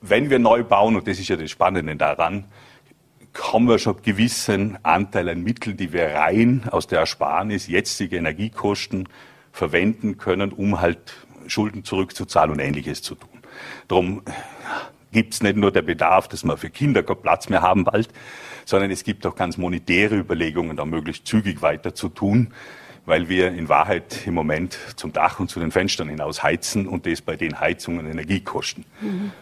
wenn 0.00 0.30
wir 0.30 0.38
neu 0.38 0.62
bauen, 0.62 0.94
und 0.96 1.08
das 1.08 1.18
ist 1.18 1.28
ja 1.28 1.36
das 1.36 1.50
Spannende 1.50 1.96
daran, 1.96 2.44
haben 3.40 3.66
wir 3.66 3.78
schon 3.78 4.00
gewissen 4.02 4.78
Anteil 4.82 5.28
an 5.28 5.42
Mitteln, 5.42 5.76
die 5.76 5.92
wir 5.92 6.06
rein 6.08 6.64
aus 6.70 6.86
der 6.86 7.00
Ersparnis 7.00 7.66
jetzige 7.66 8.16
Energiekosten 8.16 9.08
verwenden 9.52 10.18
können, 10.18 10.52
um 10.52 10.80
halt 10.80 11.14
Schulden 11.46 11.84
zurückzuzahlen 11.84 12.52
und 12.52 12.58
Ähnliches 12.58 13.02
zu 13.02 13.14
tun. 13.14 13.28
Darum 13.88 14.22
gibt 15.12 15.34
es 15.34 15.42
nicht 15.42 15.56
nur 15.56 15.70
der 15.70 15.82
Bedarf, 15.82 16.28
dass 16.28 16.44
wir 16.44 16.56
für 16.56 16.70
Kinder 16.70 17.02
keinen 17.02 17.22
Platz 17.22 17.48
mehr 17.48 17.62
haben 17.62 17.84
bald, 17.84 18.08
sondern 18.64 18.90
es 18.90 19.04
gibt 19.04 19.26
auch 19.26 19.36
ganz 19.36 19.56
monetäre 19.56 20.16
Überlegungen, 20.16 20.76
da 20.76 20.84
möglichst 20.84 21.26
zügig 21.26 21.62
weiter 21.62 21.94
zu 21.94 22.08
tun, 22.08 22.52
weil 23.06 23.28
wir 23.28 23.48
in 23.48 23.68
Wahrheit 23.68 24.26
im 24.26 24.34
Moment 24.34 24.78
zum 24.96 25.12
Dach 25.12 25.38
und 25.38 25.50
zu 25.50 25.60
den 25.60 25.70
Fenstern 25.70 26.08
hinaus 26.08 26.42
heizen 26.42 26.88
und 26.88 27.06
das 27.06 27.20
bei 27.20 27.36
den 27.36 27.60
Heizungen 27.60 28.10
Energie 28.10 28.40
kosten. 28.40 28.84
Mhm. 29.00 29.32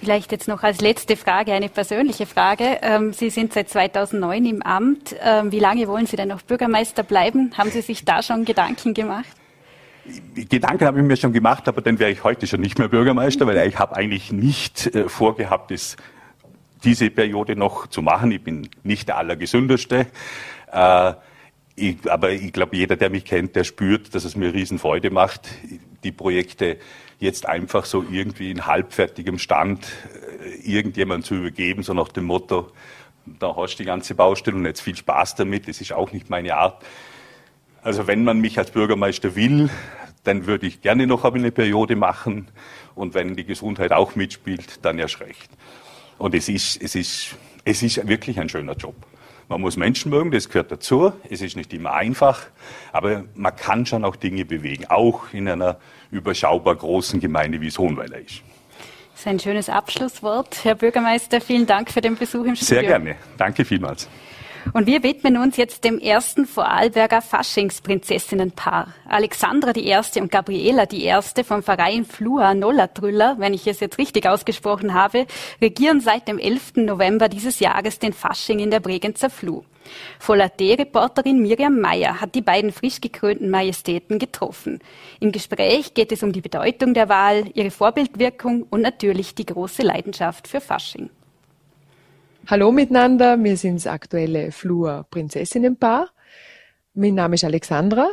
Vielleicht 0.00 0.30
jetzt 0.30 0.46
noch 0.46 0.62
als 0.62 0.80
letzte 0.80 1.16
Frage 1.16 1.52
eine 1.52 1.68
persönliche 1.68 2.26
Frage. 2.26 2.78
Ähm, 2.82 3.12
Sie 3.12 3.30
sind 3.30 3.52
seit 3.52 3.68
2009 3.68 4.46
im 4.46 4.62
Amt. 4.62 5.16
Ähm, 5.20 5.50
wie 5.50 5.58
lange 5.58 5.88
wollen 5.88 6.06
Sie 6.06 6.16
denn 6.16 6.28
noch 6.28 6.42
Bürgermeister 6.42 7.02
bleiben? 7.02 7.52
Haben 7.58 7.70
Sie 7.70 7.80
sich 7.80 8.04
da 8.04 8.22
schon 8.22 8.44
Gedanken 8.44 8.94
gemacht? 8.94 9.26
Gedanken 10.34 10.86
habe 10.86 11.00
ich 11.00 11.04
mir 11.04 11.16
schon 11.16 11.32
gemacht, 11.32 11.68
aber 11.68 11.82
dann 11.82 11.98
wäre 11.98 12.10
ich 12.10 12.24
heute 12.24 12.46
schon 12.46 12.60
nicht 12.60 12.78
mehr 12.78 12.88
Bürgermeister, 12.88 13.46
weil 13.46 13.68
ich 13.68 13.78
habe 13.78 13.96
eigentlich 13.96 14.32
nicht 14.32 14.86
äh, 14.94 15.08
vorgehabt, 15.08 15.72
das, 15.72 15.96
diese 16.84 17.10
Periode 17.10 17.56
noch 17.56 17.88
zu 17.88 18.00
machen. 18.00 18.30
Ich 18.30 18.42
bin 18.42 18.68
nicht 18.84 19.08
der 19.08 19.18
Allergesündeste. 19.18 20.06
Äh, 20.70 21.12
aber 22.08 22.30
ich 22.30 22.52
glaube, 22.52 22.76
jeder, 22.76 22.96
der 22.96 23.10
mich 23.10 23.24
kennt, 23.24 23.56
der 23.56 23.64
spürt, 23.64 24.14
dass 24.14 24.24
es 24.24 24.36
mir 24.36 24.52
Riesenfreude 24.52 25.10
macht, 25.10 25.48
die 26.04 26.12
Projekte 26.12 26.78
jetzt 27.18 27.46
einfach 27.46 27.84
so 27.84 28.04
irgendwie 28.08 28.50
in 28.50 28.66
halbfertigem 28.66 29.38
Stand 29.38 29.86
äh, 30.44 30.70
irgendjemand 30.70 31.24
zu 31.26 31.34
übergeben, 31.34 31.82
so 31.82 31.94
nach 31.94 32.08
dem 32.08 32.24
Motto, 32.24 32.70
da 33.26 33.54
hast 33.56 33.74
du 33.74 33.82
die 33.82 33.86
ganze 33.86 34.14
Baustelle 34.14 34.56
und 34.56 34.64
jetzt 34.64 34.80
viel 34.80 34.96
Spaß 34.96 35.34
damit, 35.34 35.68
das 35.68 35.80
ist 35.80 35.92
auch 35.92 36.12
nicht 36.12 36.30
meine 36.30 36.56
Art. 36.56 36.84
Also 37.82 38.06
wenn 38.06 38.24
man 38.24 38.40
mich 38.40 38.58
als 38.58 38.70
Bürgermeister 38.70 39.34
will, 39.34 39.70
dann 40.24 40.46
würde 40.46 40.66
ich 40.66 40.80
gerne 40.80 41.06
noch 41.06 41.24
eine 41.24 41.50
Periode 41.50 41.96
machen 41.96 42.48
und 42.94 43.14
wenn 43.14 43.36
die 43.36 43.44
Gesundheit 43.44 43.92
auch 43.92 44.14
mitspielt, 44.14 44.84
dann 44.84 44.98
erst 44.98 45.20
recht. 45.20 45.50
Und 46.18 46.34
es 46.34 46.48
ist, 46.48 46.82
es 46.82 46.94
ist, 46.94 47.36
es 47.64 47.82
ist 47.82 48.06
wirklich 48.08 48.40
ein 48.40 48.48
schöner 48.48 48.74
Job. 48.74 48.94
Man 49.48 49.62
muss 49.62 49.78
Menschen 49.78 50.10
mögen, 50.10 50.30
das 50.30 50.48
gehört 50.48 50.70
dazu. 50.70 51.12
Es 51.30 51.40
ist 51.40 51.56
nicht 51.56 51.72
immer 51.72 51.92
einfach, 51.92 52.46
aber 52.92 53.24
man 53.34 53.56
kann 53.56 53.86
schon 53.86 54.04
auch 54.04 54.14
Dinge 54.14 54.44
bewegen, 54.44 54.84
auch 54.88 55.32
in 55.32 55.48
einer 55.48 55.78
überschaubar 56.10 56.76
großen 56.76 57.18
Gemeinde, 57.18 57.60
wie 57.62 57.68
es 57.68 57.78
Hohenweiler 57.78 58.18
ist. 58.18 58.42
Das 59.12 59.20
ist 59.20 59.26
ein 59.26 59.40
schönes 59.40 59.68
Abschlusswort. 59.70 60.64
Herr 60.64 60.74
Bürgermeister, 60.74 61.40
vielen 61.40 61.66
Dank 61.66 61.90
für 61.90 62.02
den 62.02 62.16
Besuch 62.16 62.44
im 62.44 62.56
Studio. 62.56 62.80
Sehr 62.80 62.82
gerne. 62.82 63.16
Danke 63.38 63.64
vielmals. 63.64 64.08
Und 64.72 64.86
wir 64.86 65.02
widmen 65.02 65.36
uns 65.36 65.56
jetzt 65.56 65.84
dem 65.84 65.98
ersten 65.98 66.46
Vorarlberger 66.46 67.22
Faschingsprinzessinnenpaar. 67.22 68.94
Alexandra 69.08 69.72
die 69.72 69.86
Erste 69.86 70.20
und 70.20 70.30
Gabriela 70.30 70.86
die 70.86 71.04
Erste 71.04 71.42
vom 71.44 71.62
Verein 71.62 72.04
Flua 72.04 72.54
Nollatruller, 72.54 73.36
wenn 73.38 73.54
ich 73.54 73.66
es 73.66 73.80
jetzt 73.80 73.98
richtig 73.98 74.26
ausgesprochen 74.28 74.94
habe, 74.94 75.26
regieren 75.60 76.00
seit 76.00 76.28
dem 76.28 76.38
11. 76.38 76.76
November 76.76 77.28
dieses 77.28 77.60
Jahres 77.60 77.98
den 77.98 78.12
Fasching 78.12 78.58
in 78.58 78.70
der 78.70 78.80
Bregenzer 78.80 79.30
Flu. 79.30 79.62
Volat-reporterin 80.18 81.40
Miriam 81.40 81.80
Meyer 81.80 82.20
hat 82.20 82.34
die 82.34 82.42
beiden 82.42 82.72
frisch 82.72 83.00
gekrönten 83.00 83.50
Majestäten 83.50 84.18
getroffen. 84.18 84.80
Im 85.18 85.32
Gespräch 85.32 85.94
geht 85.94 86.12
es 86.12 86.22
um 86.22 86.32
die 86.32 86.42
Bedeutung 86.42 86.92
der 86.92 87.08
Wahl, 87.08 87.44
ihre 87.54 87.70
Vorbildwirkung 87.70 88.66
und 88.68 88.82
natürlich 88.82 89.34
die 89.34 89.46
große 89.46 89.82
Leidenschaft 89.82 90.46
für 90.46 90.60
Fasching. 90.60 91.08
Hallo 92.50 92.72
miteinander, 92.72 93.36
wir 93.44 93.58
sind 93.58 93.74
das 93.74 93.86
aktuelle 93.86 94.52
Flur 94.52 95.04
Prinzessinnenpaar. 95.10 96.08
Mein 96.94 97.14
Name 97.14 97.34
ist 97.34 97.44
Alexandra. 97.44 98.12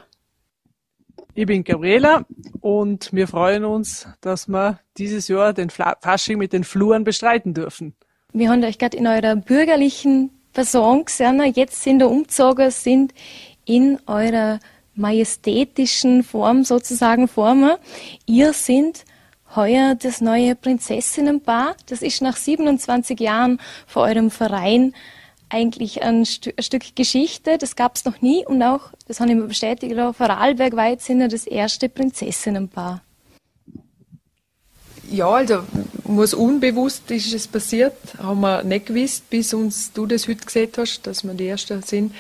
Ich 1.36 1.46
bin 1.46 1.64
Gabriela 1.64 2.26
und 2.60 3.14
wir 3.14 3.30
freuen 3.30 3.64
uns, 3.64 4.06
dass 4.20 4.50
wir 4.50 4.82
dieses 4.98 5.30
Jahr 5.30 5.54
den 5.54 5.70
Fasching 5.70 6.38
mit 6.38 6.52
den 6.52 6.66
Fluren 6.66 7.06
bestreiten 7.06 7.54
dürfen. 7.54 7.96
Wir 8.34 8.50
haben 8.50 8.62
euch 8.66 8.78
gerade 8.78 8.98
in 8.98 9.08
eurer 9.08 9.38
bürgerlichen 9.38 10.32
Person 10.52 11.06
gesehen, 11.06 11.42
jetzt 11.54 11.82
sind 11.82 12.00
wir 12.00 12.10
umgezogen, 12.10 12.72
sind 12.72 13.14
in 13.64 14.00
eurer 14.06 14.60
majestätischen 14.96 16.24
Form 16.24 16.66
sozusagen 16.66 17.30
Formen. 17.30 17.78
Ihr 18.26 18.52
sind 18.52 19.06
heuer 19.56 19.96
das 19.96 20.22
neue 20.22 20.56
Prinzessinnenpaar. 20.56 21.76
Das 21.88 22.02
ist 22.02 22.22
nach 22.22 22.38
27 22.38 23.20
Jahren 23.20 23.60
vor 23.88 24.04
eurem 24.04 24.32
Verein 24.32 24.94
eigentlich 25.50 26.04
ein, 26.04 26.26
St 26.26 26.54
ein 26.58 26.64
Stück 26.64 26.96
Geschichte. 26.96 27.58
Das 27.58 27.76
gab 27.76 27.96
es 27.96 28.06
noch 28.06 28.22
nie 28.22 28.46
und 28.46 28.62
auch, 28.64 28.92
das 29.08 29.20
haben 29.20 29.30
wir 29.30 29.48
bestätigt, 29.48 29.98
auch 30.00 30.16
Vorarlberg 30.16 30.76
weit 30.76 31.02
sind 31.02 31.22
ja 31.22 31.28
das 31.28 31.46
erste 31.46 31.90
Prinzessinnenpaar. 31.90 33.02
Ja, 35.12 35.30
also 35.30 35.64
muss 36.04 36.34
unbewusst 36.34 37.10
ist 37.12 37.34
es 37.34 37.48
passiert, 37.48 37.94
haben 38.18 38.42
wir 38.42 38.64
nicht 38.64 38.88
gewusst, 38.88 39.30
bis 39.30 39.54
uns 39.54 39.94
du 39.94 40.08
das 40.08 40.28
heute 40.28 40.46
gesehen 40.46 40.72
hast, 40.78 41.06
dass 41.06 41.24
wir 41.24 41.34
die 41.34 41.48
Ersten 41.48 41.84
sind. 41.84 42.14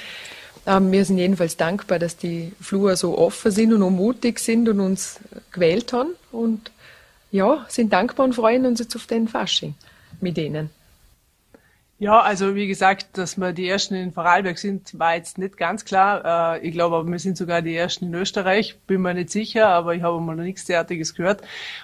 Ähm, 0.67 0.91
wir 0.91 1.03
sind 1.03 1.17
jedenfalls 1.17 1.57
dankbar, 1.57 1.99
dass 1.99 2.15
die 2.17 2.51
Flur 2.61 2.95
so 2.95 3.17
offen 3.17 3.51
sind 3.51 3.73
und 3.73 3.95
mutig 3.95 4.39
sind 4.39 4.69
und 4.69 4.79
uns 4.79 5.19
gewählt 5.51 5.93
haben 5.93 6.11
und 6.31 6.71
ja, 7.35 7.65
sind 7.67 7.91
dankbar 7.91 8.25
und 8.25 8.33
freuen 8.33 8.65
uns 8.65 8.79
jetzt 8.79 8.95
auf 8.95 9.07
den 9.07 9.27
Fasching 9.27 9.75
mit 10.21 10.37
ihnen. 10.37 10.69
Ja, 11.97 12.21
also 12.21 12.55
wie 12.55 12.67
gesagt, 12.67 13.17
dass 13.17 13.37
wir 13.37 13.53
die 13.53 13.69
Ersten 13.69 13.95
in 13.95 14.11
Vorarlberg 14.11 14.57
sind, 14.57 14.99
war 14.99 15.15
jetzt 15.15 15.37
nicht 15.37 15.57
ganz 15.57 15.85
klar. 15.85 16.55
Äh, 16.55 16.67
ich 16.67 16.73
glaube 16.73 16.97
aber, 16.97 17.09
wir 17.09 17.19
sind 17.19 17.37
sogar 17.37 17.61
die 17.61 17.75
Ersten 17.75 18.05
in 18.05 18.13
Österreich, 18.13 18.77
bin 18.87 19.01
mir 19.01 19.13
nicht 19.13 19.29
sicher, 19.29 19.67
aber 19.67 19.95
ich 19.95 20.01
habe 20.01 20.19
mal 20.19 20.35
noch 20.35 20.43
nichts 20.43 20.65
derartiges 20.65 21.15
gehört. 21.15 21.41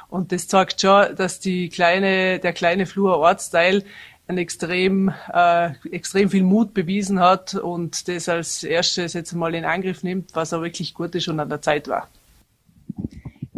Und 0.10 0.32
das 0.32 0.48
zeigt 0.48 0.82
schon, 0.82 1.16
dass 1.16 1.40
die 1.40 1.70
kleine, 1.70 2.40
der 2.40 2.52
kleine 2.52 2.86
Flur 2.86 3.18
Ortsteil 3.18 3.84
ein 4.28 4.38
extrem, 4.38 5.14
äh, 5.34 5.72
extrem 5.92 6.30
viel 6.30 6.44
Mut 6.44 6.74
bewiesen 6.74 7.20
hat 7.20 7.56
und 7.56 8.08
das 8.08 8.30
als 8.30 8.64
erstes 8.64 9.14
jetzt 9.14 9.34
mal 9.34 9.56
in 9.56 9.66
Angriff 9.66 10.04
nimmt, 10.04 10.32
was 10.34 10.54
auch 10.54 10.62
wirklich 10.62 10.94
gut 10.94 11.16
ist 11.16 11.28
und 11.28 11.40
an 11.40 11.50
der 11.50 11.62
Zeit 11.62 11.88
war. 11.88 12.10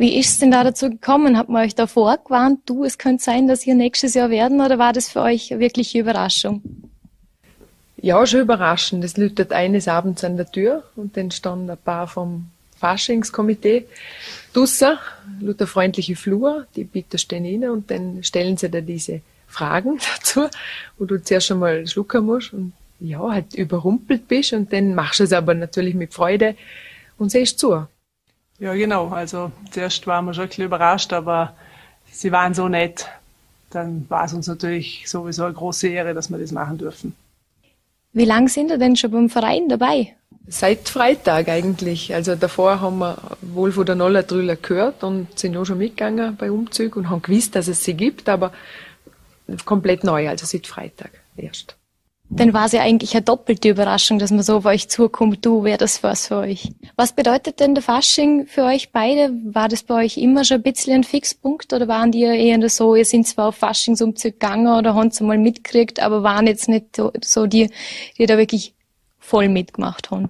Wie 0.03 0.19
ist 0.19 0.31
es 0.31 0.39
denn 0.39 0.51
da 0.51 0.65
dazu 0.65 0.89
gekommen? 0.89 1.37
Hat 1.37 1.47
man 1.47 1.63
euch 1.63 1.75
da 1.75 1.87
vorgewarnt, 1.87 2.59
du, 2.65 2.83
es 2.83 2.97
könnte 2.97 3.23
sein, 3.23 3.47
dass 3.47 3.65
ihr 3.65 3.73
nächstes 3.73 4.15
Jahr 4.15 4.29
werden, 4.29 4.59
oder 4.59 4.77
war 4.77 4.91
das 4.91 5.07
für 5.07 5.21
euch 5.21 5.49
eine 5.49 5.61
wirkliche 5.61 5.97
Überraschung? 5.97 6.61
Ja, 8.01 8.27
schon 8.27 8.41
überraschend. 8.41 9.05
Es 9.05 9.15
läutet 9.15 9.53
eines 9.53 9.87
Abends 9.87 10.25
an 10.25 10.35
der 10.35 10.51
Tür 10.51 10.83
und 10.97 11.15
dann 11.15 11.31
stand 11.31 11.71
ein 11.71 11.77
paar 11.77 12.09
vom 12.09 12.47
Faschingskomitee 12.79 13.85
lauter 14.53 15.67
freundliche 15.67 16.17
Flur, 16.17 16.67
die 16.75 16.83
bitte 16.83 17.17
stehen 17.17 17.45
rein 17.45 17.69
und 17.69 17.89
dann 17.89 18.25
stellen 18.25 18.57
sie 18.57 18.69
da 18.69 18.81
diese 18.81 19.21
Fragen 19.47 20.01
dazu, 20.17 20.49
wo 20.97 21.05
du 21.05 21.23
zuerst 21.23 21.47
schon 21.47 21.59
mal 21.59 21.87
schlucken 21.87 22.25
musst 22.25 22.51
und 22.51 22.73
ja, 22.99 23.21
halt 23.21 23.53
überrumpelt 23.53 24.27
bist 24.27 24.51
und 24.51 24.73
dann 24.73 24.95
machst 24.95 25.21
du 25.21 25.23
es 25.23 25.31
aber 25.31 25.53
natürlich 25.53 25.95
mit 25.95 26.13
Freude 26.13 26.57
und 27.17 27.31
siehst 27.31 27.57
zu. 27.57 27.87
Ja, 28.64 28.74
genau. 28.76 29.09
Also 29.09 29.51
zuerst 29.72 30.07
waren 30.07 30.24
wir 30.24 30.34
schon 30.34 30.43
ein 30.43 30.47
bisschen 30.47 30.64
überrascht, 30.64 31.11
aber 31.11 31.53
sie 32.09 32.32
waren 32.32 32.53
so 32.53 32.70
nett. 32.70 33.09
Dann 33.72 34.05
war 34.07 34.24
es 34.24 34.32
uns 34.32 34.47
natürlich 34.47 35.03
sowieso 35.05 35.43
eine 35.43 35.53
große 35.53 35.89
Ehre, 35.89 36.14
dass 36.14 36.30
wir 36.30 36.38
das 36.38 36.53
machen 36.53 36.78
dürfen. 36.78 37.14
Wie 38.14 38.24
lange 38.24 38.47
sind 38.47 38.72
ihr 38.72 38.78
denn 38.78 38.95
schon 38.95 39.11
beim 39.11 39.30
Verein 39.30 39.68
dabei? 39.68 40.16
Seit 40.47 40.88
Freitag 40.88 41.49
eigentlich. 41.49 42.16
Also 42.16 42.36
davor 42.36 42.80
haben 42.80 42.99
wir 42.99 43.18
wohl 43.41 43.74
von 43.74 43.86
der 43.86 43.95
Nollertrüller 43.95 44.55
gehört 44.55 45.03
und 45.03 45.38
sind 45.38 45.57
auch 45.57 45.66
schon 45.66 45.80
mitgegangen 45.80 46.38
bei 46.38 46.49
Umzug 46.49 46.95
und 46.95 47.09
haben 47.09 47.22
gewusst, 47.22 47.57
dass 47.57 47.68
es 47.68 47.84
sie 47.84 47.95
gibt, 47.95 48.30
aber 48.30 48.53
komplett 49.66 50.05
neu, 50.05 50.30
also 50.30 50.45
seit 50.45 50.68
Freitag 50.68 51.11
erst 51.36 51.76
dann 52.30 52.53
war 52.53 52.65
es 52.65 52.71
ja 52.71 52.82
eigentlich 52.82 53.13
eine 53.13 53.21
doppelte 53.21 53.69
Überraschung, 53.69 54.17
dass 54.17 54.32
man 54.32 54.43
so 54.43 54.57
auf 54.57 54.65
euch 54.65 54.89
zukommt, 54.89 55.45
du, 55.45 55.63
wäre 55.63 55.78
das 55.78 56.01
was 56.03 56.28
für 56.28 56.38
euch. 56.38 56.71
Was 56.95 57.13
bedeutet 57.13 57.59
denn 57.59 57.76
der 57.76 57.84
Fasching 57.84 58.47
für 58.47 58.63
euch 58.63 58.91
beide? 58.91 59.32
War 59.45 59.67
das 59.67 59.84
bei 59.84 60.03
euch 60.05 60.17
immer 60.17 60.43
schon 60.43 60.57
ein 60.57 60.63
bisschen 60.63 60.93
ein 60.93 61.03
Fixpunkt 61.03 61.74
oder 61.74 61.88
waren 61.88 62.11
die 62.11 62.21
eher 62.21 62.69
so, 62.69 62.95
ihr 62.95 63.05
sind 63.05 63.28
zwar 63.28 63.49
auf 63.49 63.55
Faschingsumzug 63.55 64.34
gegangen 64.34 64.67
oder 64.67 64.95
haben 64.95 65.09
es 65.09 65.19
mal 65.21 65.38
mitgekriegt, 65.38 65.99
aber 65.99 66.24
waren 66.24 66.47
jetzt 66.47 66.69
nicht 66.69 66.95
so 66.95 67.45
die, 67.45 67.69
die 68.17 68.26
da 68.26 68.38
wirklich 68.38 68.74
voll 69.19 69.49
mitgemacht 69.49 70.09
haben? 70.09 70.30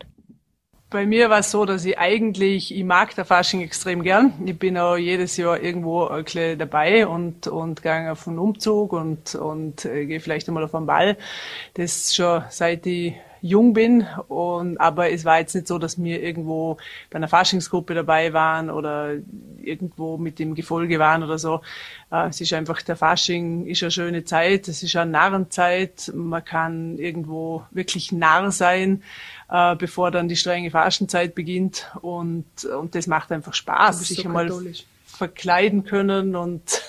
Bei 0.94 1.08
mir 1.08 1.32
war 1.32 1.39
es 1.39 1.50
so, 1.50 1.66
dass 1.66 1.84
ich 1.86 1.98
eigentlich, 1.98 2.72
ich 2.72 2.84
mag 2.84 3.16
der 3.16 3.26
Fasching 3.26 3.62
extrem 3.62 4.04
gern. 4.04 4.32
Ich 4.46 4.60
bin 4.60 4.78
auch 4.78 4.96
jedes 4.96 5.36
Jahr 5.38 5.60
irgendwo 5.60 6.06
ein 6.06 6.24
dabei 6.56 7.08
und, 7.08 7.48
und 7.48 7.82
gehe 7.82 8.12
auf 8.12 8.28
einen 8.28 8.38
Umzug 8.38 8.94
und, 8.94 9.34
und 9.34 9.86
äh, 9.86 10.06
gehe 10.06 10.20
vielleicht 10.20 10.48
einmal 10.48 10.64
auf 10.64 10.76
einen 10.76 10.86
Ball. 10.86 11.18
Das 11.74 12.14
schon 12.16 12.44
seit 12.52 12.86
ich 12.86 13.16
jung 13.44 13.74
bin. 13.74 14.08
Und, 14.30 14.78
aber 14.80 15.12
es 15.12 15.26
war 15.26 15.39
jetzt 15.39 15.54
nicht 15.54 15.68
so, 15.68 15.78
dass 15.78 16.02
wir 16.02 16.24
irgendwo 16.24 16.78
bei 17.12 17.18
einer 17.18 17.28
Faschingsgruppe 17.28 17.94
dabei 17.94 18.34
waren 18.34 18.72
oder 18.72 19.12
irgendwo 19.62 20.18
mit 20.18 20.39
dem 20.39 20.56
Gefolge 20.56 20.98
waren 20.98 21.22
oder 21.22 21.38
so. 21.38 21.62
Äh, 22.12 22.30
es 22.30 22.41
ist 22.41 22.54
einfach, 22.54 22.82
der 22.82 22.96
Fasching 22.96 23.68
ist 23.68 23.84
eine 23.84 23.91
schöne 23.91 24.24
Zeit. 24.24 24.68
Es 24.68 24.82
ist 24.82 24.96
eine 24.96 25.12
Narrenzeit. 25.12 26.12
Man 26.16 26.44
kann 26.44 26.98
irgendwo 26.98 27.64
wirklich 27.72 28.12
Narr 28.12 28.52
sein 28.52 29.04
äh, 29.54 29.76
bevor 29.76 30.10
dann 30.10 30.28
die 30.28 30.36
strenge 30.36 30.72
Faschenzeit 30.72 31.36
beginnt. 31.36 31.91
Und, 32.02 32.66
und 32.66 32.96
das 32.96 33.08
macht 33.08 33.32
einfach 33.32 33.54
Spaß, 33.54 34.08
sich 34.08 34.18
so 34.18 34.24
einmal 34.24 34.52
verkleiden 35.06 35.84
können 35.84 36.36
und, 36.36 36.82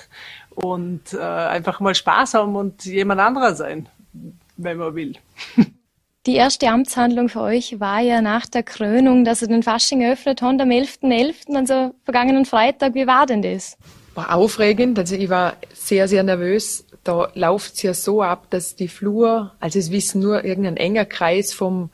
und 0.55 1.13
äh, 1.13 1.19
einfach 1.19 1.79
mal 1.79 1.93
Spaß 1.93 2.33
haben 2.33 2.55
und 2.55 2.85
jemand 2.85 3.21
anderer 3.21 3.53
sein, 3.55 3.87
wenn 4.57 4.77
man 4.77 4.95
will. 4.95 5.15
Die 6.25 6.35
erste 6.35 6.69
Amtshandlung 6.69 7.29
für 7.29 7.41
euch 7.41 7.79
war 7.79 7.99
ja 7.99 8.19
nach 8.19 8.47
der 8.47 8.63
Krönung, 8.63 9.25
dass 9.25 9.43
ihr 9.43 9.47
den 9.47 9.61
Fasching 9.61 10.01
eröffnet 10.01 10.41
habt 10.41 10.59
am 10.59 10.69
11.11., 10.69 11.01
.11., 11.47 11.55
also 11.55 11.93
vergangenen 12.03 12.45
Freitag. 12.45 12.95
Wie 12.95 13.05
war 13.05 13.27
denn 13.27 13.43
das? 13.43 13.77
War 14.15 14.33
aufregend. 14.33 14.97
Also 14.97 15.15
ich 15.15 15.29
war 15.29 15.53
sehr, 15.73 16.07
sehr 16.07 16.23
nervös. 16.23 16.85
Da 17.03 17.29
läuft 17.35 17.75
es 17.75 17.83
ja 17.83 17.93
so 17.93 18.23
ab, 18.23 18.47
dass 18.49 18.75
die 18.75 18.87
Flur, 18.87 19.51
also 19.59 19.77
es 19.77 19.91
wissen 19.91 20.19
nur 20.21 20.43
irgendein 20.43 20.77
enger 20.77 21.05
Kreis 21.05 21.53
vom 21.53 21.91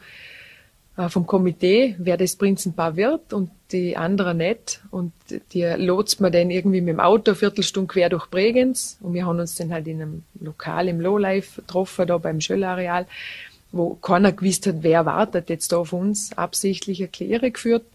äh, 0.97 1.09
vom 1.09 1.25
Komitee, 1.25 1.95
wer 1.99 2.17
das 2.17 2.35
Prinzenpaar 2.35 2.95
wird 2.95 3.33
und 3.33 3.49
die 3.71 3.95
anderen 3.95 4.37
nicht. 4.37 4.81
Und 4.91 5.13
die 5.53 5.63
lotst 5.77 6.19
man 6.19 6.31
dann 6.31 6.51
irgendwie 6.51 6.81
mit 6.81 6.89
dem 6.89 6.99
Auto 6.99 7.33
Viertelstunde 7.33 7.87
quer 7.87 8.09
durch 8.09 8.27
Bregenz. 8.27 8.97
Und 9.01 9.13
wir 9.13 9.25
haben 9.25 9.39
uns 9.39 9.55
dann 9.55 9.71
halt 9.71 9.87
in 9.87 10.01
einem 10.01 10.23
Lokal 10.39 10.89
im 10.89 10.99
Lowlife 10.99 11.61
getroffen, 11.61 12.07
da 12.07 12.17
beim 12.17 12.41
Schöllareal, 12.41 13.07
wo 13.71 13.95
keiner 13.95 14.31
gewusst 14.31 14.67
hat, 14.67 14.77
wer 14.81 15.05
wartet 15.05 15.49
jetzt 15.49 15.71
da 15.71 15.77
auf 15.77 15.93
uns, 15.93 16.37
absichtlich 16.37 17.01
Erkläre 17.01 17.51
geführt. 17.51 17.85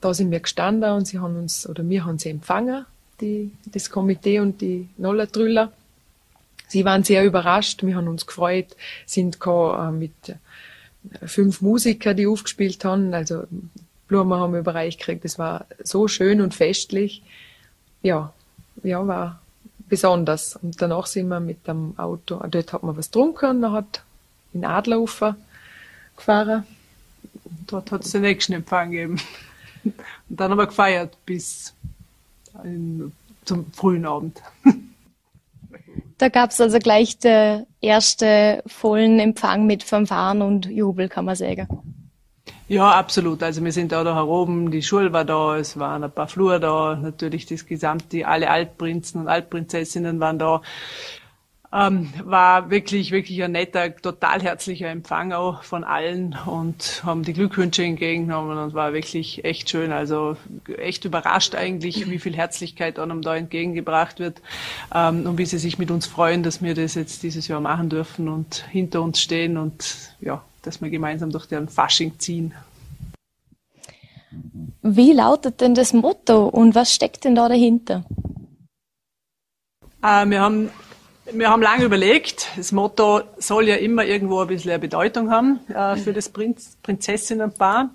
Da 0.00 0.14
sind 0.14 0.30
wir 0.30 0.40
gestanden 0.40 0.90
und 0.92 1.06
sie 1.06 1.18
haben 1.18 1.36
uns, 1.36 1.68
oder 1.68 1.86
wir 1.88 2.04
haben 2.04 2.18
sie 2.18 2.30
empfangen, 2.30 2.86
die, 3.20 3.50
das 3.66 3.90
Komitee 3.90 4.40
und 4.40 4.60
die 4.60 4.88
Nollertrüller. 4.96 5.72
Sie 6.68 6.84
waren 6.84 7.02
sehr 7.02 7.24
überrascht, 7.24 7.82
wir 7.82 7.96
haben 7.96 8.08
uns 8.08 8.26
gefreut, 8.26 8.76
sind 9.04 9.38
äh, 9.44 9.90
mit 9.90 10.12
fünf 11.24 11.60
Musiker, 11.60 12.14
die 12.14 12.26
aufgespielt 12.26 12.84
haben. 12.84 13.12
Also 13.12 13.44
Blumen 14.06 14.38
haben 14.38 14.52
wir 14.52 14.60
überreicht 14.60 15.00
gekriegt. 15.00 15.24
Das 15.24 15.38
war 15.38 15.66
so 15.82 16.08
schön 16.08 16.40
und 16.40 16.54
festlich. 16.54 17.22
Ja, 18.02 18.32
ja, 18.82 19.06
war 19.06 19.40
besonders. 19.88 20.56
Und 20.56 20.80
danach 20.80 21.06
sind 21.06 21.28
wir 21.28 21.40
mit 21.40 21.66
dem 21.66 21.98
Auto, 21.98 22.40
dort 22.48 22.72
hat 22.72 22.82
man 22.82 22.96
was 22.96 23.06
getrunken 23.06 23.62
dann 23.62 23.72
hat 23.72 24.02
in 24.52 24.64
Adlerhofer 24.64 25.36
gefahren. 26.16 26.66
Dort 27.66 27.92
hat 27.92 28.04
es 28.04 28.12
den 28.12 28.22
nächsten 28.22 28.52
Empfang 28.52 28.90
gegeben. 28.90 29.20
Und 29.84 29.94
dann 30.28 30.50
haben 30.50 30.58
wir 30.58 30.66
gefeiert 30.66 31.16
bis 31.24 31.74
in, 32.64 33.12
zum 33.44 33.72
frühen 33.72 34.06
Abend. 34.06 34.40
Da 36.18 36.28
gab 36.28 36.50
es 36.50 36.60
also 36.60 36.78
gleich 36.78 37.16
der 37.16 37.66
erste 37.80 38.62
vollen 38.66 39.18
Empfang 39.18 39.66
mit 39.66 39.82
Fanfaren 39.82 40.42
und 40.42 40.66
Jubel, 40.66 41.08
kann 41.08 41.24
man 41.24 41.34
sagen. 41.34 41.66
Ja, 42.68 42.90
absolut. 42.90 43.42
Also 43.42 43.64
wir 43.64 43.72
sind 43.72 43.90
da, 43.90 44.04
da 44.04 44.14
heroben, 44.14 44.70
die 44.70 44.82
Schule 44.82 45.14
war 45.14 45.24
da, 45.24 45.56
es 45.56 45.78
waren 45.78 46.04
ein 46.04 46.10
paar 46.12 46.28
Flur 46.28 46.60
da, 46.60 46.94
natürlich 46.94 47.46
das 47.46 47.64
gesamte, 47.64 48.28
alle 48.28 48.50
Altprinzen 48.50 49.22
und 49.22 49.28
Altprinzessinnen 49.28 50.20
waren 50.20 50.38
da. 50.38 50.60
Ähm, 51.72 52.12
war 52.24 52.68
wirklich, 52.70 53.12
wirklich 53.12 53.40
ein 53.44 53.52
netter, 53.52 53.94
total 53.94 54.42
herzlicher 54.42 54.88
Empfang 54.88 55.32
auch 55.32 55.62
von 55.62 55.84
allen 55.84 56.36
und 56.46 57.02
haben 57.04 57.22
die 57.22 57.32
Glückwünsche 57.32 57.84
entgegengenommen 57.84 58.58
und 58.58 58.74
war 58.74 58.92
wirklich 58.92 59.44
echt 59.44 59.70
schön. 59.70 59.92
Also 59.92 60.36
echt 60.78 61.04
überrascht 61.04 61.54
eigentlich, 61.54 62.10
wie 62.10 62.18
viel 62.18 62.34
Herzlichkeit 62.34 62.98
einem 62.98 63.22
da 63.22 63.36
entgegengebracht 63.36 64.18
wird 64.18 64.42
ähm, 64.92 65.26
und 65.26 65.38
wie 65.38 65.46
sie 65.46 65.58
sich 65.58 65.78
mit 65.78 65.92
uns 65.92 66.08
freuen, 66.08 66.42
dass 66.42 66.60
wir 66.60 66.74
das 66.74 66.96
jetzt 66.96 67.22
dieses 67.22 67.46
Jahr 67.46 67.60
machen 67.60 67.88
dürfen 67.88 68.28
und 68.28 68.64
hinter 68.72 69.00
uns 69.02 69.20
stehen 69.20 69.56
und 69.56 70.16
ja, 70.20 70.42
dass 70.62 70.82
wir 70.82 70.90
gemeinsam 70.90 71.30
durch 71.30 71.46
den 71.46 71.68
Fasching 71.68 72.18
ziehen. 72.18 72.52
Wie 74.82 75.12
lautet 75.12 75.60
denn 75.60 75.76
das 75.76 75.92
Motto 75.92 76.46
und 76.48 76.74
was 76.74 76.92
steckt 76.92 77.24
denn 77.24 77.36
da 77.36 77.48
dahinter? 77.48 78.04
Äh, 80.02 80.26
wir 80.26 80.40
haben 80.40 80.70
wir 81.32 81.50
haben 81.50 81.62
lange 81.62 81.84
überlegt. 81.84 82.48
Das 82.56 82.72
Motto 82.72 83.22
soll 83.38 83.68
ja 83.68 83.76
immer 83.76 84.04
irgendwo 84.04 84.40
ein 84.40 84.48
bisschen 84.48 84.70
eine 84.70 84.78
Bedeutung 84.78 85.30
haben 85.30 85.60
äh, 85.68 85.96
für 85.96 86.12
das 86.12 86.28
Prinz, 86.28 86.76
Prinzessinnenpaar. 86.82 87.90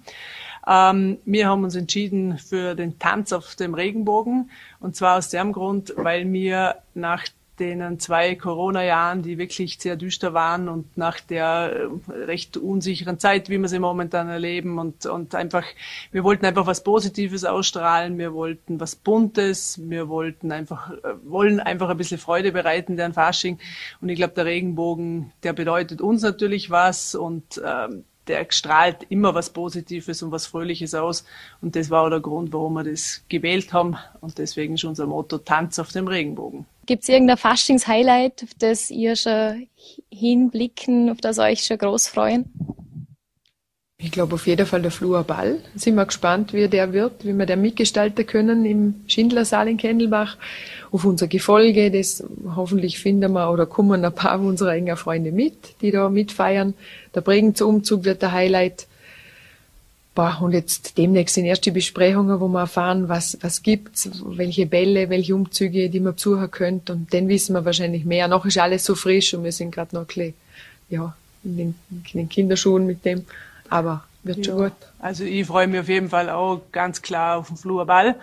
Ähm, 0.68 1.18
wir 1.26 1.48
haben 1.48 1.64
uns 1.64 1.76
entschieden 1.76 2.38
für 2.38 2.76
den 2.76 2.98
Tanz 3.00 3.34
auf 3.34 3.56
dem 3.56 3.74
Regenbogen 3.74 4.50
und 4.80 4.96
zwar 4.96 5.18
aus 5.18 5.30
dem 5.30 5.52
Grund, 5.52 5.94
weil 5.98 6.32
wir 6.32 6.78
nach 6.94 7.24
den 7.60 8.00
zwei 8.00 8.36
Corona-Jahren, 8.36 9.22
die 9.22 9.38
wirklich 9.38 9.78
sehr 9.80 9.96
düster 9.96 10.34
waren 10.34 10.68
und 10.68 10.98
nach 10.98 11.20
der 11.20 11.90
äh, 12.10 12.24
recht 12.26 12.58
unsicheren 12.58 13.20
Zeit, 13.20 13.50
wie 13.50 13.58
wir 13.58 13.68
sie 13.68 13.80
momentan 13.80 14.28
erleben 14.28 14.78
und, 14.78 15.06
und 15.06 15.36
einfach, 15.36 15.64
wir 16.12 16.24
wollten 16.24 16.46
einfach 16.46 16.68
was 16.68 16.84
Positives 16.84 17.46
ausstrahlen, 17.46 18.18
wir 18.18 18.34
wollten 18.34 18.80
was 18.80 18.96
Buntes, 18.96 19.80
wir 19.82 20.10
wollten 20.10 20.52
einfach, 20.52 20.92
äh, 20.92 21.14
wollen 21.24 21.60
einfach 21.60 21.90
ein 21.90 21.98
bisschen 21.98 22.18
Freude 22.18 22.52
bereiten, 22.52 22.98
deren 22.98 23.14
Fasching 23.14 23.60
und 24.02 24.10
ich 24.10 24.18
glaube, 24.18 24.34
der 24.34 24.46
Regenbogen, 24.46 25.32
der 25.44 25.54
bedeutet 25.54 26.02
uns 26.02 26.22
natürlich 26.22 26.70
was 26.70 27.16
und 27.16 27.62
ähm, 27.66 28.04
der 28.28 28.46
strahlt 28.50 29.06
immer 29.10 29.36
was 29.36 29.52
Positives 29.52 30.24
und 30.24 30.32
was 30.32 30.48
Fröhliches 30.48 30.96
aus. 30.96 31.26
Und 31.62 31.76
das 31.76 31.90
war 31.90 32.04
auch 32.04 32.10
der 32.10 32.20
Grund, 32.20 32.54
warum 32.54 32.74
wir 32.74 32.84
das 32.84 33.24
gewählt 33.30 33.74
haben. 33.74 33.98
Und 34.22 34.38
deswegen 34.38 34.76
ist 34.76 34.84
unser 34.84 35.06
Motto 35.06 35.38
Tanz 35.38 35.80
auf 35.80 35.92
dem 35.92 36.08
Regenbogen. 36.08 36.66
Gibt 36.86 37.04
es 37.04 37.10
irgendein 37.10 37.38
Faschings-Highlight, 37.38 38.44
auf 38.44 38.50
das 38.60 38.92
ihr 38.92 39.16
schon 39.16 39.68
hinblicken, 40.12 41.10
auf 41.10 41.20
das 41.22 41.40
euch 41.40 41.64
schon 41.64 41.78
groß 41.78 42.08
freuen? 42.08 42.52
Ich 43.98 44.12
glaube 44.12 44.36
auf 44.36 44.46
jeden 44.46 44.68
Fall 44.68 44.82
der 44.82 44.92
Fluorball. 44.92 45.62
Sind 45.74 45.96
wir 45.96 46.06
gespannt, 46.06 46.54
wie 46.54 46.68
der 46.68 46.94
wird, 46.94 47.26
wie 47.26 47.34
wir 47.34 47.46
den 47.46 47.62
mitgestalten 47.62 48.28
können 48.28 48.66
im 48.66 48.96
Schindlersaal 49.08 49.68
in 49.68 49.78
Kendelbach. 49.78 50.38
Auf 50.92 51.06
unser 51.06 51.28
Gefolge, 51.28 51.90
das 51.90 52.24
hoffentlich 52.56 53.00
finden 53.00 53.32
wir 53.32 53.50
oder 53.50 53.66
kommen 53.66 54.06
ein 54.06 54.14
paar 54.14 54.40
unserer 54.40 54.76
enger 54.76 54.98
Freunde 54.98 55.32
mit, 55.32 55.82
die 55.82 55.92
da 55.92 56.10
mitfeiern. 56.10 56.74
Der 57.16 57.22
Prägensumzug 57.22 58.04
wird 58.04 58.22
der 58.22 58.34
Highlight. 58.34 58.86
Boah, 60.16 60.38
und 60.42 60.54
jetzt 60.54 60.98
demnächst 60.98 61.36
sind 61.36 61.44
erst 61.44 61.66
die 61.66 61.72
Besprechungen, 61.72 62.40
wo 62.40 62.48
wir 62.48 62.62
erfahren, 62.62 63.10
was, 63.10 63.38
was 63.42 63.62
gibt's, 63.62 64.10
welche 64.24 64.66
Bälle, 64.66 65.10
welche 65.10 65.36
Umzüge, 65.36 65.90
die 65.90 66.00
man 66.00 66.16
besuchen 66.16 66.50
könnt. 66.50 66.90
Und 66.90 67.14
dann 67.14 67.28
wissen 67.28 67.54
wir 67.54 67.66
wahrscheinlich 67.66 68.06
mehr. 68.06 68.30
Noch 68.30 68.46
ist 68.46 68.58
alles 68.58 68.86
so 68.86 68.96
frisch 68.96 69.34
und 69.34 69.44
wir 69.44 69.52
sind 69.52 69.72
gerade 69.72 69.94
noch 69.94 70.04
ein 70.04 70.08
bisschen, 70.08 70.34
ja, 70.90 71.14
in 71.44 71.58
den, 71.58 71.76
in 71.92 72.04
den 72.14 72.30
Kinderschuhen 72.30 72.86
mit 72.86 73.04
dem. 73.04 73.26
Aber 73.70 74.06
wird 74.24 74.38
ja. 74.38 74.44
schon 74.46 74.58
gut. 74.58 74.74
Also 75.00 75.26
ich 75.26 75.46
freue 75.46 75.68
mich 75.68 75.82
auf 75.82 75.90
jeden 75.90 76.10
Fall 76.10 76.30
auch 76.30 76.62
ganz 76.72 77.02
klar 77.02 77.38
auf 77.38 77.50
den 77.50 77.58
Flurball. 77.58 78.16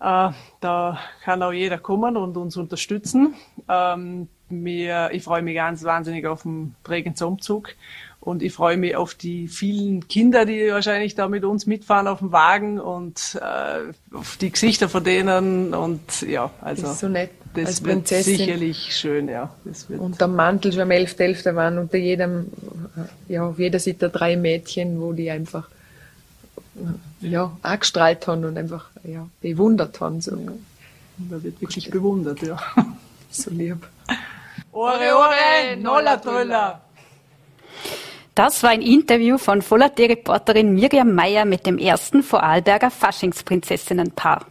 Äh, 0.00 0.30
da 0.60 0.98
kann 1.22 1.42
auch 1.44 1.52
jeder 1.52 1.78
kommen 1.78 2.16
und 2.16 2.36
uns 2.36 2.56
unterstützen. 2.56 3.34
Ähm, 3.68 4.28
mir, 4.48 5.10
ich 5.12 5.22
freue 5.22 5.42
mich 5.42 5.54
ganz 5.54 5.84
wahnsinnig 5.84 6.26
auf 6.26 6.42
den 6.42 6.74
Bregenzer 6.82 7.28
Umzug 7.28 7.70
und 8.24 8.42
ich 8.42 8.54
freue 8.54 8.78
mich 8.78 8.96
auf 8.96 9.14
die 9.14 9.48
vielen 9.48 10.08
Kinder, 10.08 10.46
die 10.46 10.70
wahrscheinlich 10.70 11.14
da 11.14 11.28
mit 11.28 11.44
uns 11.44 11.66
mitfahren 11.66 12.08
auf 12.08 12.20
dem 12.20 12.32
Wagen 12.32 12.80
und 12.80 13.38
äh, 13.38 14.16
auf 14.16 14.38
die 14.38 14.50
Gesichter 14.50 14.88
von 14.88 15.04
denen. 15.04 15.74
Und 15.74 16.22
ja, 16.22 16.50
also 16.62 16.84
das, 16.84 17.00
so 17.00 17.08
nett. 17.08 17.32
das 17.52 17.66
Als 17.66 17.84
wird 17.84 17.94
Prinzessin. 17.96 18.36
sicherlich 18.38 18.96
schön, 18.96 19.28
ja. 19.28 19.54
Das 19.66 19.90
wird 19.90 20.00
Und 20.00 20.22
der 20.22 20.28
Mantel 20.28 20.72
schon 20.72 20.80
am 20.80 20.88
11.11. 20.88 21.44
.11. 21.44 21.54
waren 21.54 21.76
unter 21.76 21.98
jedem, 21.98 22.46
ja, 23.28 23.46
auf 23.46 23.58
jeder 23.58 23.78
Seite 23.78 24.08
drei 24.08 24.38
Mädchen, 24.38 25.02
wo 25.02 25.12
die 25.12 25.30
einfach 25.30 25.68
ja, 27.20 27.54
angestrahlt 27.60 28.26
haben 28.26 28.46
und 28.46 28.56
einfach 28.56 28.86
ja, 29.02 29.28
bewundert 29.42 30.00
haben. 30.00 30.22
So. 30.22 30.34
Ja. 30.34 30.52
da 31.18 31.42
wird 31.42 31.60
wirklich 31.60 31.90
bewundert, 31.90 32.40
ja. 32.40 32.58
so 33.30 33.50
lieb. 33.50 33.86
Ore, 34.72 35.14
ore, 35.14 35.76
nolla 35.76 36.16
tolla! 36.16 36.83
Das 38.34 38.64
war 38.64 38.70
ein 38.70 38.82
Interview 38.82 39.38
von 39.38 39.62
Voller-Reporterin 39.62 40.74
Miriam 40.74 41.14
Meyer 41.14 41.44
mit 41.44 41.66
dem 41.66 41.78
ersten 41.78 42.24
Vorarlberger 42.24 42.90
Faschingsprinzessinnenpaar. 42.90 44.46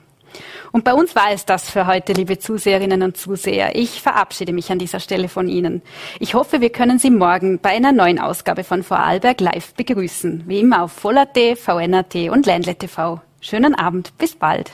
Und 0.72 0.86
bei 0.86 0.94
uns 0.94 1.16
war 1.16 1.32
es 1.32 1.46
das 1.46 1.70
für 1.70 1.86
heute, 1.86 2.14
liebe 2.14 2.40
Zuseherinnen 2.40 3.04
und 3.04 3.18
Zuseher. 3.18 3.76
Ich 3.76 4.02
verabschiede 4.02 4.54
mich 4.54 4.72
an 4.72 4.80
dieser 4.80 5.02
Stelle 5.02 5.28
von 5.28 5.50
Ihnen. 5.50 5.82
Ich 6.20 6.34
hoffe, 6.34 6.62
wir 6.62 6.72
können 6.72 6.98
Sie 6.98 7.12
morgen 7.12 7.60
bei 7.60 7.72
einer 7.72 7.92
neuen 7.92 8.20
Ausgabe 8.20 8.64
von 8.64 8.84
Vorarlberg 8.84 9.42
live 9.42 9.74
begrüßen. 9.74 10.46
Wie 10.48 10.62
immer 10.62 10.84
auf 10.84 10.94
Voller.at, 10.94 11.60
VNAT 11.60 12.16
und 12.32 12.46
Ländle 12.46 12.76
TV. 12.76 13.22
Schönen 13.42 13.76
Abend, 13.76 14.18
bis 14.18 14.34
bald. 14.34 14.72